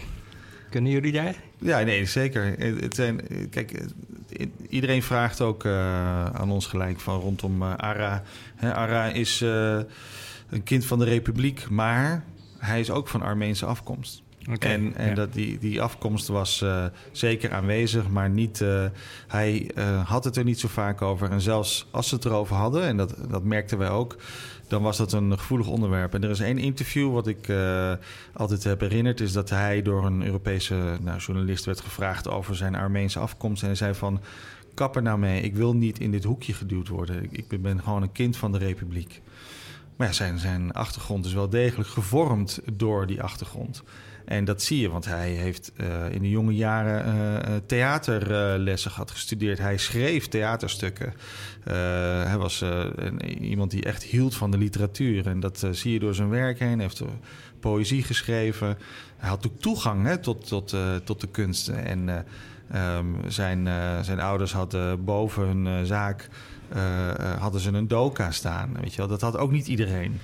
Kunnen 0.70 0.92
jullie 0.92 1.12
daar? 1.12 1.36
Ja, 1.58 1.80
nee, 1.80 2.06
zeker. 2.06 2.56
Het 2.60 2.96
zijn, 2.96 3.22
kijk, 3.50 3.86
iedereen 4.70 5.04
vraagt 5.04 5.42
ook 5.42 5.64
uh, 5.64 6.26
aan 6.26 6.52
ons 6.52 6.66
gelijk 6.66 7.00
van 7.00 7.20
rondom 7.20 7.62
uh, 7.62 7.74
Ara. 7.76 8.24
He, 8.56 8.74
Ara 8.74 9.06
is 9.06 9.42
een 10.50 10.64
kind 10.64 10.86
van 10.86 11.00
de 11.00 11.06
Republiek, 11.06 11.70
maar 11.70 12.24
hij 12.58 12.80
is 12.80 12.92
ook 12.92 13.08
van 13.08 13.22
Armeense 13.22 13.66
afkomst. 13.66 14.24
Okay, 14.54 14.74
en 14.74 14.96
en 14.96 15.10
ja. 15.10 15.16
dat 15.16 15.34
die, 15.34 15.58
die 15.60 15.82
afkomst 15.82 16.28
was 16.28 16.62
uh, 16.62 16.86
zeker 17.12 17.54
aanwezig, 17.54 18.10
maar 18.10 18.30
niet, 18.30 18.60
uh, 18.60 18.86
hij 19.28 19.72
uh, 19.76 20.08
had 20.08 20.24
het 20.24 20.36
er 20.36 20.44
niet 20.44 20.60
zo 20.60 20.68
vaak 20.68 21.02
over. 21.02 21.32
En 21.32 21.42
zelfs 21.42 21.88
als 21.92 22.08
ze 22.08 22.16
het 22.16 22.26
erover 22.26 22.56
hadden, 22.56 22.84
en 22.84 22.98
dat, 22.98 23.16
dat 23.30 23.44
merkten 23.44 23.78
wij 23.78 23.90
ook, 23.90 24.16
dan 24.68 24.82
was 24.82 24.98
dat 24.98 25.14
een 25.14 25.40
gevoelig 25.40 25.68
onderwerp. 25.68 26.14
En 26.14 26.24
er 26.24 26.30
is 26.30 26.40
één 26.40 26.58
interview 26.58 27.14
wat 27.14 27.28
ik 27.28 27.52
altijd 28.34 28.64
heb 28.64 28.80
herinnerd, 28.80 29.20
is 29.20 29.32
dat 29.32 29.50
hij 29.50 29.82
door 29.82 30.06
een 30.06 30.26
Europese 30.26 30.98
nou, 31.02 31.20
journalist 31.20 31.66
werd 31.66 31.82
gevraagd 31.82 32.30
over 32.30 32.56
zijn 32.56 32.76
Armeense 32.76 33.20
afkomst. 33.20 33.62
En 33.62 33.68
hij 33.68 33.78
zei 33.78 33.94
van, 33.94 34.22
kap 34.74 34.96
er 34.96 35.02
nou 35.02 35.20
mee, 35.20 35.42
ik 35.42 35.56
wil 35.56 35.76
niet 35.76 36.00
in 36.00 36.12
dit 36.12 36.24
hoekje 36.24 36.54
geduwd 36.54 36.88
worden. 36.88 37.24
Ik, 37.24 37.48
ik 37.50 37.62
ben 37.62 37.82
gewoon 37.82 38.02
een 38.02 38.12
kind 38.12 38.38
van 38.38 38.52
de 38.52 38.58
Republiek. 38.58 39.22
Maar 39.96 40.08
ja, 40.08 40.14
zijn, 40.14 40.40
zijn 40.40 40.72
achtergrond 40.72 41.26
is 41.26 41.34
wel 41.34 41.50
degelijk 41.50 41.90
gevormd 41.90 42.60
door 42.74 43.08
die 43.08 43.22
achtergrond. 43.22 43.84
En 44.28 44.46
dat 44.46 44.62
zie 44.62 44.80
je, 44.80 44.90
want 44.90 45.06
hij 45.06 45.30
heeft 45.30 45.72
in 46.12 46.22
de 46.22 46.30
jonge 46.30 46.56
jaren 46.56 47.66
theaterlessen 47.66 48.92
gehad, 48.92 49.12
gestudeerd. 49.12 49.58
Hij 49.58 49.78
schreef 49.78 50.28
theaterstukken. 50.28 51.14
hij 52.24 52.38
was 52.38 52.64
iemand 53.40 53.72
die 53.72 53.84
echt 53.84 54.04
hield 54.04 54.36
van 54.36 54.52
de 54.52 54.58
literatuur. 54.58 55.28
En 55.28 55.40
dat 55.40 55.68
zie 55.72 55.94
je 55.94 56.00
door 56.00 56.16
zijn 56.16 56.30
werk 56.30 56.60
heen. 56.60 56.80
Hij 56.80 56.82
heeft 56.82 57.02
poëzie 57.60 58.04
geschreven. 58.04 58.78
Hij 59.18 59.30
had 59.30 59.48
ook 59.48 59.60
toegang 59.60 60.06
hè, 60.06 60.18
tot, 60.18 60.48
tot, 60.48 60.76
tot 61.04 61.22
de 61.22 61.28
kunsten. 61.28 61.86
En 61.86 62.26
Ehm, 62.72 63.06
zijn, 63.28 63.68
eh, 63.68 64.00
zijn 64.02 64.20
ouders 64.20 64.54
hadden 64.54 65.04
boven 65.04 65.44
hun 65.48 65.68
eh, 65.68 65.84
zaak 65.84 66.30
eh, 66.70 67.40
hadden 67.40 67.62
ze 67.62 67.72
een 67.72 67.88
doka 67.88 68.32
staan. 68.32 68.74
Weet 68.82 68.92
je 68.92 68.98
wel? 68.98 69.08
Dat 69.08 69.22
had 69.22 69.38
ook 69.38 69.52
niet 69.52 69.68
iedereen. 69.68 70.20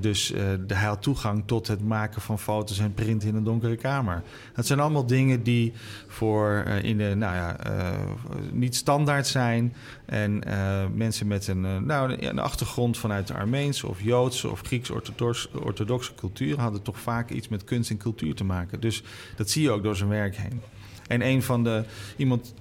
Dus 0.00 0.32
uh, 0.32 0.40
hij 0.66 0.86
had 0.86 1.02
toegang 1.02 1.42
tot 1.46 1.66
het 1.66 1.84
maken 1.84 2.20
van 2.20 2.38
foto's 2.38 2.78
en 2.78 2.94
print 2.94 3.24
in 3.24 3.34
een 3.34 3.44
donkere 3.44 3.76
kamer. 3.76 4.22
Dat 4.54 4.66
zijn 4.66 4.80
allemaal 4.80 5.06
dingen 5.06 5.42
die 5.42 5.72
voor 6.08 6.64
in 6.82 6.98
de, 6.98 7.14
nou 7.16 7.34
ja, 7.34 7.56
niet 8.52 8.76
standaard 8.76 9.26
zijn. 9.26 9.74
En 10.04 10.42
mensen 10.94 11.26
met 11.26 11.46
een, 11.46 11.86
nou, 11.86 12.26
een 12.26 12.38
achtergrond 12.38 12.98
vanuit 12.98 13.26
de 13.26 13.34
Armeense 13.34 13.86
of 13.86 14.02
Joodse 14.02 14.50
of 14.50 14.60
Grieks-orthodoxe 14.60 16.14
cultuur 16.14 16.60
hadden 16.60 16.82
toch 16.82 17.00
vaak 17.00 17.30
iets 17.30 17.48
met 17.48 17.64
kunst 17.64 17.90
en 17.90 17.96
cultuur 17.96 18.34
te 18.34 18.44
maken. 18.44 18.80
Dus 18.80 19.02
dat 19.36 19.50
zie 19.50 19.62
je 19.62 19.70
ook 19.70 19.82
door 19.82 19.96
zijn 19.96 20.08
werk 20.08 20.36
heen. 20.36 20.60
En 21.06 21.26
een 21.26 21.42
van 21.42 21.64
de 21.64 21.84
iemand 22.16 22.54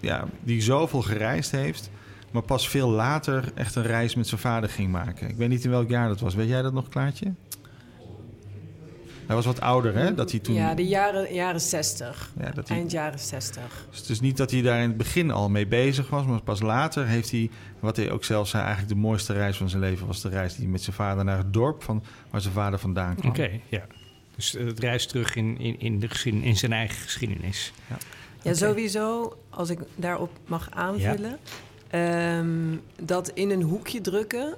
ja, 0.00 0.24
die 0.42 0.62
zoveel 0.62 1.02
gereisd 1.02 1.50
heeft, 1.50 1.90
maar 2.34 2.42
pas 2.42 2.68
veel 2.68 2.88
later 2.88 3.52
echt 3.54 3.74
een 3.74 3.82
reis 3.82 4.14
met 4.14 4.28
zijn 4.28 4.40
vader 4.40 4.68
ging 4.68 4.90
maken. 4.90 5.28
Ik 5.28 5.36
weet 5.36 5.48
niet 5.48 5.64
in 5.64 5.70
welk 5.70 5.88
jaar 5.88 6.08
dat 6.08 6.20
was. 6.20 6.34
Weet 6.34 6.48
jij 6.48 6.62
dat 6.62 6.72
nog, 6.72 6.88
Klaartje? 6.88 7.32
Hij 9.26 9.36
was 9.36 9.44
wat 9.44 9.60
ouder, 9.60 9.94
hè? 9.94 10.14
Dat 10.14 10.30
hij 10.30 10.40
toen... 10.40 10.54
Ja, 10.54 10.74
de 10.74 10.86
jaren, 10.86 11.34
jaren 11.34 11.60
60. 11.60 12.30
Ja, 12.40 12.50
dat 12.50 12.68
hij... 12.68 12.76
Eind 12.76 12.90
jaren 12.90 13.18
60. 13.18 13.86
Dus 13.90 13.98
het 13.98 14.08
is 14.08 14.20
niet 14.20 14.36
dat 14.36 14.50
hij 14.50 14.62
daar 14.62 14.80
in 14.80 14.88
het 14.88 14.96
begin 14.96 15.30
al 15.30 15.48
mee 15.48 15.66
bezig 15.66 16.08
was, 16.08 16.26
maar 16.26 16.42
pas 16.42 16.60
later 16.60 17.06
heeft 17.06 17.30
hij, 17.30 17.50
wat 17.80 17.96
hij 17.96 18.10
ook 18.10 18.24
zelf 18.24 18.48
zei, 18.48 18.62
eigenlijk 18.62 18.94
de 18.94 19.00
mooiste 19.00 19.32
reis 19.32 19.56
van 19.56 19.68
zijn 19.68 19.82
leven 19.82 20.06
was 20.06 20.20
de 20.20 20.28
reis 20.28 20.52
die 20.52 20.62
hij 20.62 20.72
met 20.72 20.82
zijn 20.82 20.96
vader 20.96 21.24
naar 21.24 21.38
het 21.38 21.52
dorp 21.52 21.82
van 21.82 22.02
waar 22.30 22.40
zijn 22.40 22.54
vader 22.54 22.78
vandaan 22.78 23.14
kwam. 23.14 23.30
Oké, 23.30 23.50
ja. 23.68 23.86
Dus 24.36 24.52
het 24.52 24.78
reist 24.78 25.08
terug 25.08 25.36
in, 25.36 25.58
in, 25.58 25.80
in, 25.80 25.98
de 25.98 26.08
in 26.24 26.56
zijn 26.56 26.72
eigen 26.72 26.96
geschiedenis. 26.96 27.72
Ja, 27.88 27.96
ja 28.42 28.54
sowieso, 28.54 29.36
als 29.50 29.70
ik 29.70 29.78
daarop 29.96 30.30
mag 30.46 30.70
aanvullen. 30.70 31.38
Ehm, 31.94 32.76
dat 33.02 33.28
in 33.28 33.50
een 33.50 33.62
hoekje 33.62 34.00
drukken, 34.00 34.54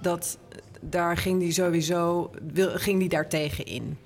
dat, 0.00 0.38
daar 0.80 1.16
ging 1.16 1.40
die 1.40 1.52
sowieso 1.52 2.30
ging 2.56 2.98
die 2.98 3.08
daar 3.08 3.28
tegen 3.28 3.66
in. 3.66 3.96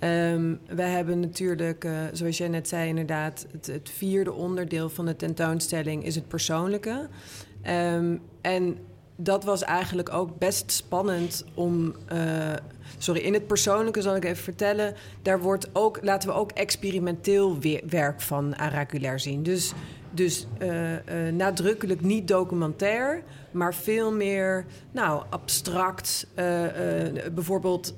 Um, 0.00 0.60
we 0.66 0.82
hebben 0.82 1.20
natuurlijk, 1.20 1.84
uh, 1.84 1.92
zoals 2.12 2.38
jij 2.38 2.48
net 2.48 2.68
zei, 2.68 2.88
inderdaad, 2.88 3.46
het, 3.52 3.66
het, 3.66 3.90
vierde 3.90 4.32
onderdeel 4.32 4.88
van 4.88 5.06
de 5.06 5.16
tentoonstelling 5.16 6.04
is 6.04 6.14
het 6.14 6.28
persoonlijke. 6.28 7.08
Um, 7.94 8.20
en 8.40 8.78
dat 9.16 9.44
was 9.44 9.62
eigenlijk 9.62 10.12
ook 10.12 10.38
best 10.38 10.72
spannend 10.72 11.44
om. 11.54 11.94
Uh, 12.12 12.52
sorry, 12.98 13.20
in 13.20 13.34
het 13.34 13.46
persoonlijke 13.46 14.02
zal 14.02 14.16
ik 14.16 14.24
even 14.24 14.42
vertellen. 14.42 14.94
Daar 15.22 15.40
wordt 15.40 15.68
ook, 15.72 15.98
laten 16.02 16.28
we 16.28 16.34
ook 16.34 16.50
experimenteel 16.50 17.58
werk 17.86 18.20
van 18.20 18.56
Araculair 18.56 19.20
zien. 19.20 19.42
Dus, 19.42 19.72
dus 20.10 20.46
uh, 20.62 20.92
uh, 20.92 20.98
nadrukkelijk 21.32 22.00
niet 22.00 22.28
documentair, 22.28 23.22
maar 23.50 23.74
veel 23.74 24.12
meer 24.12 24.64
nou, 24.90 25.22
abstract. 25.30 26.26
bijvoorbeeld 27.34 27.94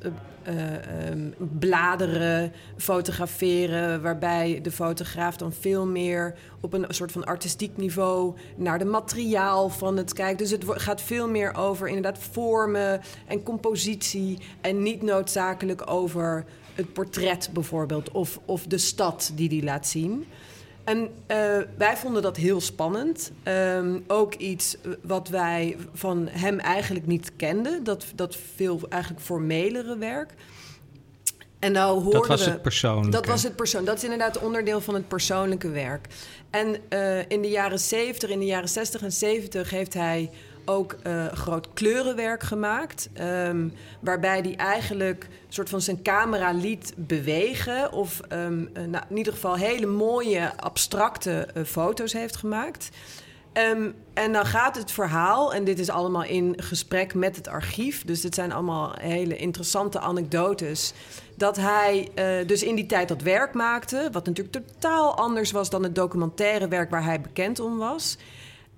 uh, 0.49 1.11
um, 1.11 1.35
bladeren, 1.59 2.53
fotograferen, 2.77 4.03
waarbij 4.03 4.61
de 4.63 4.71
fotograaf 4.71 5.37
dan 5.37 5.53
veel 5.53 5.87
meer 5.87 6.35
op 6.61 6.73
een 6.73 6.85
soort 6.89 7.13
van 7.13 7.25
artistiek 7.25 7.77
niveau 7.77 8.35
naar 8.57 8.79
de 8.79 8.85
materiaal 8.85 9.69
van 9.69 9.97
het 9.97 10.13
kijkt. 10.13 10.39
Dus 10.39 10.51
het 10.51 10.65
gaat 10.67 11.03
veel 11.03 11.29
meer 11.29 11.55
over 11.55 11.89
inderdaad 11.89 12.19
vormen 12.19 13.01
en 13.27 13.43
compositie 13.43 14.39
en 14.61 14.83
niet 14.83 15.03
noodzakelijk 15.03 15.91
over 15.91 16.45
het 16.75 16.93
portret 16.93 17.51
bijvoorbeeld 17.53 18.11
of, 18.11 18.41
of 18.45 18.67
de 18.67 18.79
stad 18.79 19.33
die 19.35 19.49
die 19.49 19.65
laat 19.65 19.87
zien. 19.87 20.27
En 20.85 20.99
uh, 20.99 21.07
wij 21.77 21.97
vonden 21.97 22.23
dat 22.23 22.37
heel 22.37 22.61
spannend. 22.61 23.33
Um, 23.45 24.05
ook 24.07 24.35
iets 24.35 24.77
wat 25.03 25.29
wij 25.29 25.77
van 25.95 26.29
hem 26.31 26.59
eigenlijk 26.59 27.07
niet 27.07 27.33
kenden. 27.37 27.85
Dat, 27.85 28.07
dat 28.15 28.37
veel 28.55 28.81
eigenlijk 28.89 29.23
formelere 29.23 29.97
werk. 29.97 30.35
En 31.59 31.73
nou 31.73 32.11
dat 32.11 32.27
was 32.27 32.45
het 32.45 32.63
persoonlijke. 32.63 33.11
Dat 33.11 33.27
was 33.27 33.43
het 33.43 33.57
persoon. 33.57 33.85
Dat 33.85 33.97
is 33.97 34.03
inderdaad 34.03 34.39
onderdeel 34.39 34.81
van 34.81 34.95
het 34.95 35.09
persoonlijke 35.09 35.71
werk. 35.71 36.07
En 36.51 36.77
uh, 36.89 37.19
in 37.31 37.43
de 37.43 37.49
jaren 37.49 37.79
70, 37.79 38.31
in 38.31 38.39
de 38.39 38.45
jaren 38.45 38.69
60 38.69 39.03
en 39.03 39.13
70 39.13 39.71
heeft 39.71 39.95
hij 39.95 40.31
ook 40.65 40.97
uh, 41.07 41.27
groot 41.27 41.69
kleurenwerk 41.73 42.43
gemaakt. 42.43 43.09
Um, 43.21 43.73
waarbij 44.01 44.41
hij 44.41 44.57
eigenlijk 44.57 45.25
een 45.25 45.53
soort 45.53 45.69
van 45.69 45.81
zijn 45.81 46.03
camera 46.03 46.53
liet 46.53 46.93
bewegen. 46.97 47.93
Of 47.93 48.21
um, 48.33 48.71
nou, 48.73 49.05
in 49.09 49.17
ieder 49.17 49.33
geval 49.33 49.55
hele 49.55 49.87
mooie 49.87 50.53
abstracte 50.57 51.49
uh, 51.57 51.65
foto's 51.65 52.13
heeft 52.13 52.37
gemaakt. 52.37 52.89
Um, 53.53 53.95
en 54.15 54.33
dan 54.33 54.47
gaat 54.47 54.77
het 54.77 54.93
verhaal, 54.93 55.55
en 55.55 55.65
dit 55.65 55.79
is 55.79 55.91
allemaal 55.91 56.25
in 56.25 56.55
gesprek 56.57 57.15
met 57.15 57.37
het 57.37 57.49
archief. 57.49 58.05
Dus 58.05 58.21
dit 58.21 58.35
zijn 58.35 58.53
allemaal 58.53 58.95
hele 59.01 59.37
interessante 59.37 60.01
anekdotes. 60.01 60.93
Dat 61.37 61.57
hij 61.57 62.09
dus 62.47 62.63
in 62.63 62.75
die 62.75 62.87
tijd 62.87 63.09
dat 63.09 63.23
werk 63.23 63.55
maakte. 63.55 64.09
Wat 64.13 64.27
natuurlijk 64.27 64.67
totaal 64.67 65.17
anders 65.17 65.51
was 65.51 65.71
dan 65.71 65.83
het 65.83 65.95
documentaire 65.95 66.69
werk 66.69 66.91
waar 66.91 67.05
hij 67.05 67.21
bekend 67.21 67.61
om 67.61 67.79
was. 67.79 68.17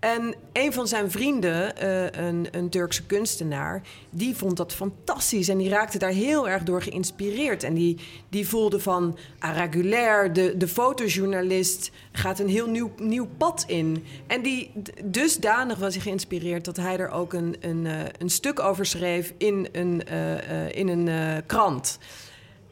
En 0.05 0.35
een 0.53 0.73
van 0.73 0.89
zijn 0.89 1.11
vrienden, 1.11 1.75
uh, 1.83 2.27
een, 2.27 2.49
een, 2.51 2.69
Turkse 2.69 3.07
kunstenaar, 3.07 3.83
die 4.11 4.37
vond 4.37 4.57
dat 4.57 4.75
fantastisch. 4.75 5.49
En 5.49 5.59
die 5.59 5.69
raakte 5.69 5.99
daar 5.99 6.11
heel 6.11 6.49
erg 6.49 6.63
door 6.63 6.83
geïnspireerd. 6.83 7.63
En 7.63 7.75
die, 7.75 7.99
die 8.29 8.49
voelde 8.49 8.81
van 8.81 9.19
Aragulair, 9.39 10.33
de, 10.33 10.57
de 10.57 10.69
fotojournalist, 10.69 11.91
gaat 12.13 12.39
een 12.39 12.49
heel 12.49 12.69
nieuw, 12.69 12.93
nieuw 12.97 13.29
pad 13.37 13.65
in. 13.67 14.05
En 14.27 14.43
die 14.43 14.71
dusdanig 15.05 15.79
was 15.79 15.95
hij 15.95 16.03
geïnspireerd 16.03 16.65
dat 16.65 16.77
hij 16.77 16.99
er 16.99 17.11
ook 17.11 17.33
een, 17.33 17.57
een, 17.61 17.85
uh, 17.85 18.01
een 18.19 18.31
stuk 18.31 18.61
over 18.61 18.87
schreef 18.87 19.33
in 19.39 19.69
een, 19.73 20.03
uh, 20.13 20.77
in 20.77 20.89
een 20.89 21.43
krant. 21.47 21.99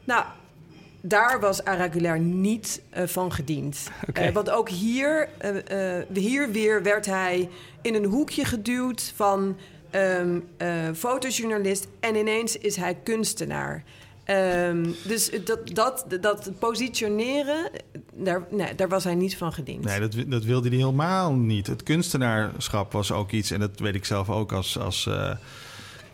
Nou, 0.03 0.25
daar 1.05 1.39
was 1.39 1.63
Aragulair 1.63 2.19
niet 2.19 2.81
uh, 2.97 3.03
van 3.07 3.31
gediend. 3.31 3.89
Okay. 4.09 4.27
Uh, 4.27 4.33
want 4.33 4.49
ook 4.49 4.69
hier, 4.69 5.29
uh, 5.71 5.97
hier 6.13 6.51
weer 6.51 6.83
werd 6.83 7.05
hij 7.05 7.49
in 7.81 7.95
een 7.95 8.05
hoekje 8.05 8.45
geduwd 8.45 9.11
van 9.15 9.57
um, 9.91 10.43
fotojournalist 10.95 11.87
en 11.99 12.15
ineens 12.15 12.57
is 12.57 12.75
hij 12.75 12.95
kunstenaar. 13.03 13.83
Um, 14.27 14.95
dus 15.07 15.29
dat, 15.43 15.59
dat, 15.75 16.05
dat 16.21 16.51
positioneren, 16.59 17.69
daar, 18.13 18.43
nee, 18.49 18.75
daar 18.75 18.89
was 18.89 19.03
hij 19.03 19.15
niet 19.15 19.37
van 19.37 19.53
gediend. 19.53 19.83
Nee, 19.83 19.99
dat, 19.99 20.15
dat 20.27 20.43
wilde 20.43 20.67
hij 20.67 20.77
helemaal 20.77 21.33
niet. 21.33 21.67
Het 21.67 21.83
kunstenaarschap 21.83 22.91
was 22.91 23.11
ook 23.11 23.31
iets, 23.31 23.51
en 23.51 23.59
dat 23.59 23.79
weet 23.79 23.95
ik 23.95 24.05
zelf 24.05 24.29
ook 24.29 24.51
als, 24.51 24.79
als 24.79 25.09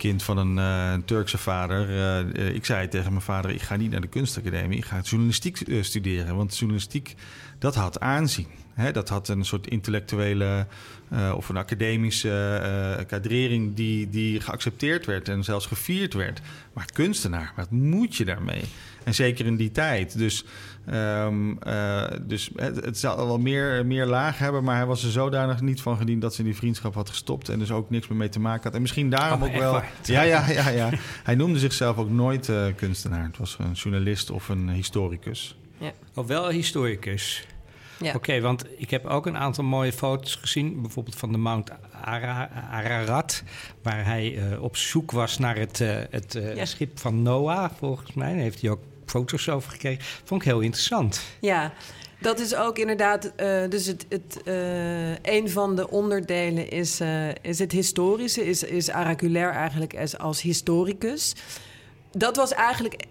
kind 0.00 0.22
van 0.22 0.38
een 0.38 0.56
uh, 0.56 1.04
Turkse 1.04 1.38
vader. 1.38 1.90
Uh, 2.38 2.54
ik 2.54 2.64
zei 2.64 2.88
tegen 2.88 3.10
mijn 3.10 3.24
vader: 3.24 3.50
ik 3.50 3.62
ga 3.62 3.76
niet 3.76 3.90
naar 3.90 4.00
de 4.00 4.08
kunstacademie, 4.08 4.78
ik 4.78 4.84
ga 4.84 5.00
journalistiek 5.00 5.62
studeren. 5.80 6.36
Want 6.36 6.58
journalistiek, 6.58 7.14
dat 7.58 7.74
had 7.74 8.00
aanzien. 8.00 8.46
Dat 8.92 9.08
had 9.08 9.28
een 9.28 9.44
soort 9.44 9.66
intellectuele 9.66 10.66
of 11.34 11.48
een 11.48 11.56
academische 11.56 13.04
kadrering 13.08 13.74
die, 13.74 14.08
die 14.08 14.40
geaccepteerd 14.40 15.06
werd 15.06 15.28
en 15.28 15.44
zelfs 15.44 15.66
gevierd 15.66 16.14
werd. 16.14 16.40
Maar 16.72 16.88
kunstenaar, 16.92 17.52
wat 17.56 17.70
moet 17.70 18.16
je 18.16 18.24
daarmee? 18.24 18.62
En 19.04 19.14
zeker 19.14 19.46
in 19.46 19.56
die 19.56 19.70
tijd. 19.70 20.18
Dus, 20.18 20.44
um, 20.92 21.58
uh, 21.66 22.04
dus 22.22 22.50
het, 22.54 22.84
het 22.84 22.98
zal 22.98 23.26
wel 23.26 23.38
meer, 23.38 23.86
meer 23.86 24.06
laag 24.06 24.38
hebben, 24.38 24.64
maar 24.64 24.76
hij 24.76 24.86
was 24.86 25.04
er 25.04 25.10
zodanig 25.10 25.60
niet 25.60 25.82
van 25.82 25.96
gediend 25.96 26.20
dat 26.20 26.34
ze 26.34 26.42
die 26.42 26.56
vriendschap 26.56 26.94
had 26.94 27.08
gestopt 27.08 27.48
en 27.48 27.58
dus 27.58 27.70
ook 27.70 27.90
niks 27.90 28.08
meer 28.08 28.18
mee 28.18 28.28
te 28.28 28.40
maken 28.40 28.62
had. 28.62 28.74
En 28.74 28.80
misschien 28.80 29.10
daarom 29.10 29.42
oh, 29.42 29.48
ook 29.48 29.56
wel. 29.56 29.82
Ja, 30.02 30.22
ja, 30.22 30.50
ja, 30.50 30.68
ja. 30.68 30.90
hij 31.22 31.34
noemde 31.34 31.58
zichzelf 31.58 31.96
ook 31.96 32.10
nooit 32.10 32.48
uh, 32.48 32.66
kunstenaar. 32.76 33.24
Het 33.24 33.38
was 33.38 33.56
een 33.58 33.72
journalist 33.72 34.30
of 34.30 34.48
een 34.48 34.68
historicus. 34.68 35.56
Ja. 35.78 35.92
Of 36.14 36.26
wel 36.26 36.48
een 36.48 36.54
historicus. 36.54 37.46
Ja. 37.98 38.08
Oké, 38.08 38.16
okay, 38.16 38.40
want 38.40 38.64
ik 38.76 38.90
heb 38.90 39.06
ook 39.06 39.26
een 39.26 39.36
aantal 39.36 39.64
mooie 39.64 39.92
foto's 39.92 40.34
gezien. 40.34 40.82
Bijvoorbeeld 40.82 41.16
van 41.16 41.32
de 41.32 41.38
Mount 41.38 41.70
Ararat. 42.70 43.42
Waar 43.82 44.04
hij 44.04 44.32
uh, 44.32 44.62
op 44.62 44.76
zoek 44.76 45.10
was 45.10 45.38
naar 45.38 45.56
het, 45.56 45.80
uh, 45.80 45.96
het 46.10 46.34
uh, 46.34 46.56
ja. 46.56 46.64
schip 46.64 46.98
van 46.98 47.22
Noah, 47.22 47.70
volgens 47.78 48.12
mij. 48.12 48.32
Daar 48.32 48.42
heeft 48.42 48.60
hij 48.60 48.70
ook 48.70 48.82
foto's 49.10 49.48
over 49.48 49.70
gekregen. 49.70 50.04
Vond 50.24 50.42
ik 50.42 50.48
heel 50.48 50.60
interessant. 50.60 51.20
Ja, 51.40 51.72
dat 52.20 52.38
is 52.38 52.54
ook 52.54 52.78
inderdaad. 52.78 53.32
Uh, 53.36 53.62
dus 53.68 53.86
het, 53.86 54.06
het, 54.08 54.40
uh, 54.44 55.10
een 55.22 55.50
van 55.50 55.76
de 55.76 55.90
onderdelen 55.90 56.70
is, 56.70 57.00
uh, 57.00 57.28
is 57.42 57.58
het 57.58 57.72
historische, 57.72 58.46
is, 58.46 58.62
is 58.62 58.90
Araculair 58.90 59.50
eigenlijk 59.50 59.96
als, 59.96 60.18
als 60.18 60.42
historicus. 60.42 61.34
Dat 62.10 62.36
was 62.36 62.52
eigenlijk 62.52 63.04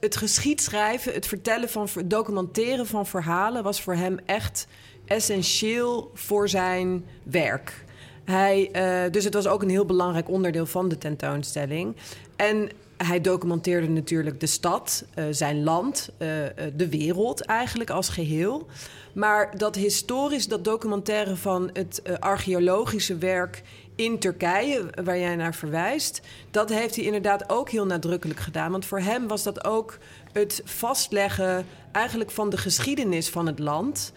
het 0.00 0.16
geschiedschrijven, 0.16 1.12
het 1.12 1.26
vertellen 1.26 1.68
van 1.68 1.88
het 1.92 2.10
documenteren 2.10 2.86
van 2.86 3.06
verhalen 3.06 3.62
was 3.62 3.82
voor 3.82 3.94
hem 3.94 4.18
echt 4.26 4.66
essentieel 5.06 6.10
voor 6.14 6.48
zijn 6.48 7.04
werk. 7.22 7.84
Hij, 8.24 8.68
dus 9.10 9.24
het 9.24 9.34
was 9.34 9.46
ook 9.46 9.62
een 9.62 9.68
heel 9.68 9.84
belangrijk 9.84 10.28
onderdeel 10.28 10.66
van 10.66 10.88
de 10.88 10.98
tentoonstelling. 10.98 11.96
En 12.36 12.70
hij 13.06 13.20
documenteerde 13.20 13.88
natuurlijk 13.88 14.40
de 14.40 14.46
stad, 14.46 15.04
uh, 15.14 15.24
zijn 15.30 15.62
land, 15.62 16.10
uh, 16.12 16.28
de 16.76 16.88
wereld 16.88 17.40
eigenlijk 17.40 17.90
als 17.90 18.08
geheel. 18.08 18.66
Maar 19.12 19.58
dat 19.58 19.74
historisch, 19.74 20.48
dat 20.48 20.64
documentaire 20.64 21.36
van 21.36 21.70
het 21.72 22.02
archeologische 22.20 23.16
werk 23.16 23.62
in 23.94 24.18
Turkije, 24.18 24.90
waar 25.04 25.18
jij 25.18 25.36
naar 25.36 25.54
verwijst, 25.54 26.20
dat 26.50 26.68
heeft 26.68 26.96
hij 26.96 27.04
inderdaad 27.04 27.50
ook 27.50 27.70
heel 27.70 27.86
nadrukkelijk 27.86 28.40
gedaan. 28.40 28.70
Want 28.70 28.86
voor 28.86 29.00
hem 29.00 29.28
was 29.28 29.42
dat 29.42 29.64
ook 29.64 29.98
het 30.32 30.62
vastleggen 30.64 31.66
eigenlijk 31.92 32.30
van 32.30 32.50
de 32.50 32.56
geschiedenis 32.56 33.28
van 33.28 33.46
het 33.46 33.58
land. 33.58 34.12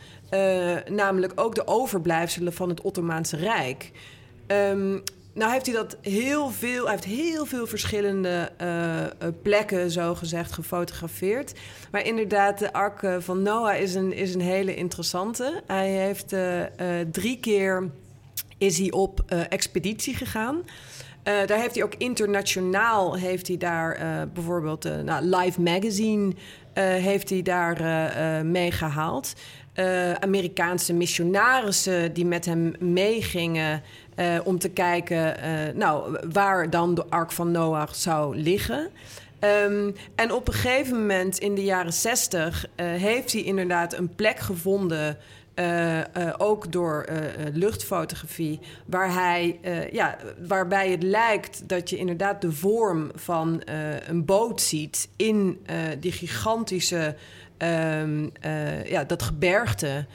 Namelijk 0.90 1.32
ook 1.36 1.56
de 1.56 1.68
overblijfselen 1.68 2.54
van 2.54 2.70
het 2.70 2.82
Ottomaanse 2.82 3.38
Rijk. 3.38 3.92
Um, 4.48 5.04
nou 5.36 5.52
heeft 5.52 5.66
hij 5.66 5.76
dat 5.76 5.98
heel 6.02 6.50
veel, 6.50 6.84
hij 6.84 6.92
heeft 6.92 7.06
heel 7.06 7.46
veel 7.46 7.68
verschillende 7.68 8.52
uh, 8.62 9.28
plekken, 9.42 9.92
zo 9.92 10.16
gezegd, 10.16 10.52
gefotografeerd. 10.52 11.54
Maar 11.92 12.06
inderdaad, 12.06 12.60
de 12.60 12.74
ark 12.74 13.08
van 13.20 13.42
Noah 13.42 13.80
is 13.80 13.96
een, 13.96 14.14
is 14.14 14.34
een 14.34 14.42
hele 14.42 14.76
interessante. 14.76 15.62
Hij 15.68 15.90
heeft 15.90 16.34
uh, 16.34 16.62
drie 17.12 17.40
keer 17.40 17.90
is 18.58 18.78
hij 18.78 18.92
op 18.92 19.24
expeditie 19.50 20.16
gegaan. 20.16 20.56
Uh, 20.56 21.34
daar 21.46 21.60
heeft 21.60 21.76
hij 21.76 21.84
ook 21.84 21.96
internationaal 21.98 23.18
heeft 23.18 23.48
hij 23.48 23.58
daar 23.58 24.00
uh, 24.00 24.22
bijvoorbeeld 24.34 25.04
nou, 25.04 25.26
Live 25.26 25.62
Magazine 25.62 26.28
uh, 26.28 26.36
heeft 26.84 27.30
hij 27.30 27.42
daar 27.42 28.46
meegehaald. 28.46 29.34
Amerikaanse 30.20 30.94
missionarissen 30.94 32.14
die 32.14 32.26
met 32.26 32.46
hem 32.46 32.74
meegingen 32.80 33.82
om 34.44 34.60
te 34.60 34.70
kijken 34.70 35.36
nou, 35.78 36.18
waar 36.32 36.70
dan 36.70 36.96
de 36.96 37.06
Ark 37.10 37.32
van 37.32 37.52
Noach 37.52 37.96
zou 37.96 38.38
liggen. 38.38 38.90
Um, 39.40 39.96
en 40.16 40.34
op 40.34 40.48
een 40.48 40.54
gegeven 40.54 41.00
moment 41.00 41.38
in 41.38 41.56
de 41.56 41.64
jaren 41.64 41.94
60 41.94 42.66
heeft 42.76 43.32
hij 43.32 43.42
inderdaad 43.42 43.94
een 43.94 44.16
plek 44.16 44.40
gevonden 44.40 45.18
uh, 45.56 45.98
uh, 45.98 46.04
ook 46.38 46.72
door 46.72 47.06
uh, 47.10 47.18
luchtfotografie, 47.54 48.60
waar 48.86 49.14
hij, 49.14 49.60
ja, 49.92 50.18
waarbij 50.48 50.92
het 50.92 51.04
lijkt 51.04 51.70
dat 51.70 51.90
je 51.90 51.98
inderdaad 51.98 52.42
de 52.42 52.52
vorm 52.52 53.12
van 53.16 53.62
een 54.08 54.26
boot 54.26 54.62
ziet 54.62 55.10
in 55.16 55.66
die 56.00 56.12
gigantische, 56.12 57.16
um, 57.58 58.32
ja, 58.86 59.04
dat 59.04 59.24
gebergte. 59.24 60.06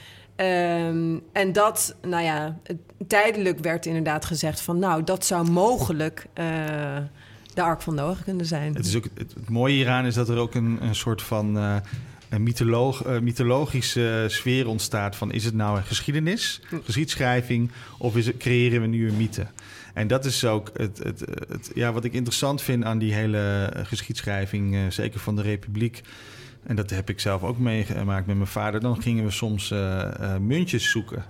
Um, 0.40 1.22
en 1.32 1.52
dat, 1.52 1.96
nou 2.02 2.24
ja, 2.24 2.58
tijdelijk 3.06 3.58
werd 3.58 3.86
inderdaad 3.86 4.24
gezegd 4.24 4.60
van, 4.60 4.78
nou, 4.78 5.04
dat 5.04 5.26
zou 5.26 5.50
mogelijk 5.50 6.26
de 7.54 7.62
Ark 7.62 7.82
van 7.82 7.94
Noach 7.94 8.24
kunnen 8.24 8.46
zijn. 8.46 8.74
Het, 8.74 8.86
is 8.86 8.96
ook, 8.96 9.06
het, 9.14 9.48
mooie 9.48 9.74
hieraan 9.74 10.06
is 10.06 10.14
dat 10.14 10.28
er 10.28 10.36
ook 10.36 10.54
een, 10.54 10.78
een 10.80 10.94
soort 10.94 11.22
van 11.22 11.82
een 12.30 12.42
mytholoog, 12.42 13.06
uh, 13.06 13.18
mythologische 13.18 14.24
sfeer 14.28 14.68
ontstaat 14.68 15.16
van 15.16 15.32
is 15.32 15.44
het 15.44 15.54
nou 15.54 15.76
een 15.76 15.84
geschiedenis, 15.84 16.60
geschiedschrijving 16.84 17.70
of 17.98 18.16
is 18.16 18.26
het, 18.26 18.36
creëren 18.36 18.80
we 18.80 18.86
nu 18.86 19.08
een 19.08 19.16
mythe? 19.16 19.46
En 19.94 20.06
dat 20.06 20.24
is 20.24 20.44
ook 20.44 20.70
het, 20.76 20.98
het, 20.98 21.20
het, 21.48 21.70
ja, 21.74 21.92
wat 21.92 22.04
ik 22.04 22.12
interessant 22.12 22.62
vind 22.62 22.84
aan 22.84 22.98
die 22.98 23.14
hele 23.14 23.72
geschiedschrijving, 23.82 24.74
uh, 24.74 24.80
zeker 24.88 25.20
van 25.20 25.36
de 25.36 25.42
Republiek. 25.42 26.02
En 26.62 26.76
dat 26.76 26.90
heb 26.90 27.08
ik 27.08 27.20
zelf 27.20 27.42
ook 27.42 27.58
meegemaakt 27.58 28.26
met 28.26 28.36
mijn 28.36 28.48
vader. 28.48 28.80
Dan 28.80 29.02
gingen 29.02 29.24
we 29.24 29.30
soms 29.30 29.70
uh, 29.70 30.36
muntjes 30.36 30.90
zoeken 30.90 31.24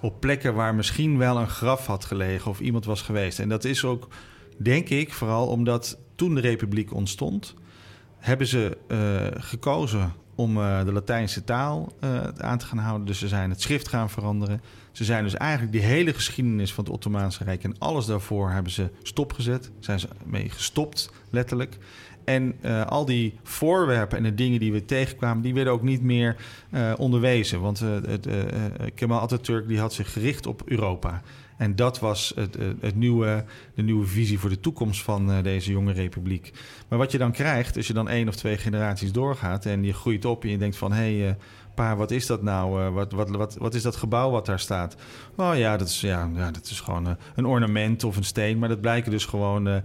op 0.00 0.20
plekken 0.20 0.54
waar 0.54 0.74
misschien 0.74 1.18
wel 1.18 1.38
een 1.38 1.48
graf 1.48 1.86
had 1.86 2.04
gelegen 2.04 2.50
of 2.50 2.60
iemand 2.60 2.84
was 2.84 3.02
geweest. 3.02 3.38
En 3.38 3.48
dat 3.48 3.64
is 3.64 3.84
ook, 3.84 4.08
denk 4.56 4.88
ik, 4.88 5.12
vooral 5.12 5.46
omdat 5.46 5.98
toen 6.14 6.34
de 6.34 6.40
Republiek 6.40 6.94
ontstond, 6.94 7.54
hebben 8.18 8.46
ze 8.46 8.76
gekozen 9.38 10.12
om 10.34 10.54
de 10.54 10.92
Latijnse 10.92 11.44
taal 11.44 11.92
aan 12.36 12.58
te 12.58 12.66
gaan 12.66 12.78
houden. 12.78 13.06
Dus 13.06 13.18
ze 13.18 13.28
zijn 13.28 13.50
het 13.50 13.60
schrift 13.60 13.88
gaan 13.88 14.10
veranderen. 14.10 14.60
Ze 14.92 15.04
zijn 15.04 15.24
dus 15.24 15.34
eigenlijk 15.34 15.72
die 15.72 15.82
hele 15.82 16.14
geschiedenis 16.14 16.72
van 16.72 16.84
het 16.84 16.92
Ottomaanse 16.92 17.44
Rijk 17.44 17.64
en 17.64 17.78
alles 17.78 18.06
daarvoor 18.06 18.50
hebben 18.50 18.72
ze 18.72 18.90
stopgezet. 19.02 19.70
Zijn 19.80 20.00
ze 20.00 20.08
mee 20.24 20.50
gestopt, 20.50 21.10
letterlijk. 21.30 21.78
En 22.28 22.54
uh, 22.62 22.86
al 22.86 23.04
die 23.04 23.34
voorwerpen 23.42 24.18
en 24.18 24.24
de 24.24 24.34
dingen 24.34 24.60
die 24.60 24.72
we 24.72 24.84
tegenkwamen, 24.84 25.42
die 25.42 25.54
werden 25.54 25.72
ook 25.72 25.82
niet 25.82 26.02
meer 26.02 26.36
onderwezen. 26.96 27.60
Want 27.60 27.78
het, 27.80 28.28
Kemal 28.94 29.20
Atatürk 29.20 29.68
die 29.68 29.78
had 29.78 29.92
zich 29.92 30.12
gericht 30.12 30.46
op 30.46 30.62
Europa. 30.64 31.22
En 31.58 31.76
dat 31.76 31.98
was 31.98 32.32
het, 32.34 32.56
het, 32.80 32.96
nieuwe, 32.96 33.44
de 33.74 33.82
nieuwe 33.82 34.06
visie 34.06 34.38
voor 34.38 34.50
de 34.50 34.60
toekomst 34.60 35.02
van 35.02 35.30
uh, 35.30 35.42
deze 35.42 35.70
jonge 35.70 35.92
republiek. 35.92 36.52
Maar 36.88 36.98
wat 36.98 37.12
je 37.12 37.18
dan 37.18 37.32
krijgt, 37.32 37.76
als 37.76 37.86
je 37.86 37.92
dan 37.92 38.08
één 38.08 38.28
of 38.28 38.36
twee 38.36 38.56
generaties 38.56 39.12
doorgaat 39.12 39.66
en 39.66 39.84
je 39.84 39.92
groeit 39.92 40.24
op 40.24 40.44
en 40.44 40.50
je 40.50 40.58
denkt 40.58 40.76
van 40.76 40.92
hé, 40.92 41.18
hey, 41.18 41.28
uh, 41.28 41.34
pa, 41.78 41.96
wat 41.96 42.10
is 42.10 42.26
dat 42.26 42.42
nou? 42.42 42.82
Uh, 42.82 42.92
wat, 42.92 43.12
wat, 43.12 43.30
wat, 43.30 43.56
wat 43.58 43.74
is 43.74 43.82
dat 43.82 43.96
gebouw 43.96 44.30
wat 44.30 44.46
daar 44.46 44.60
staat? 44.60 44.96
Oh 45.36 45.56
ja, 45.56 45.76
dat 45.76 45.88
is, 45.88 46.00
ja, 46.00 46.30
ja, 46.34 46.50
dat 46.50 46.66
is 46.70 46.80
gewoon 46.80 47.16
een 47.34 47.46
ornament 47.46 48.04
of 48.04 48.16
een 48.16 48.24
steen, 48.24 48.58
maar 48.58 48.68
dat 48.68 48.80
blijken 48.80 49.10
dus 49.10 49.24
gewoon 49.24 49.82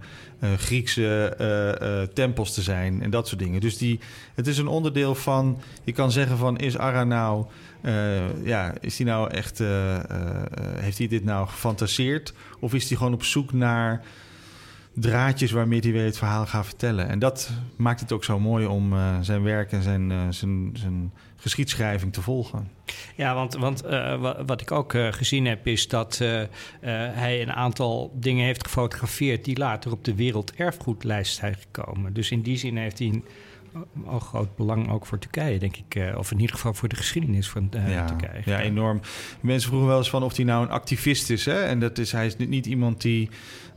Griekse 0.56 2.08
tempels 2.14 2.54
te 2.54 2.62
zijn 2.62 3.02
en 3.02 3.10
dat 3.10 3.28
soort 3.28 3.40
dingen. 3.40 3.60
Dus 3.60 3.78
die, 3.78 4.00
het 4.34 4.46
is 4.46 4.58
een 4.58 4.66
onderdeel 4.66 5.14
van, 5.14 5.60
je 5.84 5.92
kan 5.92 6.10
zeggen 6.12 6.38
van 6.38 6.56
is 6.56 6.78
Ara 6.78 7.04
nou 7.04 7.46
uh, 7.84 8.44
ja, 8.44 8.72
is 8.80 8.98
hij 8.98 9.06
nou 9.06 9.30
echt, 9.30 9.60
uh, 9.60 9.94
uh, 9.94 10.00
heeft 10.76 10.98
hij 10.98 11.06
dit 11.06 11.24
nou 11.24 11.48
gefantaseerd? 11.48 12.32
Of 12.60 12.74
is 12.74 12.88
hij 12.88 12.96
gewoon 12.96 13.12
op 13.12 13.24
zoek 13.24 13.52
naar 13.52 14.04
draadjes 14.94 15.50
waarmee 15.50 15.80
hij 15.80 15.92
weer 15.92 16.04
het 16.04 16.18
verhaal 16.18 16.46
gaat 16.46 16.66
vertellen? 16.66 17.08
En 17.08 17.18
dat 17.18 17.50
maakt 17.76 18.00
het 18.00 18.12
ook 18.12 18.24
zo 18.24 18.40
mooi 18.40 18.66
om 18.66 18.94
zijn 19.20 19.42
werk 19.42 19.72
en 19.72 19.82
zijn, 19.82 20.32
zijn, 20.32 20.70
zijn 20.72 21.12
geschiedschrijving 21.36 22.12
te 22.12 22.22
volgen. 22.22 22.68
Ja, 23.16 23.34
want, 23.34 23.54
want 23.54 23.82
wat 24.46 24.60
ik 24.60 24.70
ook 24.70 24.94
gezien 25.10 25.46
heb 25.46 25.66
is 25.66 25.88
dat 25.88 26.20
hij 27.12 27.42
een 27.42 27.52
aantal 27.52 28.12
dingen 28.14 28.44
heeft 28.44 28.64
gefotografeerd 28.64 29.44
die 29.44 29.58
later 29.58 29.92
op 29.92 30.04
de 30.04 30.14
werelderfgoedlijst 30.14 31.36
zijn 31.36 31.54
gekomen. 31.54 32.12
Dus 32.12 32.30
in 32.30 32.42
die 32.42 32.56
zin 32.56 32.76
heeft 32.76 32.98
hij 32.98 33.22
al 34.06 34.18
groot 34.18 34.56
belang 34.56 34.90
ook 34.90 35.06
voor 35.06 35.18
Turkije, 35.18 35.58
denk 35.58 35.76
ik. 35.76 35.94
Uh, 35.94 36.18
of 36.18 36.30
in 36.30 36.40
ieder 36.40 36.54
geval 36.54 36.74
voor 36.74 36.88
de 36.88 36.96
geschiedenis 36.96 37.48
van 37.48 37.70
uh, 37.74 37.92
ja, 37.92 38.04
Turkije. 38.04 38.42
Ja, 38.44 38.60
enorm. 38.60 39.00
Mensen 39.40 39.68
vroegen 39.68 39.88
wel 39.88 39.98
eens 39.98 40.10
van 40.10 40.22
of 40.22 40.36
hij 40.36 40.44
nou 40.44 40.64
een 40.64 40.70
activist 40.70 41.30
is. 41.30 41.44
Hè? 41.44 41.62
En 41.62 41.80
dat 41.80 41.98
is, 41.98 42.12
hij 42.12 42.26
is 42.26 42.36
niet 42.36 42.66
iemand 42.66 43.00
die 43.00 43.30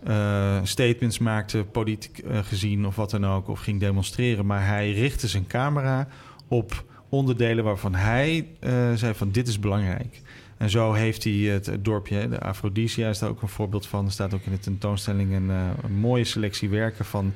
uh, 0.07 0.57
statements 0.63 1.17
maakte, 1.17 1.65
politiek 1.71 2.23
gezien 2.41 2.85
of 2.85 2.95
wat 2.95 3.09
dan 3.09 3.25
ook, 3.25 3.47
of 3.47 3.59
ging 3.59 3.79
demonstreren. 3.79 4.45
Maar 4.45 4.65
hij 4.65 4.91
richtte 4.91 5.27
zijn 5.27 5.47
camera 5.47 6.07
op 6.47 6.85
onderdelen 7.09 7.63
waarvan 7.63 7.95
hij 7.95 8.47
zei 8.95 9.13
van 9.13 9.31
dit 9.31 9.47
is 9.47 9.59
belangrijk. 9.59 10.21
En 10.57 10.69
zo 10.69 10.93
heeft 10.93 11.23
hij 11.23 11.33
het, 11.33 11.71
dorpje, 11.79 12.29
de 12.29 12.39
Aphrodisia 12.39 13.09
is 13.09 13.19
daar 13.19 13.29
ook 13.29 13.41
een 13.41 13.47
voorbeeld 13.47 13.87
van. 13.87 14.05
Er 14.05 14.11
staat 14.11 14.33
ook 14.33 14.43
in 14.43 14.51
de 14.51 14.59
tentoonstelling 14.59 15.33
een, 15.33 15.51
mooie 15.99 16.23
selectie 16.23 16.69
werken 16.69 17.05
van 17.05 17.33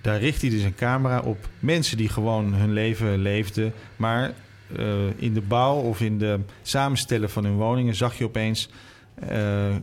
daar 0.00 0.18
richt 0.18 0.40
hij 0.40 0.50
dus 0.50 0.62
een 0.62 0.74
camera 0.74 1.20
op 1.20 1.48
mensen 1.58 1.96
die 1.96 2.08
gewoon 2.08 2.54
hun 2.54 2.72
leven 2.72 3.18
leefden. 3.18 3.72
Maar 3.96 4.32
in 5.16 5.34
de 5.34 5.40
bouw 5.40 5.76
of 5.76 6.00
in 6.00 6.18
de 6.18 6.40
samenstellen 6.62 7.30
van 7.30 7.44
hun 7.44 7.56
woningen 7.56 7.94
zag 7.94 8.18
je 8.18 8.24
opeens 8.24 8.68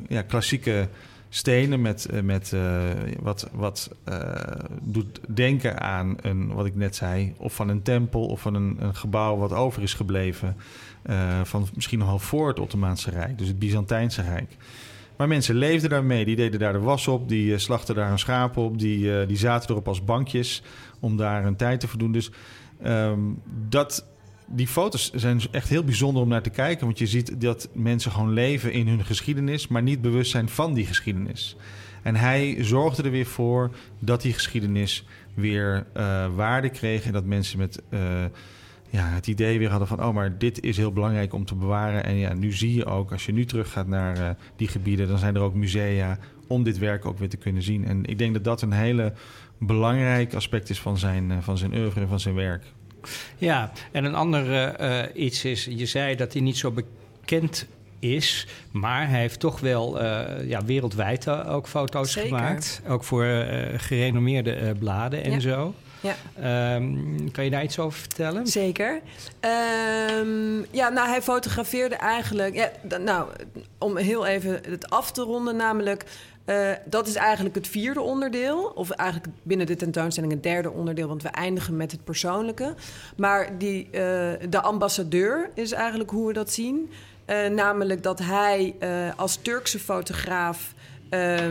ja, 0.08 0.22
klassieke 0.28 0.90
stenen 1.30 1.82
met, 1.82 2.08
uh, 2.12 2.22
met 2.22 2.54
wat, 3.20 3.50
wat 3.52 3.92
doet 4.82 5.20
denken 5.28 5.82
aan 5.82 6.16
een, 6.22 6.54
wat 6.54 6.66
ik 6.66 6.76
net 6.76 6.96
zei, 6.96 7.34
of 7.38 7.54
van 7.54 7.70
een 7.70 7.82
tempel 7.82 8.26
of 8.26 8.42
van 8.42 8.54
een, 8.54 8.78
een 8.80 8.96
gebouw 8.96 9.38
wat 9.38 9.54
over 9.54 9.82
is 9.82 9.94
gebleven. 9.94 10.56
van 11.44 11.68
misschien 11.74 12.00
nogal 12.00 12.20
voor 12.20 12.48
het 12.48 12.60
Ottomaanse 12.60 13.10
Rijk, 13.10 13.38
dus 13.38 13.48
het 13.48 13.60
Byzantijnse 13.60 14.22
Rijk. 14.22 14.58
Maar 15.18 15.28
mensen 15.28 15.56
leefden 15.56 15.90
daarmee. 15.90 16.26
Die 16.26 16.36
deden 16.36 16.60
daar 16.60 16.74
de 16.74 16.80
was 16.80 17.08
op. 17.08 17.30
Die 17.30 17.58
slachten 17.58 17.96
daar 17.96 18.12
een 18.12 18.20
schaap 18.20 18.58
op. 18.58 18.80
Die, 18.80 19.26
die 19.26 19.38
zaten 19.38 19.70
erop 19.70 19.88
als 19.88 20.04
bankjes 20.04 20.64
om 21.00 21.18
daar 21.18 21.46
een 21.46 21.56
tijd 21.56 21.80
te 21.80 21.88
verdoen. 21.88 22.12
Dus 22.12 22.32
um, 22.86 23.42
dat, 23.70 24.06
die 24.52 24.68
foto's 24.68 25.12
zijn 25.14 25.42
echt 25.52 25.70
heel 25.70 25.84
bijzonder 25.84 26.22
om 26.22 26.30
naar 26.30 26.42
te 26.42 26.50
kijken. 26.50 26.86
Want 26.86 27.00
je 27.00 27.08
ziet 27.08 27.42
dat 27.42 27.70
mensen 27.74 28.12
gewoon 28.12 28.34
leven 28.34 28.72
in 28.72 28.88
hun 28.88 29.06
geschiedenis, 29.06 29.68
maar 29.68 29.84
niet 29.84 30.02
bewust 30.02 30.32
zijn 30.32 30.50
van 30.50 30.74
die 30.74 30.86
geschiedenis. 30.86 31.56
En 32.02 32.16
hij 32.16 32.58
zorgde 32.60 33.04
er 33.04 33.12
weer 33.12 33.26
voor 33.26 33.72
dat 34.00 34.22
die 34.22 34.34
geschiedenis 34.34 35.06
weer 35.34 35.86
uh, 35.98 36.36
waarde 36.36 36.70
kreeg. 36.70 37.06
En 37.06 37.12
dat 37.12 37.26
mensen 37.26 37.58
met 37.58 37.82
ja, 38.90 39.08
het 39.08 39.28
idee 39.28 39.60
weer 39.60 39.70
hadden 39.70 39.88
van... 39.88 40.04
oh, 40.04 40.14
maar 40.14 40.38
dit 40.38 40.64
is 40.64 40.78
heel 40.78 40.94
belangrijk 40.94 41.34
om 41.34 41.46
te 41.46 41.56
bewaren. 41.56 42.04
En 42.04 42.16
ja, 42.16 42.34
nu 42.34 42.52
zie 42.52 42.74
je 42.74 42.86
ook, 42.86 43.12
als 43.12 43.26
je 43.26 43.32
nu 43.32 43.46
teruggaat 43.46 43.88
naar 43.88 44.18
uh, 44.18 44.30
die 44.56 44.68
gebieden... 44.68 45.08
dan 45.08 45.18
zijn 45.18 45.36
er 45.36 45.42
ook 45.42 45.54
musea 45.54 46.18
om 46.48 46.64
dit 46.64 46.78
werk 46.78 47.06
ook 47.06 47.18
weer 47.18 47.30
te 47.30 47.38
kunnen 47.38 47.64
zien. 47.64 47.86
En 47.86 48.06
ik 48.06 48.18
denk 48.18 48.34
dat 48.34 48.44
dat 48.44 48.62
een 48.62 48.72
hele 48.72 49.14
belangrijk 49.58 50.34
aspect 50.34 50.70
is 50.70 50.80
van 50.80 50.98
zijn, 50.98 51.44
van 51.44 51.58
zijn 51.58 51.74
oeuvre 51.74 52.02
en 52.02 52.08
van 52.08 52.20
zijn 52.20 52.36
werk. 52.36 52.64
Ja, 53.38 53.72
en 53.92 54.04
een 54.06 54.16
ander 54.16 54.46
uh, 54.82 55.04
iets 55.14 55.46
is, 55.46 55.66
je 55.70 55.86
zei 55.86 56.16
dat 56.16 56.34
hij 56.34 56.42
niet 56.42 56.58
zo 56.58 56.72
bekend 56.72 57.66
is. 58.00 58.48
Maar 58.72 59.10
hij 59.10 59.20
heeft 59.20 59.40
toch 59.40 59.60
wel 59.60 60.02
uh, 60.02 60.22
ja, 60.46 60.66
wereldwijd 60.66 61.30
ook 61.30 61.68
foto's 61.68 62.12
Zeker. 62.12 62.30
gemaakt. 62.30 62.82
Ook 62.88 63.04
voor 63.04 63.26
uh, 63.26 63.46
gerenommeerde 63.78 64.76
bladen 64.80 65.24
en 65.24 65.32
Ja. 65.32 65.40
zo. 65.40 65.74
Ja. 66.02 66.76
Um, 66.76 67.32
kan 67.32 67.44
je 67.44 67.50
daar 67.50 67.64
iets 67.64 67.80
over 67.80 68.00
vertellen? 68.00 68.48
Zeker. 68.48 69.02
Um, 70.20 70.66
ja, 70.72 70.90
nou, 70.90 71.08
hij 71.08 71.22
fotografeerde 71.22 71.96
eigenlijk. 71.96 72.56
Ja, 72.56 72.98
nou, 72.98 73.30
om 73.78 73.98
heel 73.98 74.26
even 74.26 74.60
het 74.70 74.90
af 74.90 75.12
te 75.12 75.22
ronden, 75.22 75.56
namelijk. 75.56 76.06
Uh, 76.50 76.72
dat 76.86 77.08
is 77.08 77.16
eigenlijk 77.16 77.56
het 77.56 77.68
vierde 77.68 78.02
onderdeel. 78.02 78.72
Of 78.76 78.90
eigenlijk 78.90 79.30
binnen 79.44 79.66
de 79.66 79.76
tentoonstelling 79.76 80.34
het 80.34 80.44
derde 80.44 80.72
onderdeel, 80.72 81.08
want 81.08 81.24
we 81.24 81.30
eindigen 81.30 81.78
met 81.78 81.92
het 81.92 82.04
persoonlijke. 82.04 82.74
Maar 83.18 83.58
die, 83.58 83.86
uh, 83.86 83.92
de 84.50 84.62
ambassadeur 84.62 85.50
is 85.54 85.72
eigenlijk 85.72 86.10
hoe 86.10 86.28
we 86.28 86.34
dat 86.34 86.52
zien. 86.52 86.90
Uh, 87.26 87.48
namelijk 87.48 88.04
dat 88.04 88.20
hij 88.20 88.76
als 89.16 89.36
Turkse 89.36 89.80
fotograaf 89.80 90.74
uh, 91.14 91.48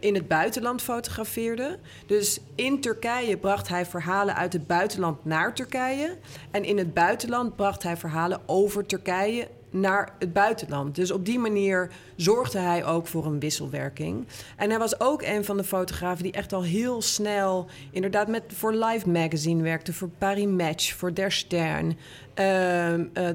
in 0.00 0.14
het 0.14 0.28
buitenland 0.28 0.82
fotografeerde. 0.82 1.78
Dus 2.06 2.40
in 2.54 2.80
Turkije 2.80 3.36
bracht 3.36 3.68
hij 3.68 3.86
verhalen 3.86 4.36
uit 4.36 4.52
het 4.52 4.66
buitenland 4.66 5.24
naar 5.24 5.54
Turkije. 5.54 6.16
En 6.50 6.64
in 6.64 6.78
het 6.78 6.94
buitenland 6.94 7.56
bracht 7.56 7.82
hij 7.82 7.96
verhalen 7.96 8.40
over 8.46 8.86
Turkije 8.86 9.48
naar 9.70 10.12
het 10.18 10.32
buitenland. 10.32 10.94
Dus 10.94 11.10
op 11.10 11.24
die 11.24 11.38
manier 11.38 11.90
zorgde 12.16 12.58
hij 12.58 12.84
ook 12.84 13.06
voor 13.06 13.26
een 13.26 13.40
wisselwerking. 13.40 14.26
En 14.56 14.70
hij 14.70 14.78
was 14.78 15.00
ook 15.00 15.22
een 15.22 15.44
van 15.44 15.56
de 15.56 15.64
fotografen 15.64 16.22
die 16.22 16.32
echt 16.32 16.52
al 16.52 16.62
heel 16.62 17.02
snel... 17.02 17.66
inderdaad 17.90 18.28
met, 18.28 18.42
voor 18.46 18.74
Life 18.74 19.08
Magazine 19.08 19.62
werkte, 19.62 19.92
voor 19.92 20.08
Paris 20.18 20.46
Match, 20.46 20.94
voor 20.94 21.14
Der 21.14 21.32
Stern, 21.32 21.86
uh, 21.86 21.94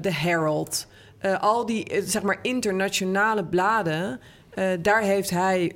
The 0.00 0.10
Herald... 0.10 0.86
Uh, 1.22 1.40
al 1.42 1.66
die 1.66 2.02
zeg 2.04 2.22
maar 2.22 2.38
internationale 2.42 3.44
bladen... 3.44 4.20
Daar 4.80 5.02
heeft 5.02 5.30
hij, 5.30 5.72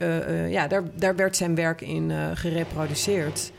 ja, 0.49 0.67
daar, 0.69 0.83
daar 0.97 1.17
werd 1.17 1.37
zijn 1.37 1.55
werk 1.55 1.81
in 1.81 2.13
gereproduceerd. 2.35 3.53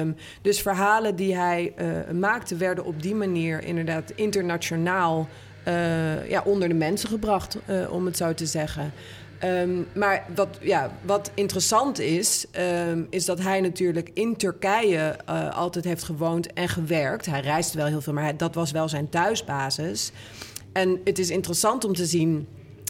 Um, 0.00 0.16
dus 0.42 0.62
verhalen 0.62 1.16
die 1.16 1.36
hij 1.36 1.74
maakte, 2.12 2.56
werden 2.56 2.84
op 2.84 3.02
die 3.02 3.14
manier 3.14 3.64
inderdaad 3.64 4.12
internationaal 4.14 5.28
ja, 6.28 6.42
onder 6.44 6.68
de 6.68 6.74
mensen 6.74 7.08
gebracht, 7.08 7.58
om 7.90 8.06
het 8.06 8.16
zo 8.16 8.34
te 8.34 8.46
zeggen. 8.46 8.92
Um, 9.44 9.86
maar 9.94 10.24
wat, 10.34 10.58
ja, 10.60 10.90
wat 11.02 11.30
interessant 11.34 11.98
is, 11.98 12.46
um, 12.88 13.06
is 13.10 13.24
dat 13.24 13.38
hij 13.40 13.60
natuurlijk 13.60 14.10
in 14.14 14.36
Turkije 14.36 15.16
altijd 15.52 15.84
heeft 15.84 16.02
gewoond 16.02 16.52
en 16.52 16.68
gewerkt. 16.68 17.26
Hij 17.26 17.40
reisde 17.40 17.78
wel 17.78 17.86
heel 17.86 18.00
veel, 18.00 18.12
maar 18.12 18.36
dat 18.36 18.54
was 18.54 18.70
wel 18.70 18.88
zijn 18.88 19.08
thuisbasis. 19.08 20.12
En 20.72 21.00
het 21.04 21.18
is 21.18 21.30
interessant 21.30 21.84
om 21.84 21.94
te 21.94 22.06
zien 22.06 22.48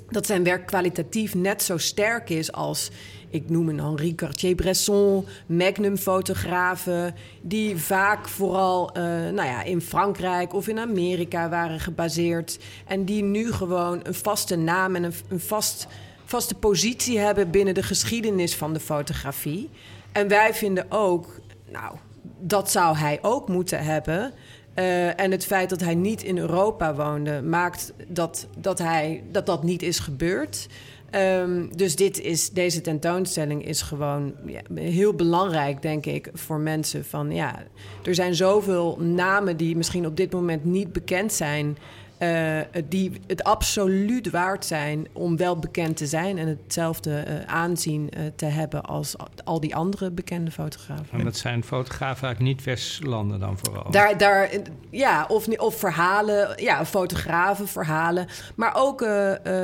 dat 0.09 0.27
zijn 0.27 0.45
werk 0.45 0.67
kwalitatief 0.67 1.35
net 1.35 1.63
zo 1.63 1.79
sterk 1.79 2.31
is 2.31 2.53
als, 2.53 2.91
ik 3.31 3.51
noem 3.51 3.69
een 3.69 3.81
Henri 3.81 4.15
Cartier-Bresson, 4.15 5.27
Magnum-fotografen, 5.47 7.15
die 7.41 7.77
vaak 7.77 8.29
vooral 8.29 8.91
uh, 8.97 9.03
nou 9.05 9.49
ja, 9.49 9.63
in 9.63 9.81
Frankrijk 9.81 10.55
of 10.55 10.69
in 10.69 10.79
Amerika 10.79 11.49
waren 11.49 11.81
gebaseerd 11.81 12.59
en 12.87 13.05
die 13.05 13.23
nu 13.23 13.53
gewoon 13.53 14.01
een 14.03 14.15
vaste 14.15 14.57
naam 14.57 14.97
en 14.97 15.03
een, 15.03 15.15
een 15.29 15.41
vast, 15.41 15.87
vaste 16.25 16.55
positie 16.55 17.19
hebben 17.19 17.51
binnen 17.51 17.75
de 17.75 17.83
geschiedenis 17.83 18.57
van 18.57 18.73
de 18.73 18.81
fotografie. 18.81 19.71
En 20.13 20.29
wij 20.29 20.55
vinden 20.55 20.87
ook, 20.89 21.41
nou, 21.69 21.97
dat 22.39 22.71
zou 22.71 22.97
hij 22.97 23.19
ook 23.23 23.49
moeten 23.49 23.85
hebben. 23.85 24.33
Uh, 24.75 25.21
en 25.21 25.31
het 25.31 25.47
feit 25.47 25.71
dat 25.71 25.81
hij 25.81 25.95
niet 25.95 26.23
in 26.23 26.39
Europa 26.39 26.95
woonde, 26.95 27.43
maakt 27.43 27.93
dat 28.07 28.47
dat, 28.59 28.79
hij, 28.79 29.23
dat, 29.31 29.47
dat 29.47 29.63
niet 29.63 29.83
is 29.83 29.99
gebeurd. 29.99 30.69
Um, 31.15 31.77
dus 31.77 31.97
dit 31.97 32.21
is, 32.21 32.51
deze 32.51 32.81
tentoonstelling 32.81 33.67
is 33.67 33.83
gewoon 33.83 34.35
ja, 34.47 34.61
heel 34.75 35.15
belangrijk, 35.15 35.83
denk 35.83 36.07
ik, 36.07 36.31
voor 36.33 36.59
mensen. 36.59 37.05
Van, 37.05 37.33
ja, 37.33 37.63
er 38.03 38.15
zijn 38.15 38.35
zoveel 38.35 38.99
namen 39.01 39.57
die 39.57 39.77
misschien 39.77 40.07
op 40.07 40.17
dit 40.17 40.33
moment 40.33 40.65
niet 40.65 40.93
bekend 40.93 41.33
zijn. 41.33 41.79
Uh, 42.23 42.61
die 42.89 43.13
het 43.27 43.45
absoluut 43.45 44.31
waard 44.31 44.65
zijn 44.65 45.07
om 45.13 45.37
wel 45.37 45.59
bekend 45.59 45.97
te 45.97 46.07
zijn 46.07 46.39
en 46.39 46.49
hetzelfde 46.49 47.25
uh, 47.29 47.35
aanzien 47.47 48.11
uh, 48.17 48.23
te 48.37 48.45
hebben 48.45 48.83
als 48.83 49.15
al 49.45 49.61
die 49.61 49.75
andere 49.75 50.11
bekende 50.11 50.51
fotografen. 50.51 51.19
En 51.19 51.25
dat 51.25 51.37
zijn 51.37 51.65
fotografen 51.65 52.29
uit 52.29 52.39
niet-West-landen 52.39 53.41
dan 53.41 53.59
vooral? 53.59 53.91
Daar, 53.91 54.19
daar, 54.19 54.51
ja, 54.91 55.27
of, 55.29 55.49
of 55.49 55.79
verhalen, 55.79 56.63
ja, 56.63 56.87
fotografen, 56.87 57.69
verhalen. 57.69 58.27
Maar 58.55 58.73
ook, 58.77 59.03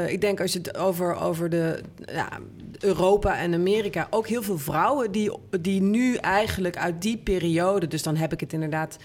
ik 0.06 0.20
denk 0.20 0.40
als 0.40 0.52
je 0.52 0.58
het 0.58 0.76
over, 0.76 1.20
over 1.20 1.50
de, 1.50 1.80
ja, 2.04 2.28
Europa 2.78 3.38
en 3.38 3.54
Amerika, 3.54 4.06
ook 4.10 4.26
heel 4.26 4.42
veel 4.42 4.58
vrouwen 4.58 5.12
die, 5.12 5.32
die 5.60 5.82
nu 5.82 6.14
eigenlijk 6.14 6.76
uit 6.76 7.02
die 7.02 7.16
periode, 7.16 7.86
dus 7.86 8.02
dan 8.02 8.16
heb 8.16 8.32
ik 8.32 8.40
het 8.40 8.52
inderdaad 8.52 8.96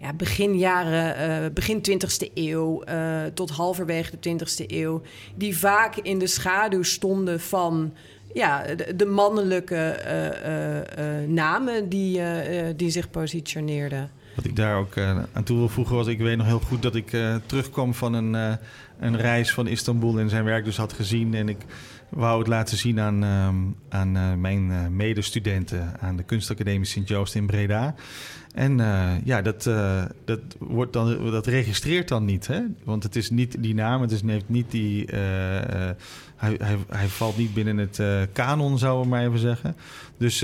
ja, 0.00 0.12
begin 0.12 0.58
jaren, 0.58 1.42
uh, 1.44 1.50
begin 1.54 1.82
20e 1.90 2.32
eeuw 2.34 2.84
uh, 2.88 3.22
tot 3.34 3.50
halverwege 3.50 4.18
de 4.20 4.30
20e 4.30 4.66
eeuw, 4.66 5.02
die 5.34 5.58
vaak 5.58 5.96
in 5.96 6.18
de 6.18 6.26
schaduw 6.26 6.82
stonden 6.82 7.40
van 7.40 7.92
ja, 8.34 8.64
de, 8.96 9.06
mannelijke 9.06 10.00
uh, 10.98 11.28
namen 11.28 11.88
die, 11.88 12.20
die 12.76 12.90
zich 12.90 13.10
positioneerden. 13.10 14.10
Wat 14.34 14.44
ik 14.44 14.56
daar 14.56 14.76
ook 14.76 14.98
aan 15.32 15.44
toe 15.44 15.56
wil 15.56 15.68
voegen 15.68 15.96
was, 15.96 16.06
ik 16.06 16.18
weet 16.18 16.36
nog 16.36 16.46
heel 16.46 16.60
goed 16.60 16.82
dat 16.82 16.94
ik 16.94 17.16
terugkwam 17.46 17.94
van 17.94 18.12
een, 18.14 18.58
een 18.98 19.16
reis 19.16 19.52
van 19.52 19.66
Istanbul 19.66 20.18
en 20.18 20.28
zijn 20.28 20.44
werk 20.44 20.64
dus 20.64 20.76
had 20.76 20.92
gezien. 20.92 21.34
En 21.34 21.48
ik 21.48 21.58
wou 22.10 22.38
het 22.38 22.48
laten 22.48 22.76
zien 22.76 23.00
aan, 23.00 23.24
aan 23.88 24.40
mijn 24.40 24.96
medestudenten 24.96 26.00
aan 26.00 26.16
de 26.16 26.22
Kunstacademie 26.22 26.86
Sint-Joost 26.86 27.34
in 27.34 27.46
Breda. 27.46 27.94
En 28.54 28.78
uh, 28.78 29.10
ja, 29.24 29.42
dat, 29.42 29.66
uh, 29.66 30.02
dat, 30.24 30.40
wordt 30.58 30.92
dan, 30.92 31.30
dat 31.30 31.46
registreert 31.46 32.08
dan 32.08 32.24
niet. 32.24 32.46
Hè? 32.46 32.60
Want 32.84 33.02
het 33.02 33.16
is 33.16 33.30
niet 33.30 33.62
die 33.62 33.74
naam, 33.74 34.00
het 34.00 34.10
is, 34.10 34.22
heeft 34.22 34.48
niet 34.48 34.70
die. 34.70 35.12
Uh, 35.12 35.18
hij, 36.36 36.54
hij, 36.58 36.76
hij 36.88 37.08
valt 37.08 37.36
niet 37.36 37.54
binnen 37.54 37.78
het 37.78 38.00
kanon, 38.32 38.78
zouden 38.78 39.02
we 39.02 39.08
maar 39.08 39.26
even 39.26 39.38
zeggen. 39.38 39.76
Dus 40.16 40.40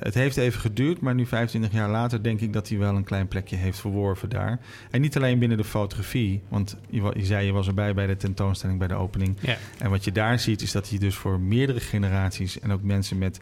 het 0.00 0.14
heeft 0.14 0.36
even 0.36 0.60
geduurd, 0.60 1.00
maar 1.00 1.14
nu 1.14 1.26
25 1.26 1.72
jaar 1.72 1.88
later 1.88 2.22
denk 2.22 2.40
ik 2.40 2.52
dat 2.52 2.68
hij 2.68 2.78
wel 2.78 2.94
een 2.94 3.04
klein 3.04 3.28
plekje 3.28 3.56
heeft 3.56 3.80
verworven 3.80 4.28
daar. 4.28 4.60
En 4.90 5.00
niet 5.00 5.16
alleen 5.16 5.38
binnen 5.38 5.58
de 5.58 5.64
fotografie, 5.64 6.42
want 6.48 6.76
je, 6.90 7.12
je 7.16 7.24
zei 7.24 7.46
je 7.46 7.52
was 7.52 7.66
erbij 7.66 7.94
bij 7.94 8.06
de 8.06 8.16
tentoonstelling, 8.16 8.78
bij 8.78 8.88
de 8.88 8.94
opening. 8.94 9.36
Ja. 9.40 9.56
En 9.78 9.90
wat 9.90 10.04
je 10.04 10.12
daar 10.12 10.38
ziet 10.38 10.62
is 10.62 10.72
dat 10.72 10.88
hij 10.88 10.98
dus 10.98 11.09
voor 11.14 11.40
meerdere 11.40 11.80
generaties 11.80 12.60
en 12.60 12.72
ook 12.72 12.82
mensen 12.82 13.18
met 13.18 13.40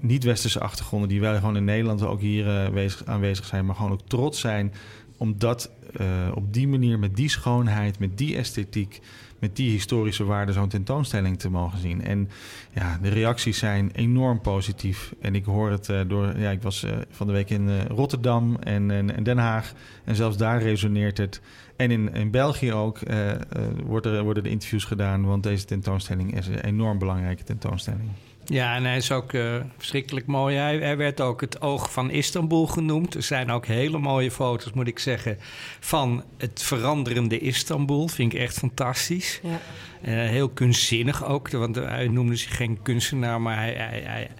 niet-westerse 0.00 0.60
achtergronden, 0.60 1.08
die 1.08 1.20
wel 1.20 1.34
gewoon 1.34 1.56
in 1.56 1.64
Nederland 1.64 2.02
ook 2.02 2.20
hier 2.20 2.72
uh, 2.74 2.90
aanwezig 3.04 3.44
zijn, 3.44 3.66
maar 3.66 3.74
gewoon 3.74 3.92
ook 3.92 4.08
trots 4.08 4.40
zijn 4.40 4.72
omdat 5.18 5.70
uh, 6.00 6.06
op 6.34 6.52
die 6.52 6.68
manier, 6.68 6.98
met 6.98 7.16
die 7.16 7.28
schoonheid, 7.28 7.98
met 7.98 8.18
die 8.18 8.36
esthetiek, 8.36 9.00
met 9.38 9.56
die 9.56 9.70
historische 9.70 10.24
waarde 10.24 10.52
zo'n 10.52 10.68
tentoonstelling 10.68 11.38
te 11.38 11.50
mogen 11.50 11.78
zien. 11.78 12.04
En 12.04 12.28
ja, 12.72 12.98
de 13.02 13.08
reacties 13.08 13.58
zijn 13.58 13.90
enorm 13.92 14.40
positief. 14.40 15.14
En 15.20 15.34
ik 15.34 15.44
hoor 15.44 15.70
het 15.70 15.88
uh, 15.88 16.00
door, 16.06 16.38
ja, 16.38 16.50
ik 16.50 16.62
was 16.62 16.86
van 17.10 17.26
de 17.26 17.32
week 17.32 17.50
in 17.50 17.80
Rotterdam 17.80 18.56
en, 18.56 18.90
en, 18.90 19.22
Den 19.22 19.38
Haag. 19.38 19.72
En 20.04 20.14
zelfs 20.14 20.36
daar 20.36 20.62
resoneert 20.62 21.18
het. 21.18 21.40
En 21.78 21.90
in, 21.90 22.14
in 22.14 22.30
België 22.30 22.72
ook 22.72 22.98
worden, 23.84 24.24
worden 24.24 24.42
de 24.42 24.50
interviews 24.50 24.84
gedaan, 24.84 25.24
want 25.24 25.42
deze 25.42 25.64
tentoonstelling 25.64 26.36
is 26.36 26.46
een 26.46 26.64
enorm 26.64 26.98
belangrijke 26.98 27.44
tentoonstelling. 27.44 28.10
Ja, 28.48 28.74
en 28.74 28.84
hij 28.84 28.96
is 28.96 29.12
ook 29.12 29.32
uh, 29.32 29.56
verschrikkelijk 29.76 30.26
mooi. 30.26 30.56
Hij, 30.56 30.78
hij, 30.78 30.96
werd 30.96 31.20
ook 31.20 31.40
het 31.40 31.60
oog 31.60 31.92
van 31.92 32.10
Istanbul 32.10 32.66
genoemd. 32.66 33.14
Er 33.14 33.22
zijn 33.22 33.50
ook 33.50 33.66
hele 33.66 33.98
mooie 33.98 34.30
foto's, 34.30 34.72
moet 34.72 34.86
ik 34.86 34.98
zeggen, 34.98 35.38
van 35.80 36.24
het 36.36 36.62
veranderende 36.62 37.38
Istanbul. 37.38 38.08
Vind 38.08 38.32
ik 38.32 38.38
echt 38.38 38.58
fantastisch. 38.58 39.40
Ja. 39.42 39.60
Uh, 40.02 40.28
heel 40.28 40.48
kunstzinnig 40.48 41.24
ook, 41.24 41.50
want 41.50 41.74
hij 41.74 42.08
noemde 42.08 42.36
zich 42.36 42.56
geen 42.56 42.82
kunstenaar, 42.82 43.40
maar 43.40 43.56
hij, 43.56 43.72
hij, 43.72 44.02
hij, 44.04 44.30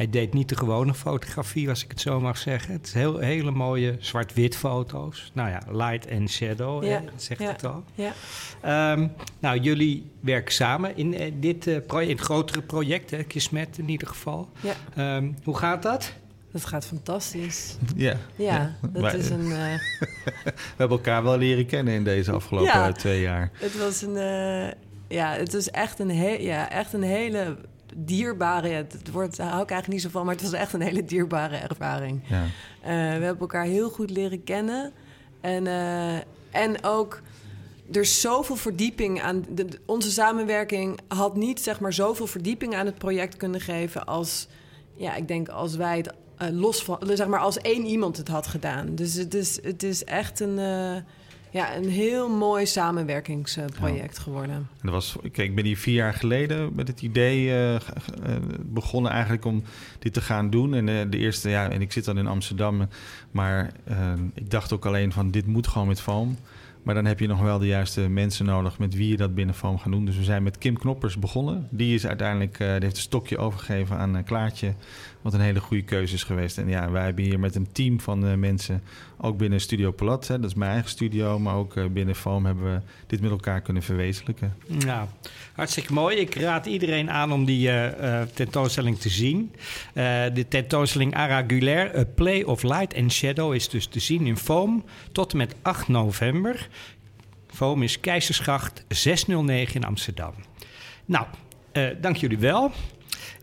hij 0.00 0.10
deed 0.10 0.32
niet 0.34 0.48
de 0.48 0.56
gewone 0.56 0.94
fotografie, 0.94 1.68
als 1.68 1.84
ik 1.84 1.90
het 1.90 2.00
zo 2.00 2.20
mag 2.20 2.38
zeggen. 2.38 2.72
Het 2.72 2.86
is 2.86 2.92
heel, 2.92 3.18
hele 3.18 3.50
mooie 3.50 3.96
zwart-wit 3.98 4.56
foto's. 4.56 5.30
Nou 5.34 5.48
ja, 5.50 5.62
light 5.70 6.10
and 6.10 6.30
shadow, 6.30 6.84
Ja. 6.84 6.88
hè, 6.90 7.04
dat 7.04 7.22
zegt 7.22 7.40
Ja. 7.40 7.48
het 7.48 7.64
al. 7.64 7.84
Ja. 7.94 8.12
Ehm, 8.60 9.06
nou, 9.38 9.58
jullie 9.58 10.10
werken 10.20 10.54
samen 10.54 10.96
in 10.96 11.14
eh, 11.14 11.32
dit 11.40 11.66
eh, 11.66 11.76
pro- 11.86 11.98
in 11.98 12.08
het 12.08 12.20
grotere 12.20 12.62
project, 12.62 13.10
hè, 13.10 13.22
Kismet 13.22 13.78
in 13.78 13.88
ieder 13.88 14.08
geval. 14.08 14.48
Ja. 14.60 14.72
Ehm, 15.16 15.30
hoe 15.44 15.56
gaat 15.56 15.82
dat? 15.82 16.12
Dat 16.52 16.64
gaat 16.64 16.86
fantastisch. 16.86 17.76
Ja. 17.96 18.16
Ja, 18.36 18.76
dat 18.92 19.02
Maar, 19.02 19.14
is 19.14 19.30
eh, 19.30 19.36
een. 19.36 19.48
We 19.48 20.76
hebben 20.76 20.96
elkaar 20.96 21.22
wel 21.22 21.38
leren 21.38 21.66
kennen 21.66 21.94
in 21.94 22.04
deze 22.04 22.32
afgelopen 22.32 22.68
Ja. 22.72 22.92
twee 22.92 23.20
jaar. 23.20 23.50
het 23.54 23.78
was 23.78 24.02
een. 24.02 24.16
eh, 24.16 24.72
ja, 25.08 25.32
het 25.32 25.52
was 25.52 25.70
echt 25.70 25.98
een, 25.98 26.10
he 26.10 26.28
ja, 26.30 26.70
echt 26.70 26.92
een 26.92 27.02
hele 27.02 27.56
dierbare... 27.96 28.68
Het 28.68 29.10
woord 29.12 29.36
daar 29.36 29.48
hou 29.48 29.62
ik 29.62 29.70
eigenlijk 29.70 30.02
niet 30.02 30.12
zo 30.12 30.18
van, 30.18 30.24
maar 30.24 30.34
het 30.34 30.42
was 30.42 30.52
echt 30.52 30.72
een 30.72 30.80
hele 30.80 31.04
dierbare 31.04 31.56
ervaring. 31.56 32.20
Ja. 32.28 32.42
Eh, 32.42 32.88
we 32.90 32.92
hebben 33.24 33.38
elkaar 33.38 33.64
heel 33.64 33.90
goed 33.90 34.10
leren 34.10 34.44
kennen. 34.44 34.92
En, 35.40 35.66
eh, 35.66 36.14
en 36.50 36.84
ook, 36.84 37.20
er 37.92 38.00
is 38.00 38.20
zoveel 38.20 38.56
verdieping 38.56 39.22
aan... 39.22 39.44
De, 39.48 39.64
de- 39.64 39.80
onze 39.86 40.10
samenwerking 40.10 40.98
had 41.08 41.36
niet, 41.36 41.60
zeg 41.60 41.80
maar, 41.80 41.92
zoveel 41.92 42.26
verdieping 42.26 42.74
aan 42.74 42.86
het 42.86 42.98
project 42.98 43.36
kunnen 43.36 43.60
geven... 43.60 44.06
als, 44.06 44.48
ja, 44.94 45.14
ik 45.14 45.28
denk, 45.28 45.48
als 45.48 45.76
wij 45.76 45.96
het 45.96 46.14
eh, 46.36 46.48
los 46.50 46.82
van... 46.82 46.98
Zeg 47.12 47.26
maar, 47.26 47.40
als 47.40 47.58
één 47.58 47.86
iemand 47.86 48.16
het 48.16 48.28
had 48.28 48.46
gedaan. 48.46 48.94
Dus 48.94 49.14
het 49.14 49.34
is, 49.34 49.62
het 49.62 49.82
is 49.82 50.04
echt 50.04 50.40
een... 50.40 50.58
ja, 51.50 51.76
een 51.76 51.88
heel 51.88 52.28
mooi 52.28 52.66
samenwerkingsproject 52.66 54.18
geworden. 54.18 54.54
En 54.54 54.66
dat 54.82 54.92
was, 54.92 55.16
kijk, 55.20 55.48
ik 55.48 55.54
ben 55.54 55.64
hier 55.64 55.76
vier 55.76 55.94
jaar 55.94 56.14
geleden 56.14 56.74
met 56.74 56.88
het 56.88 57.02
idee 57.02 57.48
eh, 57.48 57.74
eh, 57.74 57.80
begonnen 58.60 59.12
eigenlijk 59.12 59.44
om 59.44 59.62
dit 59.98 60.12
te 60.12 60.20
gaan 60.20 60.50
doen. 60.50 60.74
En 60.74 60.88
eh, 60.88 61.10
de 61.10 61.18
eerste, 61.18 61.48
ja, 61.48 61.70
en 61.70 61.80
ik 61.80 61.92
zit 61.92 62.04
dan 62.04 62.18
in 62.18 62.26
Amsterdam, 62.26 62.88
maar 63.30 63.72
ik 64.34 64.50
dacht 64.50 64.72
ook 64.72 64.86
alleen 64.86 65.12
van 65.12 65.30
dit 65.30 65.46
moet 65.46 65.66
gewoon 65.66 65.88
met 65.88 66.00
foam. 66.00 66.36
Maar 66.82 66.94
dan 66.94 67.04
heb 67.04 67.20
je 67.20 67.26
nog 67.26 67.40
wel 67.40 67.58
de 67.58 67.66
juiste 67.66 68.08
mensen 68.08 68.44
nodig 68.44 68.78
met 68.78 68.94
wie 68.94 69.08
je 69.08 69.16
dat 69.16 69.34
binnen 69.34 69.54
foam 69.54 69.78
gaat 69.78 69.92
doen. 69.92 70.04
Dus 70.04 70.16
we 70.16 70.24
zijn 70.24 70.42
met 70.42 70.58
Kim 70.58 70.78
Knoppers 70.78 71.18
begonnen. 71.18 71.68
Die 71.70 71.94
is 71.94 72.06
uiteindelijk, 72.06 72.58
die 72.58 72.66
heeft 72.66 72.96
een 72.96 73.02
stokje 73.02 73.38
overgegeven 73.38 73.96
aan 73.96 74.24
Klaartje. 74.24 74.74
Wat 75.22 75.34
een 75.34 75.40
hele 75.40 75.60
goede 75.60 75.82
keuze 75.82 76.14
is 76.14 76.22
geweest. 76.22 76.58
En 76.58 76.68
ja, 76.68 76.90
wij 76.90 77.04
hebben 77.04 77.24
hier 77.24 77.40
met 77.40 77.54
een 77.54 77.72
team 77.72 78.00
van 78.00 78.26
eh, 78.26 78.34
mensen, 78.34 78.82
ook 79.18 79.36
binnen 79.36 79.60
Studio 79.60 79.90
Palat, 79.90 80.28
hè, 80.28 80.40
dat 80.40 80.50
is 80.50 80.56
mijn 80.56 80.70
eigen 80.70 80.90
studio, 80.90 81.38
maar 81.38 81.54
ook 81.54 81.76
eh, 81.76 81.84
binnen 81.86 82.14
Foam 82.14 82.46
hebben 82.46 82.64
we 82.74 82.80
dit 83.06 83.20
met 83.20 83.30
elkaar 83.30 83.60
kunnen 83.60 83.82
verwezenlijken. 83.82 84.56
Nou, 84.66 85.08
hartstikke 85.52 85.92
mooi. 85.92 86.16
Ik 86.16 86.34
raad 86.34 86.66
iedereen 86.66 87.10
aan 87.10 87.32
om 87.32 87.44
die 87.44 87.70
eh, 87.70 88.22
tentoonstelling 88.34 88.98
te 88.98 89.08
zien. 89.08 89.52
De 90.32 90.46
tentoonstelling 90.48 91.14
Aragulaire, 91.14 91.98
A 91.98 92.04
Play 92.14 92.42
of 92.42 92.62
Light 92.62 92.96
and 92.96 93.12
Shadow, 93.12 93.54
is 93.54 93.68
dus 93.68 93.86
te 93.86 94.00
zien 94.00 94.26
in 94.26 94.36
Foam 94.36 94.84
tot 95.12 95.32
en 95.32 95.38
met 95.38 95.54
8 95.62 95.88
november. 95.88 96.68
Foam 97.46 97.82
is 97.82 98.00
Keizersgracht 98.00 98.84
609 98.88 99.74
in 99.74 99.84
Amsterdam. 99.84 100.34
Nou, 101.04 101.26
dank 102.00 102.16
jullie 102.16 102.38
wel. 102.38 102.72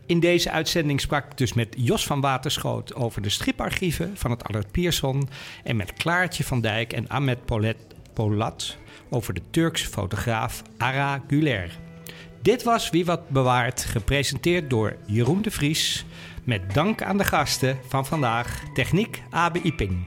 In 0.08 0.20
deze 0.20 0.50
uitzending 0.50 1.00
sprak 1.00 1.24
ik 1.24 1.36
dus 1.36 1.52
met 1.52 1.74
Jos 1.76 2.06
van 2.06 2.20
Waterschoot 2.20 2.94
over 2.94 3.22
de 3.22 3.28
striparchieven 3.28 4.16
van 4.16 4.30
het 4.30 4.44
Allard 4.44 4.70
Pierson 4.70 5.28
en 5.64 5.76
met 5.76 5.92
Klaartje 5.92 6.44
van 6.44 6.60
Dijk 6.60 6.92
en 6.92 7.08
Ahmed 7.08 7.44
Polet, 7.44 7.76
Polat 8.12 8.76
over 9.10 9.34
de 9.34 9.42
Turkse 9.50 9.86
fotograaf 9.86 10.62
Ara 10.78 11.22
Güler. 11.26 11.78
Dit 12.42 12.62
was 12.62 12.90
Wie 12.90 13.04
Wat 13.04 13.28
Bewaart, 13.28 13.84
gepresenteerd 13.84 14.70
door 14.70 14.96
Jeroen 15.06 15.42
de 15.42 15.50
Vries. 15.50 16.04
Met 16.44 16.74
dank 16.74 17.02
aan 17.02 17.18
de 17.18 17.24
gasten 17.24 17.78
van 17.88 18.06
vandaag, 18.06 18.62
Techniek 18.74 19.22
Abe 19.30 19.60
Iping. 19.62 20.06